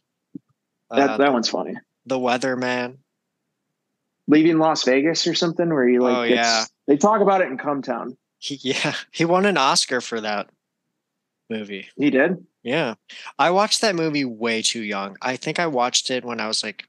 That 0.91 1.11
Uh, 1.11 1.17
that 1.17 1.33
one's 1.33 1.49
funny. 1.49 1.75
the 2.07 2.19
Weatherman. 2.19 2.99
Leaving 4.27 4.59
Las 4.59 4.85
Vegas 4.85 5.27
or 5.27 5.35
something 5.35 5.69
where 5.73 5.87
he 5.89 5.99
like 5.99 6.17
Oh, 6.17 6.29
gets, 6.29 6.37
yeah. 6.37 6.65
they 6.87 6.97
talk 6.97 7.21
about 7.21 7.41
it 7.43 7.49
in 7.49 7.59
Come 7.59 7.83
Town. 7.83 8.17
He, 8.39 8.57
yeah, 8.63 8.95
he 9.11 9.25
won 9.25 9.47
an 9.47 9.57
Oscar 9.57 10.01
for 10.01 10.21
that 10.21 10.49
movie. 11.51 11.89
He 11.97 12.11
did. 12.11 12.45
Yeah, 12.63 12.95
I 13.39 13.51
watched 13.51 13.81
that 13.83 13.95
movie 13.95 14.25
way 14.25 14.63
too 14.63 14.83
young. 14.83 15.17
I 15.23 15.37
think 15.37 15.59
I 15.59 15.67
watched 15.67 16.11
it 16.11 16.25
when 16.25 16.41
I 16.41 16.47
was 16.49 16.63
like 16.63 16.85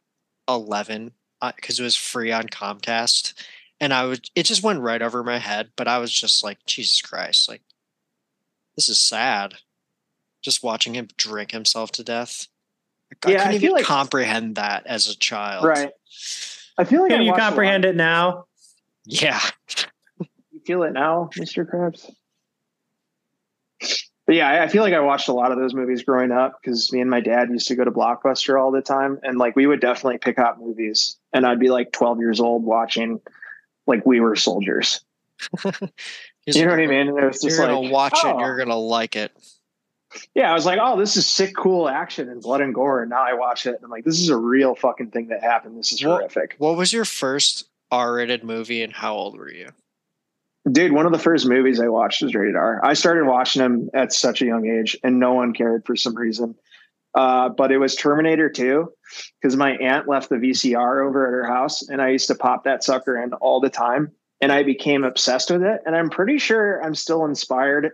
eleven 0.48 1.12
because 1.56 1.80
it 1.80 1.84
was 1.84 1.96
free 1.98 2.32
on 2.32 2.44
Comcast, 2.48 3.34
and 3.82 3.94
I 3.94 4.06
would 4.06 4.30
it 4.36 4.44
just 4.44 4.64
went 4.64 4.80
right 4.82 5.02
over 5.02 5.22
my 5.24 5.38
head. 5.38 5.72
But 5.76 5.88
I 5.90 5.98
was 5.98 6.12
just 6.14 6.44
like, 6.44 6.60
Jesus 6.66 7.02
Christ, 7.02 7.50
like 7.50 7.62
this 8.76 8.90
is 8.90 9.00
sad. 9.00 9.56
Just 10.44 10.64
watching 10.64 10.94
him 10.96 11.08
drink 11.18 11.52
himself 11.52 11.92
to 11.94 12.04
death. 12.04 12.48
I 13.26 13.32
yeah, 13.32 13.46
couldn't 13.46 13.60
feel 13.62 13.64
even 13.70 13.76
like- 13.78 13.86
comprehend 13.86 14.56
that 14.56 14.86
as 14.88 15.08
a 15.08 15.16
child. 15.16 15.66
Right. 15.66 15.92
I 16.78 16.84
feel 16.84 17.02
like 17.04 17.12
I 17.12 17.16
Can 17.16 17.24
you 17.26 17.32
watched 17.32 17.40
a 17.40 17.44
lot- 17.44 17.50
comprehend 17.50 17.86
it 17.86 17.96
now? 17.96 18.46
Yeah. 19.06 19.40
You 20.52 20.60
feel 20.66 20.84
it 20.84 20.92
now, 20.94 21.30
Mr. 21.36 21.66
Krabs? 21.70 22.10
But 24.26 24.36
yeah, 24.36 24.50
I- 24.50 24.64
I 24.64 24.68
feel 24.68 24.82
like 24.82 24.94
I 24.94 25.00
watched 25.02 25.28
a 25.30 25.34
lot 25.34 25.52
of 25.52 25.60
those 25.60 25.74
movies 25.76 26.04
growing 26.04 26.32
up 26.32 26.60
because 26.60 26.92
me 26.92 27.00
and 27.02 27.10
my 27.10 27.20
dad 27.22 27.50
used 27.50 27.68
to 27.68 27.76
go 27.76 27.84
to 27.84 27.92
Blockbuster 27.92 28.60
all 28.60 28.72
the 28.72 28.82
time. 28.82 29.20
And 29.24 29.38
like 29.38 29.56
we 29.56 29.68
would 29.68 29.80
definitely 29.80 30.18
pick 30.18 30.40
up 30.40 30.58
movies. 30.60 31.18
And 31.34 31.46
I'd 31.46 31.60
be 31.60 31.70
like 31.70 31.92
12 31.92 32.20
years 32.20 32.40
old 32.40 32.64
watching 32.64 33.22
like 33.86 34.04
we 34.06 34.20
were 34.20 34.36
soldiers. 34.36 35.02
You 36.48 36.64
know 36.64 36.72
what 36.72 36.80
I 36.80 36.86
mean? 36.86 37.08
And 37.08 37.18
it 37.18 37.26
was 37.26 37.42
just 37.42 37.58
You're 37.58 37.66
like, 37.68 37.76
gonna 37.76 37.90
watch 37.90 38.14
it. 38.14 38.26
oh. 38.26 38.30
and 38.32 38.40
You're 38.40 38.58
gonna 38.58 38.76
like 38.78 39.16
it. 39.16 39.32
yeah, 40.36 40.52
I 40.52 40.54
was 40.54 40.66
like, 40.66 40.78
oh, 40.82 40.96
this 41.00 41.18
is 41.18 41.26
sick, 41.26 41.56
cool 41.56 41.90
action 41.90 42.30
and 42.30 42.40
blood 42.42 42.62
and 42.62 42.72
gore. 42.74 43.02
And 43.02 43.10
now 43.10 43.24
I 43.24 43.34
watch 43.34 43.66
it 43.66 43.74
and 43.76 43.84
I'm 43.84 43.90
like, 43.90 44.04
this 44.06 44.20
is 44.20 44.30
a 44.30 44.38
real 44.38 44.76
fucking 44.76 45.10
thing 45.10 45.30
that 45.30 45.42
happened. 45.42 45.76
This 45.80 45.92
is 45.92 46.04
Well- 46.04 46.18
horrific. 46.18 46.56
What 46.60 46.78
was 46.78 46.94
your 46.94 47.04
first 47.06 47.68
R-rated 47.92 48.44
movie, 48.44 48.82
and 48.84 48.94
how 48.94 49.16
old 49.16 49.38
were 49.38 49.52
you? 49.52 49.70
Dude, 50.72 50.92
one 50.92 51.06
of 51.08 51.12
the 51.12 51.20
first 51.20 51.48
movies 51.48 51.80
I 51.80 51.88
watched 51.88 52.22
was 52.24 52.34
rated 52.36 52.56
R. 52.56 52.80
I 52.84 52.94
started 52.94 53.26
watching 53.26 53.62
them 53.62 53.90
at 53.94 54.14
such 54.14 54.42
a 54.42 54.46
young 54.46 54.68
age 54.68 54.98
and 55.04 55.20
no 55.20 55.34
one 55.34 55.54
cared 55.54 55.86
for 55.86 55.96
some 55.96 56.16
reason. 56.16 56.56
uh, 57.16 57.50
but 57.50 57.72
it 57.72 57.78
was 57.78 57.96
Terminator 57.96 58.50
2 58.50 58.92
because 59.42 59.56
my 59.56 59.78
aunt 59.78 60.08
left 60.08 60.30
the 60.30 60.36
VCR 60.36 61.08
over 61.08 61.26
at 61.28 61.32
her 61.32 61.46
house 61.52 61.88
and 61.88 62.02
I 62.02 62.10
used 62.10 62.28
to 62.28 62.36
pop 62.36 62.64
that 62.66 62.84
sucker 62.84 63.22
in 63.22 63.34
all 63.34 63.60
the 63.62 63.70
time 63.70 64.12
and 64.46 64.52
I 64.52 64.62
became 64.62 65.04
obsessed 65.04 65.50
with 65.50 65.64
it. 65.64 65.82
And 65.88 65.96
I'm 65.96 66.12
pretty 66.12 66.38
sure 66.38 66.80
I'm 66.84 66.94
still 66.94 67.26
inspired 67.26 67.94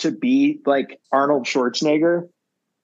to 0.00 0.10
be 0.10 0.60
like 0.66 1.00
Arnold 1.10 1.46
Schwarzenegger 1.46 2.28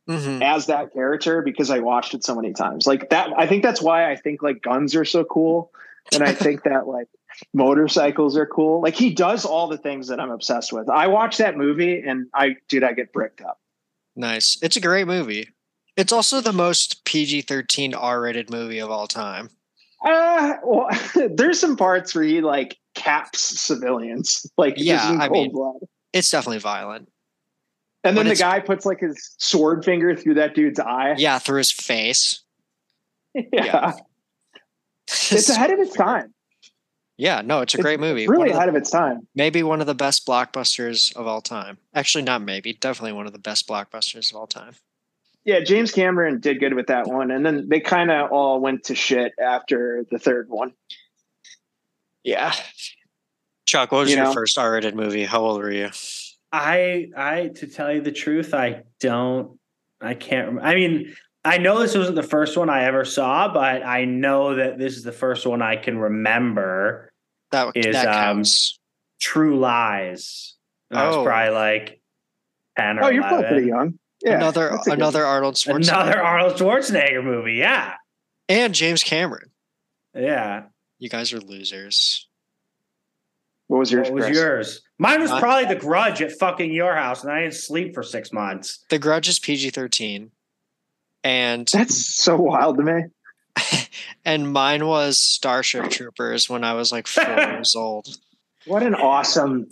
Mhm. 0.09 0.43
as 0.43 0.65
that 0.67 0.95
character 0.95 1.43
because 1.43 1.69
I 1.69 1.81
watched 1.81 2.15
it 2.15 2.25
so 2.25 2.35
many 2.35 2.55
times. 2.55 2.87
Like 2.87 3.11
that, 3.11 3.29
I 3.37 3.47
think 3.47 3.63
that's 3.63 3.83
why 3.83 4.11
I 4.11 4.17
think 4.17 4.43
like 4.43 4.63
guns 4.63 4.95
are 4.95 5.05
so 5.05 5.23
cool. 5.23 5.71
And 6.15 6.23
I 6.23 6.33
think 6.33 6.63
that 6.63 6.87
like 6.97 7.09
motorcycles 7.53 8.39
are 8.39 8.47
cool. 8.47 8.81
Like 8.81 8.95
he 8.95 9.13
does 9.13 9.45
all 9.45 9.69
the 9.69 9.77
things 9.77 10.09
that 10.09 10.19
I'm 10.19 10.31
obsessed 10.31 10.73
with. 10.73 10.89
I 10.89 11.07
watch 11.09 11.37
that 11.37 11.59
movie 11.59 12.01
and 12.01 12.29
I, 12.33 12.57
dude, 12.71 12.85
I 12.85 12.95
get 12.95 13.13
bricked 13.13 13.43
up. 13.43 13.61
Nice. 14.17 14.57
It's 14.63 14.77
a 14.77 14.81
great 14.81 15.07
movie. 15.07 15.51
It's 15.95 16.11
also 16.11 16.41
the 16.41 16.55
most 16.55 17.05
PG 17.05 17.43
13 17.43 17.93
R 17.93 18.23
rated 18.23 18.51
movie 18.51 18.79
of 18.79 18.91
all 18.91 19.07
time. 19.07 19.51
Uh, 20.03 20.55
well, 20.65 20.89
there's 21.35 21.61
some 21.61 21.77
parts 21.77 22.15
where 22.15 22.25
he 22.25 22.41
like 22.41 22.79
caps 22.95 23.41
civilians, 23.61 24.47
like 24.59 24.75
Yeah, 24.77 25.13
in 25.13 25.21
I 25.21 25.29
mean, 25.29 25.53
blood. 25.53 25.77
It's 26.13 26.31
definitely 26.31 26.59
violent. 26.61 27.09
And 28.05 28.17
then 28.17 28.29
the 28.29 28.35
guy 28.37 28.61
puts 28.61 28.85
like 28.85 29.01
his 29.01 29.35
sword 29.39 29.85
finger 29.85 30.15
through 30.15 30.35
that 30.35 30.55
dude's 30.55 30.79
eye. 30.79 31.15
Yeah, 31.17 31.39
through 31.39 31.59
his 31.59 31.71
face. 31.73 32.43
yeah. 33.35 33.93
It's 35.07 35.51
ahead 35.51 35.71
of 35.71 35.79
its 35.81 35.95
time. 35.95 36.33
Yeah, 37.19 37.43
no, 37.43 37.61
it's 37.61 37.75
a 37.75 37.77
It's 37.77 37.83
great 37.83 38.01
movie. 38.01 38.27
Really 38.27 38.39
One 38.39 38.47
of 38.49 38.53
the- 38.53 38.59
ahead 38.59 38.69
of 38.71 38.75
its 38.75 38.91
time. 38.91 39.27
maybe 39.35 39.63
one 39.63 39.81
of 39.81 39.87
the 39.87 39.95
best 39.95 40.27
blockbusters 40.27 41.15
of 41.15 41.27
all 41.27 41.41
time. 41.43 41.77
Actually, 41.95 42.25
not 42.25 42.41
maybe, 42.43 42.73
definitely 42.73 43.13
one 43.13 43.27
of 43.27 43.33
the 43.33 43.39
best 43.39 43.69
blockbusters 43.69 44.31
of 44.33 44.37
all 44.39 44.47
time. 44.47 44.73
Yeah, 45.45 45.61
James 45.61 45.93
Cameron 45.93 46.41
did 46.41 46.59
good 46.59 46.73
with 46.75 46.87
that 46.87 47.07
one, 47.07 47.31
and 47.31 47.45
then 47.45 47.69
they 47.69 47.81
kind 47.81 48.11
of 48.11 48.33
all 48.33 48.61
went 48.61 48.85
to 48.85 48.95
shit 48.95 49.33
after 49.39 50.07
the 50.11 50.19
third 50.19 50.49
one. 50.49 50.73
Yeah. 52.25 52.55
Chuck, 53.67 53.93
what 53.93 54.01
was 54.01 54.11
You 54.11 54.17
your 54.17 54.27
know? 54.27 54.33
first 54.33 54.59
R 54.59 54.73
rated 54.73 54.95
movie? 54.95 55.25
How 55.25 55.41
old 55.41 55.59
were 55.61 55.71
you? 55.71 55.91
I 56.53 57.09
I 57.17 57.49
to 57.57 57.67
tell 57.67 57.93
you 57.93 58.01
the 58.01 58.13
truth, 58.13 58.55
I 58.55 58.83
don't 59.01 59.59
I 60.01 60.15
can't 60.15 60.49
remember. 60.49 60.69
I 60.69 60.75
mean, 60.75 61.15
I 61.45 61.59
know 61.59 61.79
this 61.79 61.97
wasn't 61.97 62.17
the 62.17 62.23
first 62.23 62.57
one 62.57 62.69
I 62.71 62.85
ever 62.85 63.05
saw, 63.05 63.53
but 63.53 63.85
I 63.85 64.05
know 64.05 64.55
that 64.57 64.79
this 64.79 64.97
is 64.97 65.03
the 65.03 65.13
first 65.13 65.47
one 65.47 65.63
I 65.63 65.77
can 65.77 65.99
remember. 65.99 67.11
That, 67.53 67.73
Is, 67.77 67.95
that 67.95 68.07
um, 68.09 68.13
counts. 68.15 68.79
True 69.21 69.59
Lies. 69.59 70.55
And 70.91 70.99
I 70.99 71.07
was 71.07 71.17
Oh. 71.17 71.25
probably 71.25 71.55
like 71.55 72.01
10 72.79 72.99
or 72.99 73.05
Oh, 73.05 73.09
you're 73.09 73.21
11. 73.23 73.29
probably 73.29 73.49
pretty 73.49 73.67
young. 73.69 73.99
Yeah, 74.23 74.37
another 74.37 74.71
that's 74.71 74.85
good- 74.85 74.95
another 74.95 75.25
Arnold 75.25 75.55
Schwarzenegger. 75.55 75.77
Another 75.93 76.23
Arnold 76.23 76.55
Schwarzenegger 76.57 77.23
movie. 77.25 77.55
Yeah. 77.55 77.95
and 78.49 78.75
James 78.75 79.03
Cameron. 79.03 79.51
Yeah. 80.15 80.65
You 81.05 81.11
guys 81.11 81.35
are 81.35 81.39
losers. 81.39 82.27
What 83.67 83.77
was 83.77 83.93
yours? 83.93 84.07
What 84.09 84.15
was 84.15 84.25
Chris? 84.25 84.39
yours? 84.39 84.81
Mine 84.99 85.21
was 85.21 85.31
probably 85.33 85.67
The 85.67 85.79
Grudge 85.79 86.23
at 86.23 86.33
fucking 86.33 86.73
your 86.73 86.95
house, 86.97 87.23
and 87.23 87.31
I 87.31 87.43
didn't 87.43 87.57
sleep 87.57 87.93
for 87.93 88.03
six 88.03 88.33
months. 88.33 88.83
The 88.89 88.99
Grudge 88.99 89.29
is 89.29 89.39
PG 89.39 89.69
thirteen, 89.69 90.31
and 91.23 91.69
That's 91.69 91.95
so 91.95 92.37
wild 92.37 92.79
to 92.79 92.85
me. 92.85 93.03
and 94.25 94.51
mine 94.51 94.87
was 94.87 95.21
Starship 95.21 95.91
Troopers 95.91 96.49
when 96.49 96.65
I 96.65 96.73
was 96.73 96.91
like 96.91 97.07
four 97.07 97.23
years 97.37 97.77
old. 97.77 98.09
What 98.65 98.83
an 98.83 98.95
awesome 98.95 99.69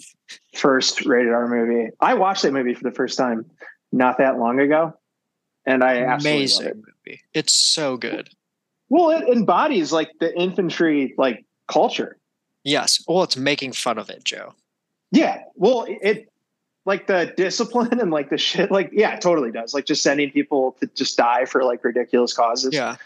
first 0.54 1.06
rated 1.06 1.32
R 1.32 1.48
movie. 1.48 1.92
I 1.98 2.12
watched 2.12 2.42
that 2.42 2.52
movie 2.52 2.74
for 2.74 2.84
the 2.84 2.94
first 2.94 3.16
time 3.16 3.46
not 3.90 4.18
that 4.18 4.38
long 4.38 4.60
ago, 4.60 4.92
and 5.64 5.82
I 5.82 6.02
absolutely 6.02 6.40
Amazing 6.40 6.66
love 6.66 6.76
it. 6.76 6.84
movie. 7.06 7.20
It's 7.32 7.54
so 7.54 7.96
good. 7.96 8.28
Well, 8.92 9.08
it 9.08 9.26
embodies 9.26 9.90
like 9.90 10.10
the 10.20 10.38
infantry 10.38 11.14
like 11.16 11.46
culture. 11.66 12.18
Yes. 12.62 13.02
Well, 13.08 13.22
it's 13.22 13.38
making 13.38 13.72
fun 13.72 13.96
of 13.96 14.10
it, 14.10 14.22
Joe. 14.22 14.52
Yeah. 15.10 15.44
Well, 15.54 15.86
it 15.88 16.28
like 16.84 17.06
the 17.06 17.32
discipline 17.34 17.98
and 18.00 18.10
like 18.10 18.28
the 18.28 18.36
shit. 18.36 18.70
Like, 18.70 18.90
yeah, 18.92 19.14
it 19.14 19.22
totally 19.22 19.50
does. 19.50 19.72
Like 19.72 19.86
just 19.86 20.02
sending 20.02 20.30
people 20.30 20.76
to 20.80 20.90
just 20.94 21.16
die 21.16 21.46
for 21.46 21.64
like 21.64 21.82
ridiculous 21.82 22.34
causes. 22.34 22.74
Yeah. 22.74 22.96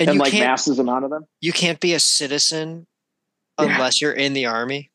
And, 0.00 0.10
And, 0.10 0.18
like 0.18 0.32
masses 0.32 0.80
amount 0.80 1.04
of 1.04 1.12
them. 1.12 1.26
you 1.40 1.52
can't 1.52 1.78
be 1.78 1.94
a 1.94 2.00
citizen 2.00 2.88
Yeah. 3.60 3.66
unless 3.76 4.00
you're 4.02 4.12
in 4.12 4.32
the 4.32 4.46
army. 4.46 4.90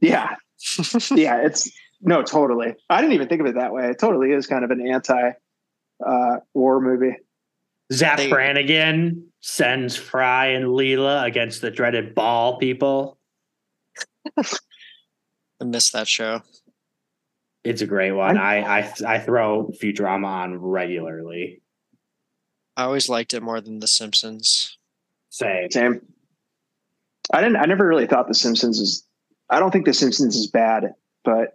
Yeah. 0.00 0.36
yeah. 1.10 1.38
It's 1.44 1.68
no, 2.00 2.22
totally. 2.22 2.76
I 2.88 3.00
didn't 3.00 3.14
even 3.14 3.26
think 3.26 3.40
of 3.40 3.48
it 3.48 3.56
that 3.56 3.72
way. 3.72 3.88
It 3.90 3.98
totally 3.98 4.30
is 4.30 4.46
kind 4.46 4.64
of 4.64 4.70
an 4.70 4.86
anti 4.86 5.32
uh, 6.06 6.36
war 6.52 6.80
movie. 6.80 7.16
Zapp 7.94 8.18
They- 8.18 8.30
Brannigan 8.30 9.28
sends 9.40 9.96
Fry 9.96 10.48
and 10.48 10.66
Leela 10.66 11.24
against 11.24 11.60
the 11.60 11.70
dreaded 11.70 12.14
ball 12.14 12.58
people. 12.58 13.18
I 14.38 15.64
missed 15.64 15.92
that 15.92 16.08
show. 16.08 16.42
It's 17.62 17.82
a 17.82 17.86
great 17.86 18.12
one. 18.12 18.36
I- 18.36 18.60
I 18.62 18.78
I, 18.80 19.14
I 19.14 19.18
throw 19.18 19.68
Futurama 19.82 20.26
on 20.26 20.56
regularly. 20.58 21.62
I 22.76 22.84
always 22.84 23.08
liked 23.08 23.34
it 23.34 23.42
more 23.42 23.60
than 23.60 23.78
The 23.78 23.86
Simpsons. 23.86 24.76
Say 25.30 25.68
Same. 25.70 26.00
I 27.32 27.40
didn't. 27.40 27.56
I 27.56 27.64
never 27.66 27.86
really 27.86 28.06
thought 28.06 28.28
The 28.28 28.34
Simpsons 28.34 28.78
is. 28.80 29.06
I 29.48 29.58
don't 29.60 29.70
think 29.70 29.84
The 29.86 29.94
Simpsons 29.94 30.36
is 30.36 30.48
bad, 30.48 30.92
but 31.24 31.54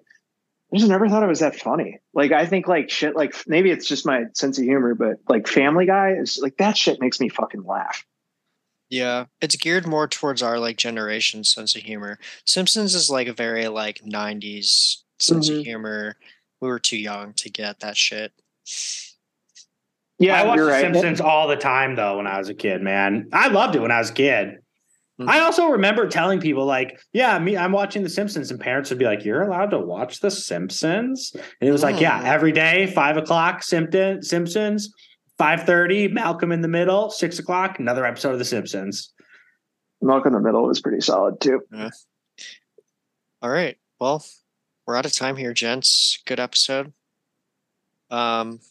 I 0.74 0.78
just 0.78 0.90
never 0.90 1.10
thought 1.10 1.24
it 1.24 1.28
was 1.28 1.40
that 1.40 1.56
funny. 1.56 2.00
Like 2.14 2.32
I 2.32 2.46
think 2.46 2.68
like 2.68 2.90
shit. 2.90 3.16
Like 3.16 3.36
maybe 3.48 3.72
it's 3.72 3.88
just 3.88 4.06
my 4.06 4.26
sense 4.34 4.58
of 4.60 4.64
humor, 4.66 4.94
but 4.94 5.18
like 5.28 5.48
Family 5.48 5.86
Guy 5.86 6.12
is 6.14 6.40
like 6.42 6.58
that 6.58 6.78
shit 6.78 7.02
makes 7.02 7.20
me 7.20 7.30
fucking 7.30 7.64
laugh. 7.64 8.06
Yeah, 8.90 9.26
it's 9.42 9.56
geared 9.56 9.86
more 9.88 10.08
towards 10.08 10.42
our 10.42 10.60
like 10.60 10.78
generation 10.78 11.44
sense 11.44 11.76
of 11.76 11.82
humor. 11.84 12.20
Simpsons 12.46 12.96
is 12.96 13.10
like 13.10 13.28
a 13.28 13.34
very 13.34 13.68
like 13.68 14.02
'90s 14.04 15.04
sense 15.20 15.50
Mhm. 15.50 15.60
of 15.60 15.66
humor. 15.66 16.16
We 16.62 16.68
were 16.68 16.80
too 16.80 16.98
young 16.98 17.34
to 17.34 17.50
get 17.50 17.80
that 17.80 17.98
shit. 17.98 18.32
Yeah, 20.20 20.42
I 20.42 20.46
watched 20.46 20.58
you're 20.58 20.66
The 20.66 20.72
right. 20.72 20.82
Simpsons 20.82 21.22
all 21.22 21.48
the 21.48 21.56
time 21.56 21.96
though 21.96 22.18
when 22.18 22.28
I 22.28 22.38
was 22.38 22.50
a 22.50 22.54
kid, 22.54 22.82
man. 22.82 23.30
I 23.32 23.48
loved 23.48 23.76
it 23.76 23.80
when 23.80 23.92
I 23.92 24.00
was 24.00 24.10
a 24.10 24.14
kid. 24.14 24.60
Mhm. 25.20 25.28
I 25.28 25.40
also 25.42 25.68
remember 25.68 26.08
telling 26.08 26.40
people 26.40 26.66
like, 26.66 27.00
"Yeah, 27.12 27.38
me, 27.40 27.58
I'm 27.58 27.72
watching 27.74 28.04
The 28.04 28.10
Simpsons," 28.10 28.52
and 28.52 28.60
parents 28.60 28.90
would 28.90 29.00
be 29.00 29.06
like, 29.06 29.26
"You're 29.26 29.42
allowed 29.42 29.72
to 29.72 29.80
watch 29.80 30.22
The 30.22 30.32
Simpsons?" 30.32 31.32
And 31.36 31.68
it 31.68 31.72
was 31.72 31.84
like, 31.84 32.00
"Yeah, 32.00 32.22
Mm. 32.22 32.26
every 32.26 32.52
day, 32.54 32.88
five 32.88 33.18
o'clock, 33.18 33.62
Simpton, 33.64 34.22
Simpsons, 34.24 34.94
five 35.38 35.64
thirty, 35.66 36.08
Malcolm 36.08 36.52
in 36.54 36.62
the 36.62 36.68
Middle, 36.70 37.10
six 37.10 37.38
o'clock, 37.40 37.80
another 37.80 38.06
episode 38.06 38.32
of 38.34 38.40
The 38.40 38.46
Simpsons." 38.46 39.12
Malcolm 40.02 40.34
in 40.34 40.42
the 40.42 40.46
Middle 40.48 40.66
was 40.66 40.80
pretty 40.80 41.02
solid 41.02 41.42
too. 41.42 41.62
All 43.42 43.50
right. 43.50 43.78
Well, 44.00 44.24
we're 44.86 44.96
out 44.96 45.06
of 45.06 45.12
time 45.14 45.36
here, 45.36 45.54
gents. 45.54 46.20
Good 46.26 46.40
episode. 46.40 46.94
Um, 48.10 48.62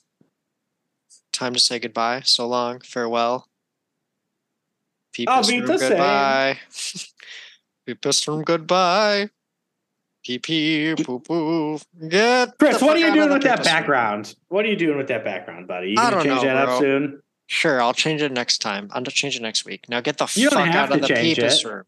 time 1.32 1.52
to 1.52 1.60
say 1.60 1.78
goodbye. 1.78 2.22
So 2.24 2.46
long. 2.48 2.80
Farewell. 2.80 3.48
People 5.18 5.34
I'll 5.34 5.42
be 5.44 5.58
from 5.58 5.66
the 5.66 5.78
same. 5.78 5.88
goodbye. 5.90 6.58
People 7.86 8.12
from 8.12 8.44
goodbye. 8.44 9.30
Pee 10.24 10.38
pee 10.38 10.94
poo 10.94 11.18
poo. 11.18 11.80
Get 12.08 12.56
Chris, 12.56 12.80
what 12.80 12.96
are 12.96 13.00
you 13.00 13.12
doing 13.12 13.30
with 13.32 13.42
that 13.42 13.56
people's 13.56 13.66
background? 13.66 14.36
What 14.46 14.64
are 14.64 14.68
you 14.68 14.76
doing 14.76 14.96
with 14.96 15.08
that 15.08 15.24
background, 15.24 15.66
buddy? 15.66 15.88
You 15.90 15.96
I 15.98 16.10
gonna 16.10 16.16
don't 16.16 16.24
change 16.24 16.42
know, 16.42 16.54
that 16.54 16.64
bro. 16.66 16.74
up 16.76 16.80
soon? 16.80 17.22
Sure, 17.48 17.82
I'll 17.82 17.94
change 17.94 18.22
it 18.22 18.30
next 18.30 18.58
time. 18.58 18.90
I'll 18.92 19.02
change 19.02 19.34
it 19.34 19.42
next 19.42 19.64
week. 19.64 19.88
Now 19.88 20.00
get 20.00 20.18
the 20.18 20.30
You 20.36 20.50
fuck 20.50 20.68
out 20.68 20.92
of 20.92 21.00
the 21.00 21.08
Pepis 21.08 21.64
room. 21.64 21.82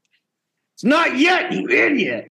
It's 0.74 0.82
not 0.82 1.16
yet, 1.16 1.52
you 1.52 1.68
idiot. 1.68 2.32